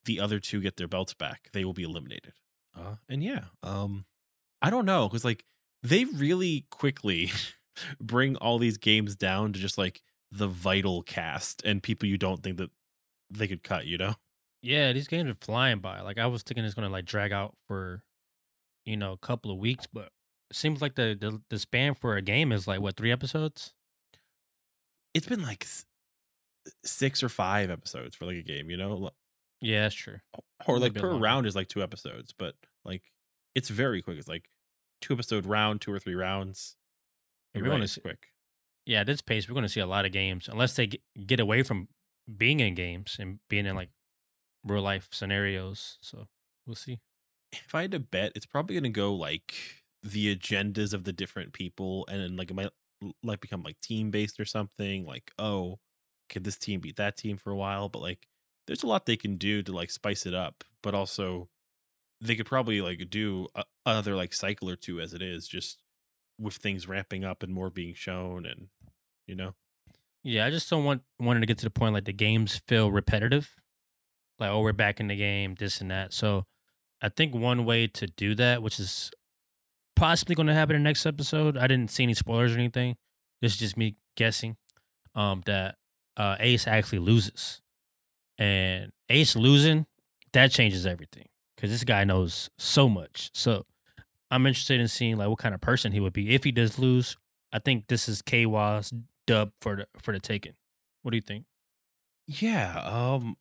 the 0.04 0.20
other 0.20 0.38
two 0.38 0.60
get 0.60 0.76
their 0.76 0.88
belts 0.88 1.14
back, 1.14 1.48
they 1.52 1.64
will 1.64 1.72
be 1.72 1.82
eliminated. 1.82 2.32
Uh, 2.76 2.96
and 3.08 3.22
yeah, 3.22 3.44
um, 3.62 4.04
I 4.60 4.70
don't 4.70 4.86
know 4.86 5.08
because 5.08 5.24
like 5.24 5.44
they 5.82 6.04
really 6.04 6.66
quickly 6.70 7.30
bring 8.00 8.36
all 8.36 8.58
these 8.58 8.78
games 8.78 9.14
down 9.14 9.52
to 9.52 9.60
just 9.60 9.78
like 9.78 10.02
the 10.32 10.48
vital 10.48 11.02
cast 11.02 11.62
and 11.64 11.82
people 11.82 12.08
you 12.08 12.18
don't 12.18 12.42
think 12.42 12.56
that 12.58 12.70
they 13.30 13.46
could 13.46 13.62
cut, 13.62 13.86
you 13.86 13.96
know? 13.96 14.14
yeah, 14.64 14.92
these 14.94 15.08
games 15.08 15.30
are 15.30 15.36
flying 15.40 15.80
by. 15.80 16.00
Like 16.00 16.18
I 16.18 16.26
was 16.26 16.42
thinking 16.42 16.64
it's 16.64 16.74
gonna 16.74 16.88
like 16.88 17.04
drag 17.04 17.32
out 17.32 17.54
for, 17.68 18.02
you 18.86 18.96
know, 18.96 19.12
a 19.12 19.18
couple 19.18 19.50
of 19.50 19.58
weeks, 19.58 19.86
but 19.86 20.08
it 20.50 20.56
seems 20.56 20.80
like 20.80 20.94
the 20.94 21.16
the, 21.18 21.42
the 21.50 21.58
span 21.58 21.94
for 21.94 22.16
a 22.16 22.22
game 22.22 22.50
is 22.50 22.66
like 22.66 22.80
what 22.80 22.96
three 22.96 23.12
episodes. 23.12 23.74
It's 25.12 25.26
been 25.26 25.42
like 25.42 25.66
six 26.84 27.22
or 27.22 27.28
five 27.28 27.70
episodes 27.70 28.14
for 28.16 28.26
like 28.26 28.36
a 28.36 28.42
game, 28.42 28.70
you 28.70 28.76
know? 28.76 29.10
Yeah, 29.60 29.82
that's 29.82 29.94
true. 29.94 30.18
Or 30.66 30.78
like 30.78 30.94
per 30.94 31.10
longer. 31.10 31.22
round 31.22 31.46
is 31.46 31.56
like 31.56 31.68
two 31.68 31.82
episodes, 31.82 32.34
but 32.36 32.54
Like 32.84 33.02
it's 33.54 33.68
very 33.68 34.02
quick. 34.02 34.18
It's 34.18 34.28
like 34.28 34.48
two 35.00 35.14
episode 35.14 35.46
round, 35.46 35.80
two 35.80 35.92
or 35.92 35.98
three 35.98 36.14
rounds. 36.14 36.76
Yeah, 37.54 37.60
You're 37.60 37.72
we're 37.72 37.80
right, 37.80 37.98
quick. 38.02 38.26
Yeah, 38.86 39.00
at 39.00 39.06
this 39.06 39.22
pace, 39.22 39.48
we're 39.48 39.54
going 39.54 39.64
to 39.64 39.68
see 39.68 39.80
a 39.80 39.86
lot 39.86 40.04
of 40.04 40.12
games 40.12 40.48
unless 40.48 40.76
they 40.76 40.88
get, 40.88 41.00
get 41.26 41.40
away 41.40 41.62
from 41.62 41.88
being 42.36 42.60
in 42.60 42.74
games 42.74 43.16
and 43.18 43.38
being 43.48 43.64
in 43.64 43.70
mm-hmm. 43.70 43.78
like 43.78 43.90
real 44.64 44.82
life 44.82 45.08
scenarios. 45.12 45.98
So 46.00 46.26
we'll 46.66 46.74
see. 46.74 47.00
If 47.52 47.74
I 47.74 47.82
had 47.82 47.92
to 47.92 48.00
bet, 48.00 48.32
it's 48.34 48.46
probably 48.46 48.74
gonna 48.74 48.90
go 48.90 49.14
like 49.14 49.54
the 50.02 50.34
agendas 50.34 50.92
of 50.92 51.04
the 51.04 51.12
different 51.12 51.52
people, 51.52 52.06
and 52.10 52.20
then 52.20 52.36
like 52.36 52.50
it 52.50 52.54
might 52.54 52.70
like 53.22 53.40
become 53.40 53.62
like 53.62 53.80
team 53.80 54.10
based 54.10 54.40
or 54.40 54.44
something. 54.44 55.06
Like, 55.06 55.30
oh, 55.38 55.78
could 56.28 56.44
this 56.44 56.58
team 56.58 56.80
beat 56.80 56.96
that 56.96 57.16
team 57.16 57.36
for 57.36 57.50
a 57.50 57.56
while? 57.56 57.88
But 57.88 58.02
like, 58.02 58.26
there's 58.66 58.82
a 58.82 58.86
lot 58.86 59.06
they 59.06 59.16
can 59.16 59.36
do 59.36 59.62
to 59.62 59.72
like 59.72 59.90
spice 59.90 60.26
it 60.26 60.34
up, 60.34 60.64
but 60.82 60.94
also 60.94 61.48
they 62.20 62.36
could 62.36 62.46
probably 62.46 62.80
like 62.80 63.10
do 63.10 63.48
a, 63.54 63.64
another 63.84 64.14
like 64.14 64.32
cycle 64.32 64.70
or 64.70 64.76
two 64.76 65.00
as 65.00 65.12
it 65.14 65.22
is, 65.22 65.46
just 65.46 65.78
with 66.40 66.54
things 66.56 66.88
ramping 66.88 67.24
up 67.24 67.42
and 67.42 67.52
more 67.52 67.70
being 67.70 67.94
shown, 67.94 68.46
and 68.46 68.68
you 69.26 69.34
know, 69.34 69.54
Yeah, 70.22 70.46
I 70.46 70.50
just 70.50 70.68
don't 70.70 70.84
want 70.84 71.02
wanted 71.20 71.40
to 71.40 71.46
get 71.46 71.58
to 71.58 71.66
the 71.66 71.70
point 71.70 71.94
like 71.94 72.06
the 72.06 72.12
games 72.12 72.62
feel 72.66 72.90
repetitive. 72.90 73.54
Like, 74.38 74.50
oh, 74.50 74.60
we're 74.62 74.72
back 74.72 74.98
in 74.98 75.08
the 75.08 75.16
game, 75.16 75.54
this 75.58 75.80
and 75.80 75.90
that. 75.90 76.12
So 76.12 76.46
I 77.00 77.08
think 77.08 77.34
one 77.34 77.64
way 77.64 77.86
to 77.88 78.06
do 78.06 78.34
that, 78.34 78.62
which 78.62 78.80
is 78.80 79.10
possibly 79.94 80.34
going 80.34 80.48
to 80.48 80.54
happen 80.54 80.74
in 80.74 80.82
the 80.82 80.88
next 80.88 81.06
episode, 81.06 81.56
I 81.56 81.66
didn't 81.66 81.90
see 81.90 82.02
any 82.02 82.14
spoilers 82.14 82.52
or 82.52 82.58
anything. 82.58 82.96
This 83.40 83.52
is 83.52 83.58
just 83.58 83.76
me 83.76 83.96
guessing. 84.16 84.56
Um, 85.14 85.42
that 85.46 85.76
uh 86.16 86.36
Ace 86.40 86.66
actually 86.66 87.00
loses. 87.00 87.60
And 88.38 88.92
Ace 89.08 89.36
losing, 89.36 89.86
that 90.32 90.50
changes 90.50 90.86
everything. 90.86 91.28
Because 91.54 91.70
this 91.70 91.84
guy 91.84 92.04
knows 92.04 92.50
so 92.58 92.88
much. 92.88 93.30
So 93.32 93.64
I'm 94.30 94.46
interested 94.46 94.80
in 94.80 94.88
seeing 94.88 95.16
like 95.16 95.28
what 95.28 95.38
kind 95.38 95.54
of 95.54 95.60
person 95.60 95.92
he 95.92 96.00
would 96.00 96.12
be 96.12 96.34
if 96.34 96.44
he 96.44 96.52
does 96.52 96.78
lose. 96.78 97.16
I 97.52 97.60
think 97.60 97.86
this 97.86 98.08
is 98.08 98.22
Keiwa's 98.22 98.92
dub 99.26 99.52
for 99.60 99.76
the 99.76 99.86
for 100.02 100.12
the 100.12 100.18
taking. 100.20 100.54
What 101.02 101.12
do 101.12 101.16
you 101.16 101.22
think? 101.22 101.44
Yeah, 102.26 102.80
um 102.84 103.36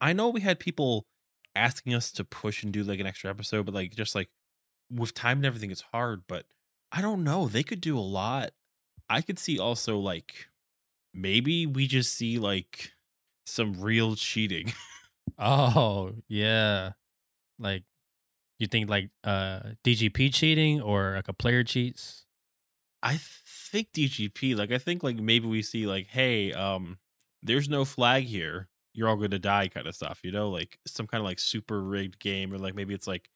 I 0.00 0.12
know 0.12 0.28
we 0.28 0.40
had 0.40 0.58
people 0.58 1.06
asking 1.54 1.94
us 1.94 2.10
to 2.12 2.24
push 2.24 2.62
and 2.62 2.72
do 2.72 2.82
like 2.82 3.00
an 3.00 3.06
extra 3.06 3.30
episode, 3.30 3.66
but 3.66 3.74
like 3.74 3.94
just 3.94 4.14
like 4.14 4.28
with 4.90 5.14
time 5.14 5.38
and 5.38 5.46
everything 5.46 5.70
it's 5.70 5.84
hard, 5.92 6.22
but 6.28 6.46
I 6.90 7.00
don't 7.00 7.24
know. 7.24 7.48
They 7.48 7.62
could 7.62 7.80
do 7.80 7.98
a 7.98 8.00
lot. 8.00 8.50
I 9.08 9.22
could 9.22 9.38
see 9.38 9.58
also 9.58 9.98
like 9.98 10.48
maybe 11.14 11.66
we 11.66 11.86
just 11.86 12.14
see 12.14 12.38
like 12.38 12.92
some 13.46 13.80
real 13.80 14.16
cheating. 14.16 14.72
Oh 15.38 16.12
yeah, 16.28 16.92
like 17.58 17.84
you 18.58 18.66
think 18.66 18.90
like 18.90 19.10
uh 19.24 19.60
DGP 19.84 20.32
cheating 20.32 20.80
or 20.80 21.14
like 21.16 21.28
a 21.28 21.32
player 21.32 21.64
cheats? 21.64 22.26
I 23.02 23.18
think 23.18 23.88
DGP, 23.92 24.56
like 24.56 24.70
I 24.72 24.78
think 24.78 25.02
like 25.02 25.16
maybe 25.16 25.48
we 25.48 25.62
see 25.62 25.86
like, 25.86 26.06
hey, 26.06 26.52
um, 26.52 26.98
there's 27.42 27.68
no 27.68 27.84
flag 27.84 28.24
here. 28.24 28.68
You're 28.92 29.08
all 29.08 29.16
gonna 29.16 29.38
die 29.38 29.68
kind 29.68 29.86
of 29.86 29.94
stuff, 29.94 30.20
you 30.22 30.32
know, 30.32 30.50
like 30.50 30.78
some 30.86 31.06
kind 31.06 31.20
of 31.20 31.24
like 31.24 31.38
super 31.38 31.82
rigged 31.82 32.18
game, 32.20 32.52
or 32.52 32.58
like 32.58 32.74
maybe 32.74 32.94
it's 32.94 33.06
like 33.06 33.30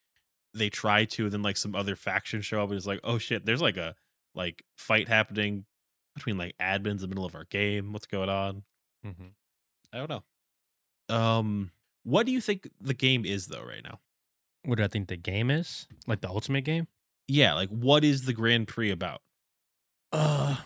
they 0.55 0.69
try 0.69 1.05
to, 1.07 1.25
and 1.25 1.33
then 1.33 1.43
like 1.43 1.57
some 1.57 1.75
other 1.75 1.97
faction 1.97 2.43
show 2.43 2.63
up 2.63 2.69
and 2.69 2.77
it's 2.77 2.87
like, 2.87 3.01
oh 3.05 3.19
shit, 3.19 3.47
there's 3.47 3.63
like 3.63 3.77
a 3.77 3.95
like 4.35 4.65
fight 4.77 5.09
happening 5.09 5.65
between 6.17 6.37
like 6.39 6.57
admins 6.59 6.91
in 6.91 6.97
the 7.03 7.07
middle 7.09 7.25
of 7.25 7.37
our 7.37 7.45
game. 7.45 7.93
What's 7.93 8.07
going 8.07 8.29
on? 8.29 8.65
Mm-hmm. 9.07 9.27
I 9.93 9.99
don't 9.99 10.11
know. 10.11 11.15
Um, 11.15 11.71
what 12.03 12.27
do 12.27 12.33
you 12.33 12.41
think 12.41 12.69
the 12.81 12.95
game 12.95 13.25
is 13.25 13.47
though 13.47 13.63
right 13.63 13.85
now? 13.85 14.01
What 14.65 14.79
do 14.79 14.83
I 14.85 14.89
think 14.89 15.07
the 15.07 15.17
game 15.17 15.49
is? 15.51 15.87
Like 16.09 16.21
the 16.23 16.29
ultimate 16.29 16.65
game? 16.65 16.89
Yeah, 17.29 17.55
like 17.55 17.69
what 17.69 18.03
is 18.03 18.25
the 18.25 18.33
Grand 18.33 18.67
Prix 18.67 18.91
about? 18.91 19.23
Uh 20.13 20.57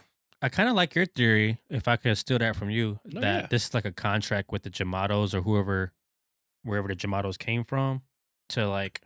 I 0.43 0.49
kind 0.49 0.71
of 0.71 0.75
like 0.75 0.95
your 0.95 1.05
theory. 1.05 1.59
If 1.69 1.87
I 1.87 1.97
could 1.97 2.17
steal 2.17 2.39
that 2.39 2.57
from 2.57 2.71
you, 2.71 2.99
No, 3.05 3.21
that 3.21 3.41
yeah. 3.43 3.47
this 3.51 3.67
is 3.67 3.75
like 3.75 3.85
a 3.85 3.93
contract 3.93 4.51
with 4.51 4.63
the 4.63 4.71
Jamatos 4.71 5.35
or 5.35 5.43
whoever, 5.43 5.93
wherever 6.63 6.89
the 6.89 6.97
Jamatos 6.97 7.39
came 7.39 7.63
from, 7.65 8.01
to 8.51 8.67
like 8.67 9.03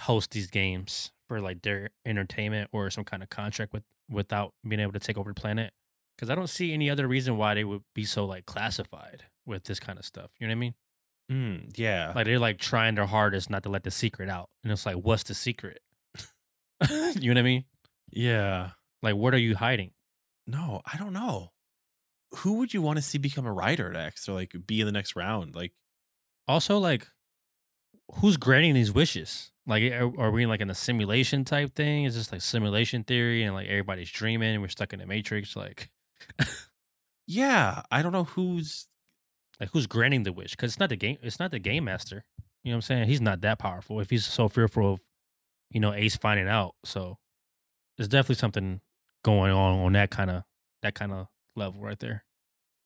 host 0.00 0.30
these 0.30 0.46
games 0.46 1.12
for 1.28 1.40
like 1.40 1.60
their 1.62 1.90
entertainment 2.06 2.70
or 2.72 2.88
some 2.90 3.04
kind 3.04 3.22
of 3.22 3.28
contract 3.28 3.74
with 3.74 3.82
without 4.10 4.52
being 4.66 4.80
able 4.80 4.92
to 4.92 4.98
take 5.00 5.16
over 5.18 5.30
the 5.30 5.40
planet. 5.40 5.72
Because 6.16 6.30
I 6.30 6.34
don't 6.36 6.48
see 6.48 6.72
any 6.72 6.88
other 6.90 7.08
reason 7.08 7.36
why 7.36 7.54
they 7.54 7.64
would 7.64 7.82
be 7.94 8.04
so 8.04 8.24
like 8.24 8.46
classified 8.46 9.24
with 9.46 9.64
this 9.64 9.80
kind 9.80 9.98
of 9.98 10.04
stuff. 10.04 10.30
You 10.38 10.46
know 10.46 10.52
what 10.52 10.56
I 10.56 10.60
mean? 10.60 10.74
Mm, 11.32 11.78
yeah, 11.78 12.12
Like 12.14 12.26
they're 12.26 12.38
like 12.38 12.58
trying 12.58 12.94
their 12.96 13.06
hardest 13.06 13.48
not 13.50 13.62
to 13.62 13.68
let 13.70 13.82
the 13.82 13.90
secret 13.90 14.28
out, 14.28 14.50
and 14.62 14.70
it's 14.70 14.84
like, 14.86 14.96
what's 14.96 15.22
the 15.24 15.34
secret? 15.34 15.80
you 16.90 17.28
know 17.28 17.30
what 17.30 17.38
I 17.38 17.42
mean? 17.42 17.64
yeah. 18.10 18.70
Like, 19.02 19.16
what 19.16 19.34
are 19.34 19.38
you 19.38 19.54
hiding? 19.56 19.90
No, 20.46 20.80
I 20.90 20.96
don't 20.98 21.12
know. 21.12 21.50
Who 22.36 22.54
would 22.54 22.72
you 22.74 22.80
want 22.82 22.96
to 22.96 23.02
see 23.02 23.18
become 23.18 23.46
a 23.46 23.52
writer 23.52 23.90
next 23.92 24.28
or 24.28 24.32
like 24.34 24.54
be 24.66 24.80
in 24.80 24.86
the 24.86 24.92
next 24.92 25.14
round? 25.16 25.54
Like, 25.54 25.72
Also, 26.48 26.78
like, 26.78 27.06
who's 28.16 28.36
granting 28.36 28.74
these 28.74 28.92
wishes? 28.92 29.50
Like, 29.66 29.82
are, 29.92 30.12
are 30.20 30.30
we 30.30 30.42
in 30.42 30.48
like 30.48 30.60
in 30.60 30.70
a 30.70 30.74
simulation 30.74 31.44
type 31.44 31.74
thing? 31.74 32.04
Is 32.04 32.14
this 32.14 32.30
like 32.30 32.42
simulation 32.42 33.02
theory 33.04 33.42
and 33.42 33.54
like 33.54 33.68
everybody's 33.68 34.10
dreaming 34.10 34.52
and 34.54 34.62
we're 34.62 34.68
stuck 34.68 34.92
in 34.92 34.98
the 34.98 35.06
matrix? 35.06 35.56
Like, 35.56 35.90
yeah, 37.26 37.82
I 37.90 38.02
don't 38.02 38.12
know 38.12 38.24
who's 38.24 38.86
like 39.60 39.70
who's 39.72 39.86
granting 39.86 40.24
the 40.24 40.32
wish? 40.32 40.50
Because 40.50 40.72
it's 40.72 40.80
not 40.80 40.90
the 40.90 40.96
game. 40.96 41.18
It's 41.22 41.40
not 41.40 41.50
the 41.50 41.58
game 41.58 41.84
master. 41.84 42.24
You 42.62 42.70
know 42.70 42.76
what 42.76 42.78
I'm 42.78 42.82
saying? 42.82 43.08
He's 43.08 43.20
not 43.20 43.40
that 43.42 43.58
powerful. 43.58 44.00
If 44.00 44.10
he's 44.10 44.26
so 44.26 44.48
fearful 44.48 44.94
of, 44.94 45.00
you 45.70 45.80
know, 45.80 45.92
Ace 45.92 46.16
finding 46.16 46.48
out, 46.48 46.74
so 46.84 47.18
there's 47.96 48.08
definitely 48.08 48.36
something 48.36 48.80
going 49.22 49.52
on 49.52 49.80
on 49.80 49.92
that 49.92 50.10
kind 50.10 50.30
of 50.30 50.44
that 50.82 50.94
kind 50.94 51.12
of 51.12 51.28
level 51.56 51.80
right 51.80 51.98
there. 51.98 52.24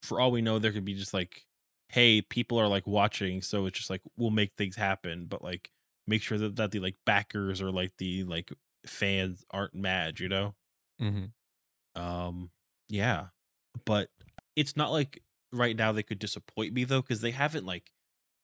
for 0.01 0.19
all 0.21 0.31
we 0.31 0.41
know, 0.41 0.59
there 0.59 0.71
could 0.71 0.85
be 0.85 0.93
just 0.93 1.13
like, 1.13 1.45
hey, 1.89 2.21
people 2.21 2.59
are 2.59 2.67
like 2.67 2.87
watching, 2.87 3.41
so 3.41 3.65
it's 3.65 3.77
just 3.77 3.89
like 3.89 4.01
we'll 4.17 4.29
make 4.29 4.53
things 4.55 4.75
happen, 4.75 5.25
but 5.27 5.43
like 5.43 5.71
make 6.07 6.21
sure 6.21 6.37
that, 6.37 6.55
that 6.55 6.71
the 6.71 6.79
like 6.79 6.95
backers 7.05 7.61
or 7.61 7.71
like 7.71 7.93
the 7.97 8.23
like 8.23 8.51
fans 8.85 9.43
aren't 9.51 9.75
mad, 9.75 10.19
you 10.19 10.29
know? 10.29 10.55
Mm-hmm. 11.01 12.01
Um, 12.01 12.51
yeah, 12.87 13.27
but 13.85 14.09
it's 14.55 14.77
not 14.77 14.91
like 14.91 15.21
right 15.51 15.75
now 15.75 15.91
they 15.91 16.03
could 16.03 16.19
disappoint 16.19 16.73
me 16.73 16.83
though, 16.83 17.01
because 17.01 17.21
they 17.21 17.31
haven't 17.31 17.65
like 17.65 17.91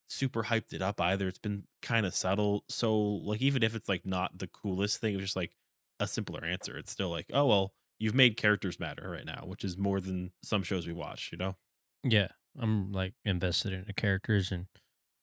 super 0.09 0.43
hyped 0.43 0.73
it 0.73 0.81
up 0.81 0.99
either. 1.01 1.27
It's 1.27 1.39
been 1.39 1.63
kind 1.81 2.05
of 2.05 2.15
subtle. 2.15 2.63
So 2.69 2.95
like 2.95 3.41
even 3.41 3.63
if 3.63 3.75
it's 3.75 3.89
like 3.89 4.05
not 4.05 4.37
the 4.37 4.47
coolest 4.47 4.99
thing, 5.01 5.15
it's 5.15 5.23
just 5.23 5.35
like 5.35 5.55
a 5.99 6.07
simpler 6.07 6.43
answer. 6.43 6.77
It's 6.77 6.91
still 6.91 7.09
like, 7.09 7.27
oh 7.33 7.45
well, 7.45 7.73
you've 7.99 8.15
made 8.15 8.37
characters 8.37 8.79
matter 8.79 9.09
right 9.09 9.25
now, 9.25 9.43
which 9.45 9.63
is 9.63 9.77
more 9.77 9.99
than 9.99 10.31
some 10.43 10.63
shows 10.63 10.87
we 10.87 10.93
watch, 10.93 11.29
you 11.31 11.37
know? 11.37 11.55
Yeah, 12.03 12.29
I'm 12.59 12.91
like 12.91 13.13
invested 13.23 13.73
in 13.73 13.83
the 13.85 13.93
characters 13.93 14.51
and 14.51 14.67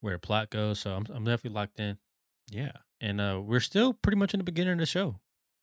where 0.01 0.15
the 0.15 0.19
plot 0.19 0.51
goes, 0.51 0.81
so 0.81 0.93
I'm 0.93 1.07
I'm 1.13 1.25
definitely 1.25 1.57
locked 1.59 1.81
in. 1.81 1.99
Yeah. 2.51 2.73
And 3.01 3.21
uh 3.21 3.41
we're 3.45 3.61
still 3.61 3.95
pretty 3.95 4.17
much 4.19 4.35
in 4.35 4.39
the 4.39 4.45
beginning 4.45 4.75
of 4.75 4.79
the 4.79 4.87
show. 4.87 5.17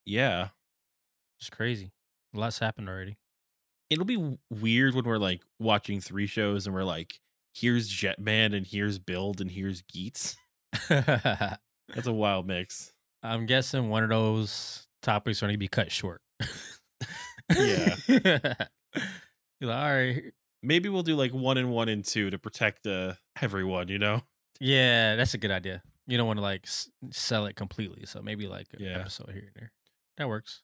Yeah. 0.05 0.49
It's 1.39 1.49
crazy. 1.49 1.91
A 2.35 2.39
lot's 2.39 2.59
happened 2.59 2.89
already. 2.89 3.17
It'll 3.89 4.05
be 4.05 4.37
weird 4.49 4.93
when 4.93 5.05
we're 5.05 5.17
like 5.17 5.41
watching 5.59 5.99
three 6.01 6.27
shows 6.27 6.65
and 6.65 6.75
we're 6.75 6.83
like, 6.83 7.19
here's 7.53 7.89
Jetman 7.89 8.55
and 8.55 8.67
here's 8.67 8.99
Build 8.99 9.41
and 9.41 9.49
here's 9.49 9.81
Geats. 9.81 10.35
That's 10.89 12.05
a 12.05 12.13
wild 12.13 12.45
mix. 12.45 12.91
I'm 13.23 13.45
guessing 13.45 13.89
one 13.89 14.03
of 14.03 14.09
those 14.09 14.87
topics 15.01 15.41
are 15.41 15.47
going 15.47 15.55
to 15.55 15.57
be 15.57 15.67
cut 15.67 15.91
short. 15.91 16.21
Yeah. 17.55 17.95
You're 18.07 18.29
like, 19.69 19.77
all 19.77 19.93
right. 19.93 20.23
Maybe 20.61 20.89
we'll 20.89 21.03
do 21.03 21.15
like 21.15 21.33
one 21.33 21.57
and 21.57 21.71
one 21.71 21.87
and 21.89 22.03
two 22.03 22.29
to 22.29 22.37
protect 22.37 22.85
uh, 22.85 23.13
everyone, 23.41 23.87
you 23.87 23.97
know? 23.99 24.21
Yeah, 24.59 25.15
that's 25.15 25.33
a 25.33 25.37
good 25.37 25.51
idea. 25.51 25.81
You 26.07 26.17
don't 26.17 26.27
want 26.27 26.37
to 26.37 26.41
like 26.43 26.63
s- 26.65 26.89
sell 27.11 27.45
it 27.45 27.55
completely, 27.55 28.05
so 28.05 28.21
maybe 28.21 28.47
like 28.47 28.67
an 28.73 28.79
Yeah. 28.83 28.99
episode 28.99 29.29
here 29.31 29.43
and 29.45 29.55
there. 29.55 29.71
That 30.17 30.27
works. 30.27 30.61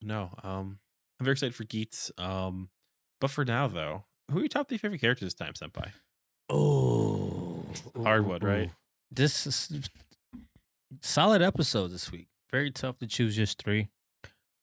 No. 0.00 0.30
Um, 0.42 0.78
I'm 1.20 1.24
very 1.24 1.32
excited 1.32 1.54
for 1.54 1.64
Geats. 1.64 2.10
Um, 2.18 2.70
but 3.20 3.30
for 3.30 3.44
now 3.44 3.66
though, 3.68 4.04
who 4.30 4.38
are 4.38 4.40
your 4.40 4.48
top 4.48 4.68
three 4.68 4.78
favorite 4.78 5.00
characters 5.00 5.26
this 5.26 5.34
time, 5.34 5.52
Senpai? 5.54 5.90
Oh, 6.48 7.64
hardwood, 8.02 8.42
one, 8.42 8.50
right? 8.52 8.70
This 9.10 9.46
is 9.46 9.88
solid 11.02 11.42
episode 11.42 11.88
this 11.88 12.10
week. 12.10 12.28
Very 12.50 12.70
tough 12.70 12.98
to 12.98 13.06
choose 13.06 13.34
just 13.36 13.62
three. 13.62 13.88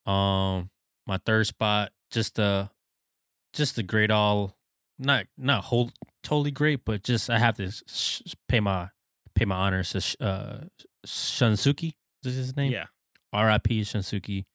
Um, 0.05 0.69
my 1.07 1.17
third 1.25 1.47
spot, 1.47 1.91
just 2.09 2.39
a, 2.39 2.69
just 3.53 3.77
a 3.77 3.83
great 3.83 4.11
all, 4.11 4.55
not 4.99 5.25
not 5.37 5.65
whole 5.65 5.91
totally 6.23 6.51
great, 6.51 6.85
but 6.85 7.03
just 7.03 7.29
I 7.29 7.39
have 7.39 7.57
to 7.57 7.71
sh- 7.87 8.21
pay 8.47 8.59
my 8.59 8.89
pay 9.35 9.45
my 9.45 9.55
honors 9.55 9.91
to 9.91 10.01
sh- 10.01 10.15
uh 10.19 10.59
Shunsuke. 11.05 11.93
Is 12.23 12.35
his 12.35 12.55
name? 12.55 12.71
Yeah. 12.71 12.85
R.I.P. 13.33 13.81
Shunsuke. 13.81 14.45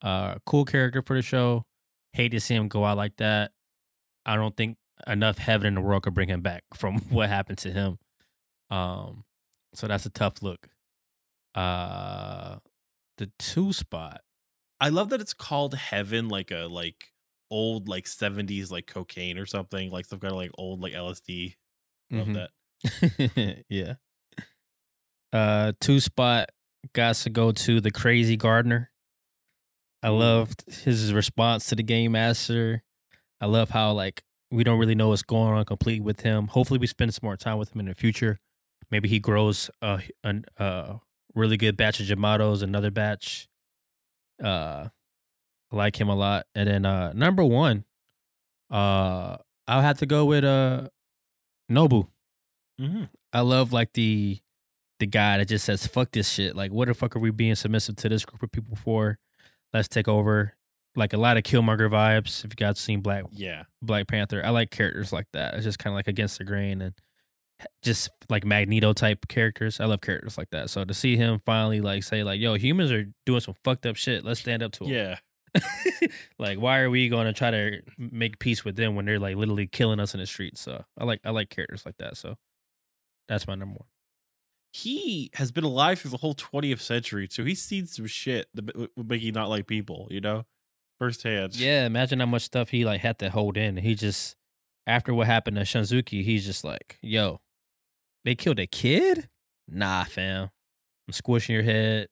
Uh, 0.00 0.36
cool 0.46 0.64
character 0.64 1.02
for 1.02 1.16
the 1.16 1.22
show. 1.22 1.64
Hate 2.12 2.30
to 2.30 2.40
see 2.40 2.54
him 2.54 2.68
go 2.68 2.84
out 2.84 2.96
like 2.96 3.16
that. 3.16 3.52
I 4.24 4.36
don't 4.36 4.56
think 4.56 4.78
enough 5.06 5.38
heaven 5.38 5.66
in 5.66 5.74
the 5.74 5.80
world 5.80 6.04
could 6.04 6.14
bring 6.14 6.28
him 6.28 6.40
back 6.40 6.62
from 6.74 7.00
what 7.10 7.28
happened 7.28 7.58
to 7.58 7.70
him. 7.70 7.98
Um, 8.70 9.24
so 9.74 9.86
that's 9.86 10.06
a 10.06 10.10
tough 10.10 10.42
look. 10.42 10.68
Uh, 11.54 12.56
the 13.18 13.30
two 13.38 13.72
spot. 13.72 14.20
I 14.80 14.88
love 14.88 15.10
that 15.10 15.20
it's 15.20 15.34
called 15.34 15.74
Heaven, 15.74 16.28
like 16.28 16.50
a 16.50 16.66
like 16.70 17.12
old 17.54 17.88
like 17.88 18.06
seventies 18.06 18.70
like 18.72 18.86
cocaine 18.86 19.38
or 19.38 19.46
something, 19.46 19.90
like 19.90 20.06
some 20.06 20.18
kind 20.18 20.32
of 20.32 20.36
like 20.38 20.50
old 20.58 20.80
like 20.80 20.92
LSD. 20.92 21.54
Love 22.10 22.26
Mhm. 22.28 22.48
that. 22.82 23.64
yeah. 23.68 23.94
Uh, 25.32 25.72
two 25.80 26.00
spot 26.00 26.50
got 26.92 27.14
to 27.16 27.30
go 27.30 27.50
to 27.52 27.80
the 27.80 27.90
crazy 27.90 28.36
gardener. 28.36 28.90
I 30.02 30.08
loved 30.10 30.64
his 30.70 31.12
response 31.14 31.66
to 31.68 31.74
the 31.76 31.82
game 31.82 32.12
master. 32.12 32.82
I 33.40 33.46
love 33.46 33.70
how 33.70 33.92
like 33.92 34.22
we 34.50 34.62
don't 34.64 34.78
really 34.78 34.94
know 34.94 35.08
what's 35.08 35.22
going 35.22 35.54
on 35.54 35.64
completely 35.64 36.00
with 36.04 36.20
him. 36.20 36.48
Hopefully, 36.48 36.78
we 36.78 36.86
spend 36.86 37.14
some 37.14 37.20
more 37.26 37.36
time 37.36 37.58
with 37.58 37.72
him 37.74 37.80
in 37.80 37.86
the 37.86 37.94
future. 37.94 38.38
Maybe 38.90 39.08
he 39.08 39.18
grows 39.18 39.70
a 39.80 40.02
an 40.22 40.44
uh 40.58 40.98
really 41.34 41.56
good 41.56 41.76
batch 41.76 42.00
of 42.00 42.06
Jamatos, 42.06 42.62
another 42.62 42.90
batch. 42.90 43.48
Uh, 44.42 44.88
I 45.72 45.76
like 45.76 46.00
him 46.00 46.08
a 46.08 46.14
lot. 46.14 46.46
And 46.54 46.68
then 46.68 46.86
uh 46.86 47.12
number 47.12 47.44
one, 47.44 47.84
uh, 48.70 49.36
I'll 49.66 49.82
have 49.82 49.98
to 49.98 50.06
go 50.06 50.24
with 50.24 50.44
uh 50.44 50.88
Nobu. 51.70 52.08
Mm-hmm. 52.80 53.04
I 53.32 53.40
love 53.40 53.72
like 53.72 53.92
the 53.94 54.38
the 55.00 55.06
guy 55.06 55.38
that 55.38 55.48
just 55.48 55.64
says 55.64 55.86
fuck 55.86 56.10
this 56.12 56.28
shit. 56.28 56.54
Like 56.56 56.72
what 56.72 56.88
the 56.88 56.94
fuck 56.94 57.16
are 57.16 57.20
we 57.20 57.30
being 57.30 57.54
submissive 57.54 57.96
to 57.96 58.08
this 58.08 58.24
group 58.24 58.42
of 58.42 58.52
people 58.52 58.76
for? 58.76 59.18
Let's 59.72 59.88
take 59.88 60.08
over. 60.08 60.54
Like 60.96 61.12
a 61.12 61.16
lot 61.16 61.36
of 61.36 61.42
Killmonger 61.42 61.90
vibes. 61.90 62.44
If 62.44 62.52
you 62.52 62.56
guys 62.56 62.78
seen 62.78 63.00
Black 63.00 63.24
Yeah. 63.32 63.64
Black 63.82 64.06
Panther, 64.06 64.42
I 64.44 64.50
like 64.50 64.70
characters 64.70 65.12
like 65.12 65.26
that. 65.32 65.54
It's 65.54 65.64
just 65.64 65.80
kind 65.80 65.92
of 65.92 65.96
like 65.96 66.06
against 66.06 66.38
the 66.38 66.44
grain 66.44 66.80
and 66.80 66.94
just 67.82 68.10
like 68.28 68.44
Magneto 68.44 68.92
type 68.92 69.26
characters. 69.26 69.80
I 69.80 69.86
love 69.86 70.00
characters 70.00 70.38
like 70.38 70.50
that. 70.50 70.70
So 70.70 70.84
to 70.84 70.94
see 70.94 71.16
him 71.16 71.40
finally 71.44 71.80
like 71.80 72.04
say 72.04 72.22
like, 72.22 72.40
"Yo, 72.40 72.54
humans 72.54 72.92
are 72.92 73.06
doing 73.26 73.40
some 73.40 73.54
fucked 73.64 73.86
up 73.86 73.96
shit. 73.96 74.24
Let's 74.24 74.40
stand 74.40 74.62
up 74.62 74.70
to 74.72 74.84
them." 74.84 74.92
Yeah. 74.92 75.18
like, 76.38 76.58
why 76.58 76.80
are 76.80 76.90
we 76.90 77.08
going 77.08 77.26
to 77.26 77.32
try 77.32 77.50
to 77.50 77.80
make 77.98 78.38
peace 78.38 78.64
with 78.64 78.76
them 78.76 78.94
when 78.94 79.04
they're 79.04 79.18
like 79.18 79.36
literally 79.36 79.66
killing 79.66 80.00
us 80.00 80.14
in 80.14 80.20
the 80.20 80.26
streets? 80.26 80.60
So 80.60 80.84
I 80.98 81.04
like 81.04 81.20
I 81.24 81.30
like 81.30 81.50
characters 81.50 81.84
like 81.86 81.96
that. 81.98 82.16
So 82.16 82.36
that's 83.28 83.46
my 83.46 83.54
number 83.54 83.78
one. 83.78 83.88
He 84.72 85.30
has 85.34 85.52
been 85.52 85.64
alive 85.64 86.00
through 86.00 86.10
the 86.10 86.16
whole 86.16 86.34
20th 86.34 86.80
century, 86.80 87.28
so 87.30 87.44
he's 87.44 87.62
seen 87.62 87.86
some 87.86 88.06
shit 88.06 88.48
that 88.54 88.76
would 88.96 89.08
make 89.08 89.22
you 89.22 89.30
not 89.30 89.48
like 89.48 89.68
people, 89.68 90.08
you 90.10 90.20
know, 90.20 90.46
firsthand. 90.98 91.54
Yeah, 91.54 91.86
imagine 91.86 92.18
how 92.18 92.26
much 92.26 92.42
stuff 92.42 92.70
he 92.70 92.84
like 92.84 93.00
had 93.00 93.20
to 93.20 93.30
hold 93.30 93.56
in. 93.56 93.76
He 93.76 93.94
just 93.94 94.34
after 94.86 95.14
what 95.14 95.28
happened 95.28 95.56
to 95.56 95.62
Shunsuke, 95.62 96.24
he's 96.24 96.44
just 96.44 96.64
like, 96.64 96.98
"Yo, 97.02 97.40
they 98.24 98.34
killed 98.34 98.58
a 98.58 98.66
kid? 98.66 99.28
Nah, 99.68 100.04
fam. 100.04 100.50
I'm 101.06 101.12
squishing 101.12 101.54
your 101.54 101.62
head 101.62 102.08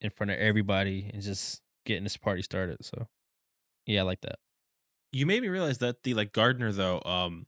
in 0.00 0.10
front 0.10 0.30
of 0.30 0.38
everybody 0.38 1.10
and 1.12 1.22
just 1.22 1.62
getting 1.86 2.04
this 2.04 2.16
party 2.16 2.42
started." 2.42 2.84
So, 2.84 3.08
yeah, 3.86 4.00
I 4.00 4.02
like 4.04 4.20
that. 4.22 4.38
You 5.12 5.24
made 5.24 5.42
me 5.42 5.48
realize 5.48 5.78
that 5.78 6.02
the 6.02 6.14
like 6.14 6.32
gardener 6.32 6.72
though, 6.72 7.00
um, 7.04 7.46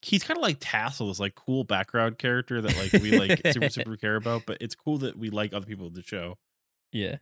he's 0.00 0.24
kind 0.24 0.38
of 0.38 0.42
like 0.42 0.58
Tassel, 0.60 1.08
this 1.08 1.20
like 1.20 1.34
cool 1.34 1.64
background 1.64 2.18
character 2.18 2.62
that 2.62 2.76
like 2.76 3.02
we 3.02 3.18
like 3.18 3.40
super 3.52 3.68
super 3.70 3.96
care 3.96 4.16
about. 4.16 4.42
But 4.46 4.58
it's 4.60 4.74
cool 4.74 4.98
that 4.98 5.18
we 5.18 5.28
like 5.28 5.52
other 5.52 5.66
people 5.66 5.88
in 5.88 5.92
the 5.92 6.02
show. 6.02 6.38
Yeah, 6.92 7.16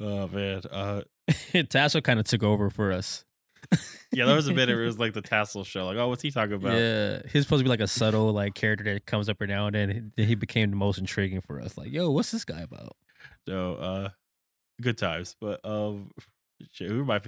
Oh 0.00 0.28
man, 0.28 0.62
uh, 0.70 1.02
Tassel 1.68 2.00
kind 2.00 2.18
of 2.18 2.26
took 2.26 2.42
over 2.42 2.70
for 2.70 2.92
us. 2.92 3.24
yeah, 4.12 4.26
that 4.26 4.34
was 4.34 4.48
a 4.48 4.52
bit. 4.52 4.68
Of 4.68 4.78
it 4.78 4.84
was 4.86 4.98
like 4.98 5.14
the 5.14 5.22
Tassel 5.22 5.64
show. 5.64 5.86
Like, 5.86 5.96
oh, 5.96 6.08
what's 6.08 6.22
he 6.22 6.30
talking 6.30 6.54
about? 6.54 6.76
Yeah, 6.76 7.22
he's 7.30 7.44
supposed 7.44 7.60
to 7.60 7.64
be 7.64 7.70
like 7.70 7.80
a 7.80 7.86
subtle 7.86 8.32
like 8.32 8.54
character 8.54 8.84
that 8.84 9.06
comes 9.06 9.28
up 9.28 9.36
every 9.36 9.54
now 9.54 9.66
and 9.66 9.74
then. 9.74 10.12
He 10.16 10.24
he 10.24 10.34
became 10.34 10.70
the 10.70 10.76
most 10.76 10.98
intriguing 10.98 11.40
for 11.40 11.60
us. 11.60 11.78
Like, 11.78 11.92
yo, 11.92 12.10
what's 12.10 12.30
this 12.30 12.44
guy 12.44 12.60
about? 12.62 12.96
So, 13.46 13.74
uh, 13.74 14.08
good 14.80 14.98
times. 14.98 15.36
But 15.40 15.60
um, 15.64 16.10
shit, 16.72 16.90
who 16.90 17.02
are 17.02 17.04
my 17.04 17.20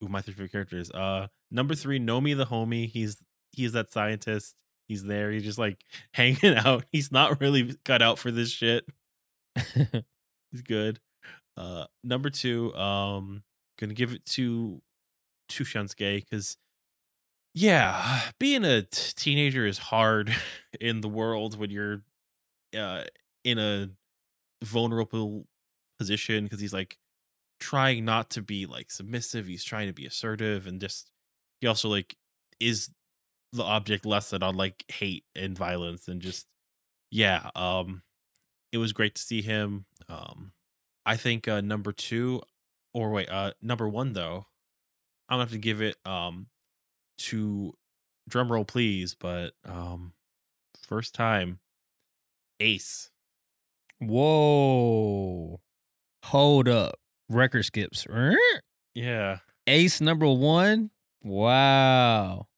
who 0.00 0.06
are 0.06 0.10
my 0.10 0.20
three 0.20 0.34
favorite 0.34 0.52
characters? 0.52 0.90
Uh, 0.90 1.28
number 1.50 1.74
three, 1.74 1.98
Nomi 1.98 2.36
the 2.36 2.46
homie. 2.46 2.88
He's 2.88 3.22
he's 3.52 3.72
that 3.72 3.92
scientist. 3.92 4.54
He's 4.88 5.04
there. 5.04 5.30
He's 5.30 5.44
just 5.44 5.58
like 5.58 5.78
hanging 6.14 6.56
out. 6.56 6.84
He's 6.92 7.10
not 7.10 7.40
really 7.40 7.76
cut 7.84 8.02
out 8.02 8.18
for 8.18 8.30
this 8.30 8.50
shit. 8.50 8.84
He's 9.74 10.62
good. 10.62 11.00
Uh, 11.56 11.86
number 12.02 12.30
two, 12.30 12.74
um, 12.74 13.42
gonna 13.78 13.94
give 13.94 14.12
it 14.12 14.24
to 14.26 14.80
to 15.50 15.64
Shunsuke 15.64 16.24
because, 16.24 16.56
yeah, 17.54 18.20
being 18.38 18.64
a 18.64 18.82
t- 18.82 19.12
teenager 19.16 19.66
is 19.66 19.78
hard 19.78 20.34
in 20.80 21.00
the 21.00 21.08
world 21.08 21.58
when 21.58 21.70
you're 21.70 22.02
uh 22.76 23.04
in 23.44 23.58
a 23.58 23.88
vulnerable 24.64 25.46
position 25.98 26.44
because 26.44 26.60
he's 26.60 26.72
like 26.72 26.98
trying 27.60 28.04
not 28.04 28.30
to 28.30 28.42
be 28.42 28.66
like 28.66 28.90
submissive. 28.90 29.46
He's 29.46 29.64
trying 29.64 29.86
to 29.88 29.92
be 29.92 30.06
assertive 30.06 30.66
and 30.66 30.80
just 30.80 31.10
he 31.60 31.66
also 31.66 31.88
like 31.88 32.16
is 32.60 32.90
the 33.52 33.62
object 33.62 34.04
lesson 34.04 34.42
on 34.42 34.56
like 34.56 34.84
hate 34.88 35.24
and 35.36 35.56
violence 35.56 36.08
and 36.08 36.20
just 36.20 36.46
yeah 37.10 37.50
um 37.54 38.02
it 38.72 38.78
was 38.78 38.92
great 38.92 39.14
to 39.14 39.22
see 39.22 39.42
him 39.42 39.86
um 40.08 40.52
i 41.06 41.16
think 41.16 41.48
uh 41.48 41.60
number 41.60 41.92
two 41.92 42.42
or 42.94 43.10
wait 43.10 43.28
uh 43.30 43.52
number 43.62 43.88
one 43.88 44.12
though 44.12 44.46
i'm 45.28 45.34
gonna 45.34 45.42
have 45.44 45.50
to 45.52 45.58
give 45.58 45.80
it 45.82 45.96
um 46.06 46.48
to 47.18 47.72
drum 48.28 48.50
roll 48.50 48.64
please 48.64 49.14
but 49.14 49.52
um 49.64 50.12
first 50.82 51.14
time 51.14 51.60
ace 52.60 53.10
Whoa, 54.00 55.60
hold 56.24 56.68
up, 56.68 56.96
record 57.28 57.64
skips. 57.64 58.06
yeah 58.94 59.38
Ace 59.66 60.00
number 60.00 60.26
one. 60.28 60.90
Wow, 61.22 62.48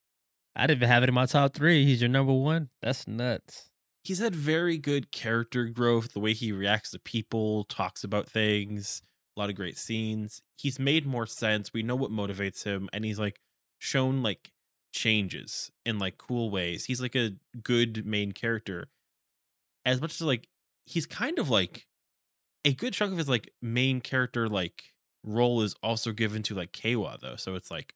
I 0.57 0.67
didn't 0.67 0.79
even 0.79 0.89
have 0.89 1.03
it 1.05 1.09
in 1.09 1.15
my 1.15 1.27
top 1.27 1.55
three. 1.55 1.85
He's 1.85 2.01
your 2.01 2.09
number 2.11 2.33
one. 2.33 2.69
That's 2.83 3.07
nuts. 3.07 3.71
he's 4.03 4.19
had 4.19 4.35
very 4.35 4.77
good 4.79 5.13
character 5.13 5.65
growth 5.67 6.13
the 6.13 6.21
way 6.21 6.33
he 6.33 6.51
reacts 6.53 6.91
to 6.91 6.99
people 6.99 7.65
talks 7.65 8.03
about 8.05 8.29
things 8.29 9.03
a 9.37 9.41
lot 9.41 9.51
of 9.51 9.57
great 9.57 9.77
scenes 9.77 10.41
he's 10.57 10.79
made 10.79 11.05
more 11.05 11.27
sense 11.27 11.73
we 11.75 11.83
know 11.83 11.97
what 11.97 12.11
motivates 12.11 12.63
him 12.65 12.89
and 12.93 13.05
he's 13.05 13.19
like 13.19 13.41
shown 13.79 14.23
like 14.23 14.51
changes 14.93 15.71
in 15.85 15.99
like 15.99 16.17
cool 16.17 16.49
ways 16.51 16.85
he's 16.87 17.01
like 17.03 17.15
a 17.17 17.33
good 17.63 18.07
main 18.07 18.33
character 18.33 18.87
as 19.85 20.01
much 20.01 20.13
as 20.13 20.23
like 20.23 20.49
he's 20.87 21.05
kind 21.07 21.39
of 21.39 21.51
like 21.51 21.87
a 22.67 22.75
good 22.75 22.93
chunk 22.93 23.13
of 23.13 23.19
his 23.19 23.29
like 23.29 23.51
main 23.63 24.03
character 24.03 24.49
like 24.49 24.93
role 25.25 25.63
is 25.63 25.75
also 25.83 26.13
given 26.13 26.43
to 26.43 26.55
like 26.55 26.73
Keiwa 26.73 27.19
though 27.21 27.37
so 27.37 27.55
it's 27.55 27.71
like 27.71 27.95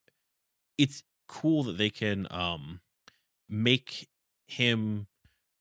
it's 0.78 1.02
cool 1.28 1.62
that 1.64 1.76
they 1.76 1.90
can 1.90 2.26
um 2.30 2.80
make 3.48 4.08
him 4.48 5.06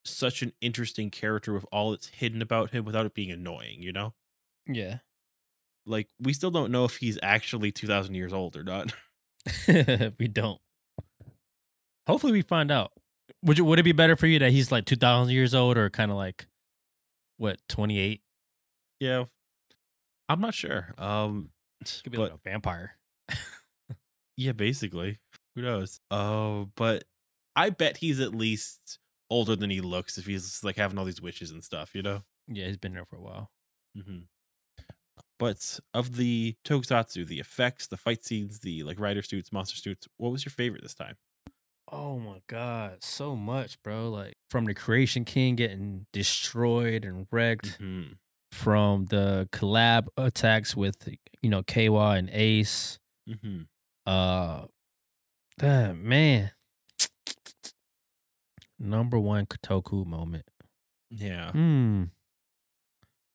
such 0.05 0.41
an 0.41 0.53
interesting 0.61 1.09
character 1.09 1.53
with 1.53 1.65
all 1.71 1.91
that's 1.91 2.07
hidden 2.07 2.41
about 2.41 2.71
him 2.71 2.85
without 2.85 3.05
it 3.05 3.13
being 3.13 3.31
annoying, 3.31 3.81
you 3.81 3.91
know? 3.91 4.13
Yeah, 4.67 4.99
Like 5.85 6.07
we 6.19 6.33
still 6.33 6.51
don't 6.51 6.71
know 6.71 6.85
if 6.85 6.97
he's 6.97 7.17
actually 7.21 7.71
2000 7.71 8.15
years 8.15 8.33
old 8.33 8.55
or 8.55 8.63
not. 8.63 8.93
we 10.19 10.27
don't. 10.27 10.59
Hopefully, 12.07 12.33
we 12.33 12.41
find 12.41 12.71
out. 12.71 12.91
Would 13.43 13.57
you, 13.57 13.65
would 13.65 13.79
it 13.79 13.83
be 13.83 13.93
better 13.93 14.15
for 14.15 14.27
you 14.27 14.39
that 14.39 14.51
he's 14.51 14.71
like 14.71 14.85
two 14.85 14.95
thousand 14.95 15.33
years 15.33 15.55
old, 15.55 15.77
or 15.77 15.89
kind 15.89 16.11
of 16.11 16.17
like 16.17 16.47
what 17.37 17.59
twenty 17.69 17.97
eight? 17.99 18.21
Yeah. 18.99 19.25
I'm 20.27 20.41
not 20.41 20.53
sure. 20.53 20.93
Um 20.97 21.49
Could 22.03 22.11
be 22.11 22.17
but 22.17 22.31
like 22.31 22.39
a 22.39 22.49
vampire. 22.49 22.97
yeah, 24.37 24.51
basically. 24.51 25.19
Who 25.55 25.61
knows? 25.61 25.99
Uh 26.11 26.65
but 26.75 27.05
I 27.55 27.69
bet 27.71 27.97
he's 27.97 28.19
at 28.19 28.33
least 28.33 28.99
older 29.29 29.55
than 29.55 29.69
he 29.69 29.81
looks 29.81 30.17
if 30.17 30.25
he's 30.25 30.63
like 30.63 30.77
having 30.77 30.97
all 30.97 31.05
these 31.05 31.21
wishes 31.21 31.51
and 31.51 31.63
stuff, 31.63 31.93
you 31.93 32.01
know? 32.01 32.23
Yeah, 32.47 32.65
he's 32.67 32.77
been 32.77 32.93
there 32.93 33.05
for 33.05 33.17
a 33.17 33.21
while. 33.21 33.51
Mm-hmm. 33.97 34.19
But 35.37 35.79
of 35.93 36.17
the 36.17 36.55
tokusatsu, 36.65 37.25
the 37.25 37.39
effects, 37.39 37.87
the 37.87 37.95
fight 37.97 38.25
scenes, 38.25 38.59
the 38.59 38.83
like 38.83 38.99
rider 38.99 39.21
suits, 39.21 39.53
monster 39.53 39.77
suits, 39.77 40.07
what 40.17 40.31
was 40.31 40.43
your 40.43 40.51
favorite 40.51 40.83
this 40.83 40.93
time? 40.93 41.15
Oh 41.91 42.19
my 42.19 42.41
god, 42.47 42.97
so 43.03 43.35
much, 43.35 43.81
bro! 43.81 44.09
Like 44.09 44.35
from 44.49 44.65
the 44.65 44.73
Creation 44.73 45.25
King 45.25 45.55
getting 45.55 46.05
destroyed 46.11 47.05
and 47.05 47.25
wrecked, 47.31 47.77
hmm 47.79 48.03
from 48.51 49.05
the 49.05 49.47
collab 49.51 50.07
attacks 50.17 50.75
with 50.75 51.07
you 51.41 51.49
know 51.49 51.63
KY 51.63 51.87
and 52.17 52.29
Ace. 52.31 52.99
hmm 53.27 53.61
Uh, 54.05 54.65
damn, 55.57 56.07
man. 56.07 56.51
Number 58.79 59.19
one 59.19 59.45
Kotoku 59.45 60.05
moment. 60.05 60.45
Yeah. 61.09 61.51
Hmm. 61.51 62.03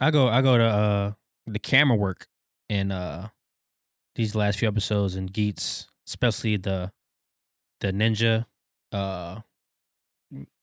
I 0.00 0.10
go. 0.10 0.28
I 0.28 0.42
go 0.42 0.56
to 0.58 0.64
uh 0.64 1.12
the 1.46 1.58
camera 1.58 1.96
work 1.96 2.26
in 2.68 2.90
uh 2.90 3.28
these 4.14 4.34
last 4.34 4.58
few 4.58 4.68
episodes 4.68 5.14
and 5.16 5.32
Geats, 5.32 5.86
especially 6.08 6.56
the 6.56 6.92
the 7.80 7.92
ninja 7.92 8.46
uh 8.92 9.40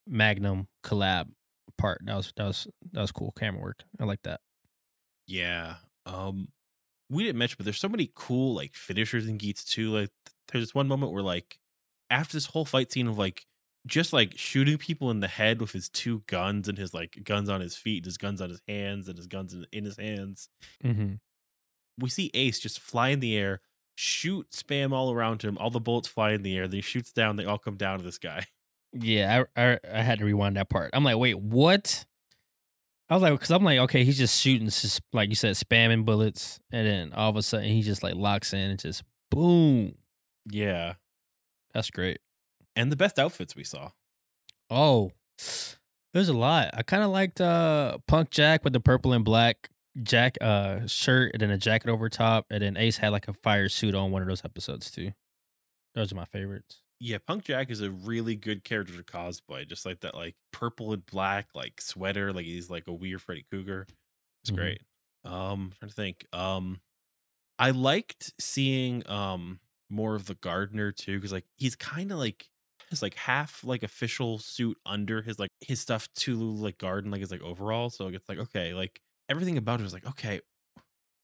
Magnum 0.08 0.68
collab 0.84 1.30
part. 1.82 2.02
That 2.06 2.16
was 2.16 2.34
that 2.38 2.46
was 2.46 2.68
that 2.92 3.02
was 3.02 3.12
cool 3.12 3.34
camera 3.38 3.62
work. 3.62 3.84
I 4.00 4.06
like 4.06 4.22
that. 4.24 4.42
Yeah. 5.28 5.76
Um 6.06 6.50
we 7.10 7.24
didn't 7.24 7.40
mention, 7.40 7.56
but 7.58 7.66
there's 7.66 7.80
so 7.80 7.90
many 7.90 8.12
cool 8.16 8.56
like 8.56 8.74
finishers 8.74 9.28
in 9.28 9.38
Geats 9.38 9.66
too. 9.66 9.92
Like 9.92 10.10
there's 10.52 10.64
this 10.64 10.76
one 10.76 10.88
moment 10.88 11.12
where 11.12 11.24
like 11.24 11.58
after 12.10 12.34
this 12.34 12.48
whole 12.48 12.66
fight 12.66 12.92
scene 12.92 13.08
of 13.08 13.18
like 13.18 13.46
just 13.88 14.14
like 14.14 14.38
shooting 14.38 14.78
people 14.78 15.10
in 15.10 15.20
the 15.20 15.28
head 15.28 15.60
with 15.60 15.72
his 15.72 15.90
two 15.90 16.24
guns 16.28 16.68
and 16.68 16.78
his 16.78 16.94
like 16.94 17.20
guns 17.24 17.50
on 17.50 17.62
his 17.62 17.76
feet, 17.76 17.98
and 17.98 18.06
his 18.06 18.18
guns 18.18 18.42
on 18.42 18.50
his 18.50 18.62
hands, 18.68 19.08
and 19.08 19.18
his 19.18 19.28
guns 19.28 19.54
in, 19.54 19.66
in 19.72 19.86
his 19.86 19.98
hands. 19.98 20.50
Mm-hmm. 20.84 21.16
We 22.00 22.10
see 22.10 22.32
Ace 22.34 22.60
just 22.60 22.80
fly 22.80 23.10
in 23.10 23.20
the 23.20 23.36
air, 23.36 23.62
shoot 23.96 24.52
spam 24.52 24.92
all 24.92 25.12
around 25.12 25.42
him. 25.42 25.58
All 25.58 25.70
the 25.70 25.80
bullets 25.80 26.08
fly 26.08 26.32
in 26.32 26.44
the 26.44 26.56
air. 26.56 26.68
Then 26.68 26.78
he 26.78 26.82
shoots 26.82 27.12
down. 27.12 27.36
They 27.36 27.46
all 27.46 27.58
come 27.58 27.78
down 27.78 27.98
to 28.00 28.04
this 28.04 28.18
guy. 28.18 28.46
Yeah, 28.94 29.44
I, 29.56 29.72
I 29.72 29.80
I 29.94 30.02
had 30.02 30.20
to 30.20 30.26
rewind 30.26 30.58
that 30.58 30.70
part. 30.70 30.92
I'm 30.94 31.04
like, 31.04 31.18
wait, 31.18 31.39
what? 31.39 32.06
I 33.10 33.14
was 33.14 33.24
like, 33.24 33.34
because 33.34 33.52
I'm 33.52 33.64
like, 33.64 33.80
okay, 33.80 34.06
he's 34.06 34.18
just 34.18 34.42
shooting, 34.42 34.68
just 34.68 35.02
like 35.12 35.28
you 35.30 35.36
said, 35.36 35.56
spamming 35.56 36.06
bullets, 36.06 36.60
and 36.72 36.88
then 36.88 37.14
all 37.14 37.30
of 37.30 37.36
a 37.36 37.42
sudden 37.42 37.68
he 37.68 37.82
just 37.82 38.04
like 38.04 38.16
locks 38.16 38.54
in 38.54 38.70
and 38.72 38.80
just 38.80 39.04
boom. 39.30 39.96
Yeah. 40.50 40.94
That's 41.74 41.89
great. 41.89 42.20
And 42.76 42.92
the 42.92 42.96
best 42.96 43.20
outfits 43.20 43.56
we 43.56 43.64
saw. 43.64 43.92
Oh, 44.70 45.12
there's 46.14 46.30
a 46.30 46.34
lot. 46.34 46.70
I 46.74 46.84
kind 46.84 47.04
of 47.04 47.10
liked 47.12 47.42
uh 47.42 47.98
Punk 48.08 48.30
Jack 48.30 48.64
with 48.64 48.74
the 48.74 48.80
purple 48.80 49.14
and 49.14 49.26
black 49.26 49.70
jack 50.04 50.38
uh 50.39 50.88
shirt 50.88 51.32
and 51.34 51.42
then 51.42 51.52
a 51.52 51.58
jacket 51.58 51.89
over 51.89 52.08
top, 52.10 52.46
and 52.50 52.62
then 52.62 52.78
Ace 52.78 52.98
had 52.98 53.10
like 53.10 53.28
a 53.28 53.34
fire 53.34 53.68
suit 53.70 53.94
on 53.96 54.12
one 54.12 54.22
of 54.22 54.28
those 54.28 54.46
episodes 54.46 54.89
too. 54.89 55.12
Those 55.96 56.14
are 56.14 56.16
my 56.16 56.26
favorites. 56.26 56.82
Yeah, 57.04 57.18
Punk 57.18 57.45
Jack 57.45 57.72
is 57.72 57.82
a 57.82 57.89
really 57.89 58.36
good 58.36 58.64
character 58.64 58.95
to 58.95 59.04
cosplay. 59.04 59.68
Just 59.68 59.86
like 59.88 60.02
that, 60.02 60.14
like 60.14 60.36
purple 60.52 60.93
and 60.93 61.04
black, 61.06 61.49
like 61.56 61.82
sweater, 61.82 62.32
like 62.32 62.45
he's 62.45 62.70
like 62.70 62.86
a 62.88 62.93
weird 62.93 63.22
Freddy 63.24 63.43
Krueger. 63.49 63.88
It's 64.43 64.52
Mhm. 64.52 64.52
great. 64.52 64.82
Um, 65.24 65.74
trying 65.80 65.89
to 65.89 65.95
think. 65.95 66.28
Um, 66.34 66.82
I 67.60 67.72
liked 67.72 68.34
seeing 68.39 69.08
um 69.10 69.62
more 69.89 70.16
of 70.16 70.28
the 70.28 70.36
gardener 70.36 70.91
too, 70.91 71.18
because 71.18 71.34
like 71.34 71.45
he's 71.58 71.76
kind 71.76 72.12
of 72.12 72.20
like 72.20 72.49
his 72.89 73.02
like 73.02 73.16
half 73.16 73.64
like 73.64 73.84
official 73.84 74.39
suit 74.39 74.78
under 74.86 75.22
his 75.24 75.39
like 75.39 75.52
his 75.62 75.82
stuff 75.82 76.14
to 76.16 76.36
like 76.36 76.78
garden 76.80 77.12
like 77.12 77.22
his 77.22 77.32
like 77.32 77.41
overall. 77.41 77.89
So 77.91 78.08
it's 78.10 78.30
like 78.30 78.39
okay, 78.39 78.74
like 78.76 79.02
everything 79.30 79.58
about 79.58 79.80
it 79.82 79.84
was 79.84 79.93
like 79.93 80.06
okay, 80.08 80.41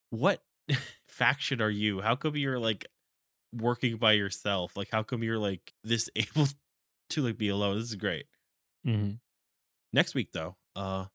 what 0.10 0.44
faction 1.08 1.62
are 1.62 1.70
you? 1.70 2.02
How 2.02 2.16
come 2.16 2.36
you're 2.36 2.60
like 2.60 2.86
working 3.54 3.98
by 3.98 4.14
yourself? 4.14 4.76
Like 4.76 4.90
how 4.92 5.04
come 5.04 5.24
you're 5.24 5.40
like 5.40 5.74
this 5.84 6.10
able 6.16 6.48
to 7.12 7.22
like 7.22 7.38
be 7.38 7.50
alone? 7.50 7.78
This 7.78 7.90
is 7.90 7.96
great. 7.96 8.26
Mm-hmm. 8.86 9.16
Next 9.94 10.16
week 10.16 10.32
though, 10.32 10.56
uh 10.76 11.06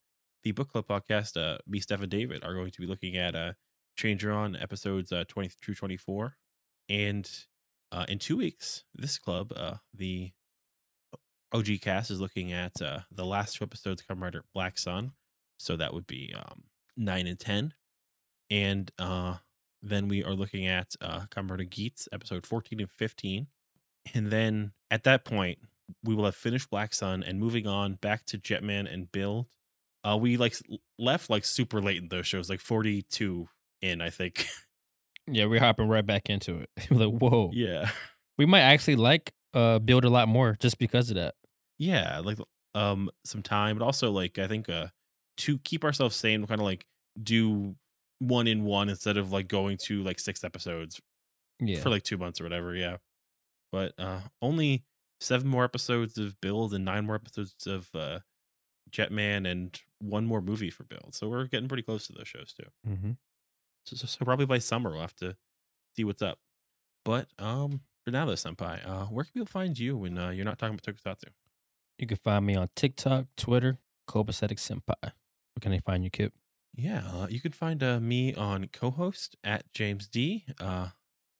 the 0.45 0.53
book 0.53 0.73
club 0.73 0.87
podcast, 0.89 1.37
uh 1.37 1.59
me, 1.67 1.81
Steph, 1.81 2.03
and 2.03 2.11
David 2.11 2.45
are 2.45 2.55
going 2.55 2.71
to 2.71 2.81
be 2.81 2.87
looking 2.87 3.17
at 3.17 3.35
uh 3.35 3.53
Changer 3.97 4.33
on 4.33 4.57
episodes 4.57 5.13
uh 5.13 5.25
20 5.29 5.49
through 5.49 5.75
24. 5.75 6.37
And 6.89 7.31
uh 7.91 8.07
in 8.09 8.19
two 8.19 8.37
weeks, 8.37 8.85
this 8.95 9.19
club, 9.19 9.53
uh 9.55 9.77
the 9.95 10.33
OG 11.53 11.81
cast 11.83 12.11
is 12.11 12.21
looking 12.21 12.53
at 12.53 12.81
uh 12.81 13.01
the 13.11 13.27
last 13.27 13.57
two 13.57 13.65
episodes 13.65 14.03
come 14.03 14.23
right 14.23 14.35
Black 14.55 14.79
Sun. 14.79 15.13
So 15.59 15.77
that 15.77 15.95
would 15.95 16.07
be 16.07 16.35
um 16.37 16.65
nine 16.97 17.27
and 17.27 17.39
ten. 17.39 17.75
And 18.51 18.91
uh 18.99 19.37
then 19.83 20.09
we 20.09 20.23
are 20.25 20.35
looking 20.35 20.67
at 20.67 20.95
uh 21.01 21.27
Comrade 21.31 21.71
Geats 21.71 22.09
episode 22.13 22.47
14 22.47 22.81
and 22.81 22.91
15. 22.91 23.47
And 24.15 24.31
then 24.31 24.73
at 24.91 25.05
that 25.05 25.25
point, 25.25 25.59
we 26.03 26.15
will 26.15 26.25
have 26.25 26.35
finished 26.35 26.71
Black 26.71 26.95
Sun 26.95 27.23
and 27.23 27.39
moving 27.39 27.67
on 27.67 27.95
back 27.95 28.25
to 28.27 28.39
Jetman 28.39 28.93
and 28.93 29.11
Build. 29.11 29.47
Uh 30.05 30.17
we 30.17 30.37
like 30.37 30.55
left 30.99 31.31
like 31.31 31.45
super 31.45 31.81
late 31.81 31.99
in 31.99 32.09
those 32.09 32.27
shows, 32.27 32.49
like 32.49 32.61
42 32.61 33.49
in, 33.81 34.01
I 34.01 34.11
think. 34.11 34.47
Yeah, 35.29 35.47
we're 35.47 35.61
hopping 35.61 35.89
right 35.89 36.05
back 36.05 36.29
into 36.29 36.59
it. 36.59 36.71
We're 36.91 37.07
like, 37.07 37.21
whoa, 37.21 37.51
yeah. 37.53 37.91
we 38.39 38.47
might 38.47 38.63
actually 38.63 38.97
like 38.97 39.33
uh 39.55 39.79
build 39.79 40.05
a 40.05 40.11
lot 40.11 40.27
more 40.29 40.57
just 40.59 40.79
because 40.79 41.11
of 41.11 41.17
that. 41.17 41.35
Yeah, 41.79 42.21
like 42.25 42.39
um 42.75 43.09
some 43.25 43.43
time, 43.43 43.79
but 43.79 43.85
also 43.85 44.11
like 44.11 44.39
I 44.39 44.49
think 44.49 44.69
uh 44.69 44.89
to 45.39 45.59
keep 45.59 45.85
ourselves 45.85 46.17
sane, 46.17 46.45
kind 46.47 46.61
of 46.61 46.65
like 46.65 46.87
do 47.23 47.77
one 48.23 48.47
in 48.47 48.65
one 48.65 48.89
instead 48.89 49.17
of 49.17 49.33
like 49.33 49.49
going 49.49 49.77
to 49.77 50.03
like 50.03 50.21
six 50.21 50.45
episodes 50.45 51.01
Yeah, 51.61 51.81
for 51.81 51.91
like 51.91 52.05
two 52.05 52.17
months 52.17 52.41
or 52.41 52.45
whatever. 52.45 52.75
Yeah. 52.75 52.99
But 53.73 53.95
uh 53.99 54.21
only 54.41 54.85
seven 55.21 55.49
more 55.49 55.65
episodes 55.65 56.19
of 56.19 56.41
Build 56.41 56.73
and 56.75 56.85
nine 56.85 57.07
more 57.07 57.17
episodes 57.17 57.67
of 57.67 57.89
uh 57.95 58.21
Jetman 58.91 59.51
and 59.51 59.81
one 59.99 60.27
more 60.27 60.41
movie 60.41 60.71
for 60.71 60.85
Build. 60.85 61.15
So 61.15 61.29
we're 61.29 61.47
getting 61.47 61.69
pretty 61.69 61.83
close 61.83 62.07
to 62.07 62.13
those 62.13 62.29
shows 62.29 62.53
too. 62.53 62.67
mm-hmm. 62.89 63.11
So, 63.87 63.97
so, 63.97 64.07
so 64.07 64.25
probably 64.25 64.47
by 64.47 64.59
summer 64.59 64.91
we'll 64.91 65.01
have 65.01 65.17
to 65.17 65.37
see 65.97 66.05
what's 66.05 66.23
up. 66.23 66.39
But 67.05 67.29
um 67.39 67.81
for 68.05 68.11
now 68.11 68.27
though, 68.27 68.35
Senpai, 68.35 68.87
uh 68.87 69.07
where 69.07 69.25
can 69.25 69.33
people 69.33 69.47
find 69.47 69.79
you 69.79 69.97
when 69.97 70.19
uh, 70.19 70.31
you're 70.31 70.45
not 70.45 70.59
talking 70.59 70.79
about 70.79 70.85
Tokusatsu? 70.97 71.29
You 71.99 72.07
can 72.07 72.17
find 72.19 72.45
me 72.47 72.55
on 72.57 72.69
TikTok, 72.77 73.27
Twitter, 73.37 73.79
Copacetic 74.09 74.59
Senpai. 74.59 74.95
Where 75.03 75.61
can 75.61 75.71
they 75.73 75.79
find 75.81 76.03
you, 76.05 76.11
Kip? 76.11 76.33
Yeah, 76.75 77.03
uh, 77.13 77.27
you 77.29 77.41
can 77.41 77.53
find 77.53 77.83
uh, 77.83 78.01
me 78.01 78.35
on 78.35 78.69
co-host 78.73 79.37
at 79.45 79.71
James 79.75 80.09
D, 80.09 80.45
uh, 80.59 80.89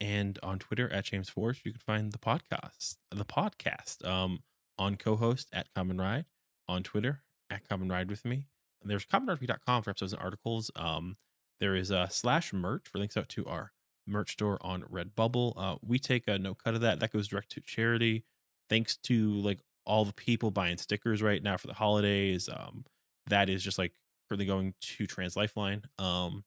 and 0.01 0.39
on 0.43 0.59
Twitter 0.59 0.93
at 0.93 1.05
James 1.05 1.29
Forge. 1.29 1.63
You 1.65 1.73
can 1.73 1.81
find 1.81 2.13
the 2.13 2.19
podcast, 2.19 2.97
the 3.11 3.25
podcast, 3.25 4.07
um, 4.07 4.41
on 4.79 4.97
co-host 4.97 5.49
at 5.53 5.73
Common 5.75 5.99
Ride, 5.99 6.27
on 6.69 6.83
Twitter 6.83 7.23
at 7.51 7.67
Common 7.69 7.89
Ride 7.89 8.11
with 8.11 8.25
me. 8.25 8.47
And 8.83 8.91
there's 8.91 9.05
commonride.com 9.05 9.83
for 9.83 9.91
episodes 9.91 10.13
and 10.13 10.21
articles. 10.21 10.71
Um, 10.77 11.17
there 11.61 11.77
is 11.77 11.91
a 11.91 12.09
slash 12.11 12.53
merch 12.53 12.89
for 12.89 12.99
links 12.99 13.17
out 13.17 13.29
to 13.31 13.47
our 13.47 13.73
merch 14.07 14.33
store 14.33 14.59
on 14.61 14.83
Redbubble. 14.83 15.55
Uh, 15.57 15.77
we 15.81 15.99
take 15.99 16.27
a 16.27 16.39
no 16.39 16.55
cut 16.55 16.75
of 16.75 16.81
that. 16.81 17.01
That 17.01 17.13
goes 17.13 17.29
direct 17.29 17.53
to 17.53 17.61
charity. 17.61 18.25
Thanks 18.69 18.97
to 19.05 19.35
like 19.35 19.61
all 19.87 20.05
the 20.05 20.13
people 20.13 20.51
buying 20.51 20.79
stickers 20.79 21.23
right 21.23 21.43
now 21.43 21.57
for 21.57 21.69
the 21.69 21.75
holidays. 21.75 22.49
Um, 22.53 22.85
that 23.29 23.49
is 23.49 23.63
just 23.63 23.79
like 23.79 23.93
currently 24.33 24.47
going 24.47 24.73
to 24.81 25.07
Trans 25.07 25.37
Lifeline. 25.37 25.83
Um, 25.99 26.45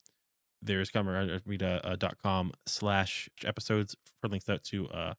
there's 0.64 0.90
commonride.com 0.90 2.52
slash 2.66 3.30
episodes 3.44 3.96
for 4.20 4.28
links 4.28 4.50
out 4.50 4.64
to 4.64 4.88
uh 4.88 5.14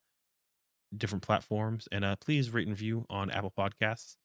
different 0.97 1.23
platforms. 1.23 1.87
And 1.93 2.03
uh 2.03 2.17
please 2.17 2.49
rate 2.49 2.67
and 2.67 2.75
review 2.75 3.05
on 3.09 3.31
Apple 3.31 3.53
Podcasts. 3.57 4.17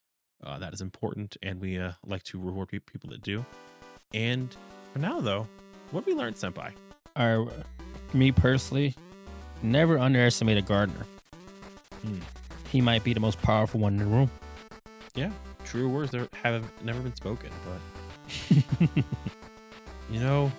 Uh, 0.44 0.58
that 0.58 0.74
is 0.74 0.80
important, 0.80 1.36
and 1.40 1.60
we 1.60 1.78
uh, 1.78 1.92
like 2.04 2.24
to 2.24 2.40
reward 2.40 2.68
pe- 2.68 2.80
people 2.80 3.08
that 3.10 3.22
do. 3.22 3.46
And 4.12 4.52
for 4.92 4.98
now, 4.98 5.20
though, 5.20 5.46
what 5.92 6.00
have 6.00 6.06
we 6.08 6.14
learned, 6.14 6.34
Senpai? 6.34 6.72
Or 7.16 7.48
me 8.12 8.32
personally, 8.32 8.96
never 9.62 10.00
underestimate 10.00 10.58
a 10.58 10.62
gardener. 10.62 11.06
Hmm. 12.04 12.18
He 12.70 12.80
might 12.80 13.04
be 13.04 13.14
the 13.14 13.20
most 13.20 13.40
powerful 13.40 13.78
one 13.78 13.92
in 13.92 14.00
the 14.00 14.06
room. 14.06 14.32
Yeah, 15.14 15.30
true 15.64 15.88
words 15.88 16.10
that 16.10 16.28
have 16.42 16.64
never 16.82 17.00
been 17.00 17.14
spoken, 17.14 17.50
but 17.64 18.01
you 20.10 20.20
know, 20.20 20.52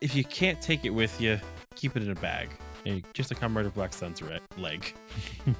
if 0.00 0.14
you 0.14 0.24
can't 0.24 0.60
take 0.60 0.84
it 0.84 0.90
with 0.90 1.20
you, 1.20 1.40
keep 1.74 1.96
it 1.96 2.02
in 2.02 2.10
a 2.10 2.14
bag. 2.16 2.50
You 2.84 3.02
Just 3.12 3.30
a 3.30 3.34
comrade 3.34 3.66
of 3.66 3.74
Black 3.74 3.92
Sun's 3.92 4.22
leg. 4.56 4.94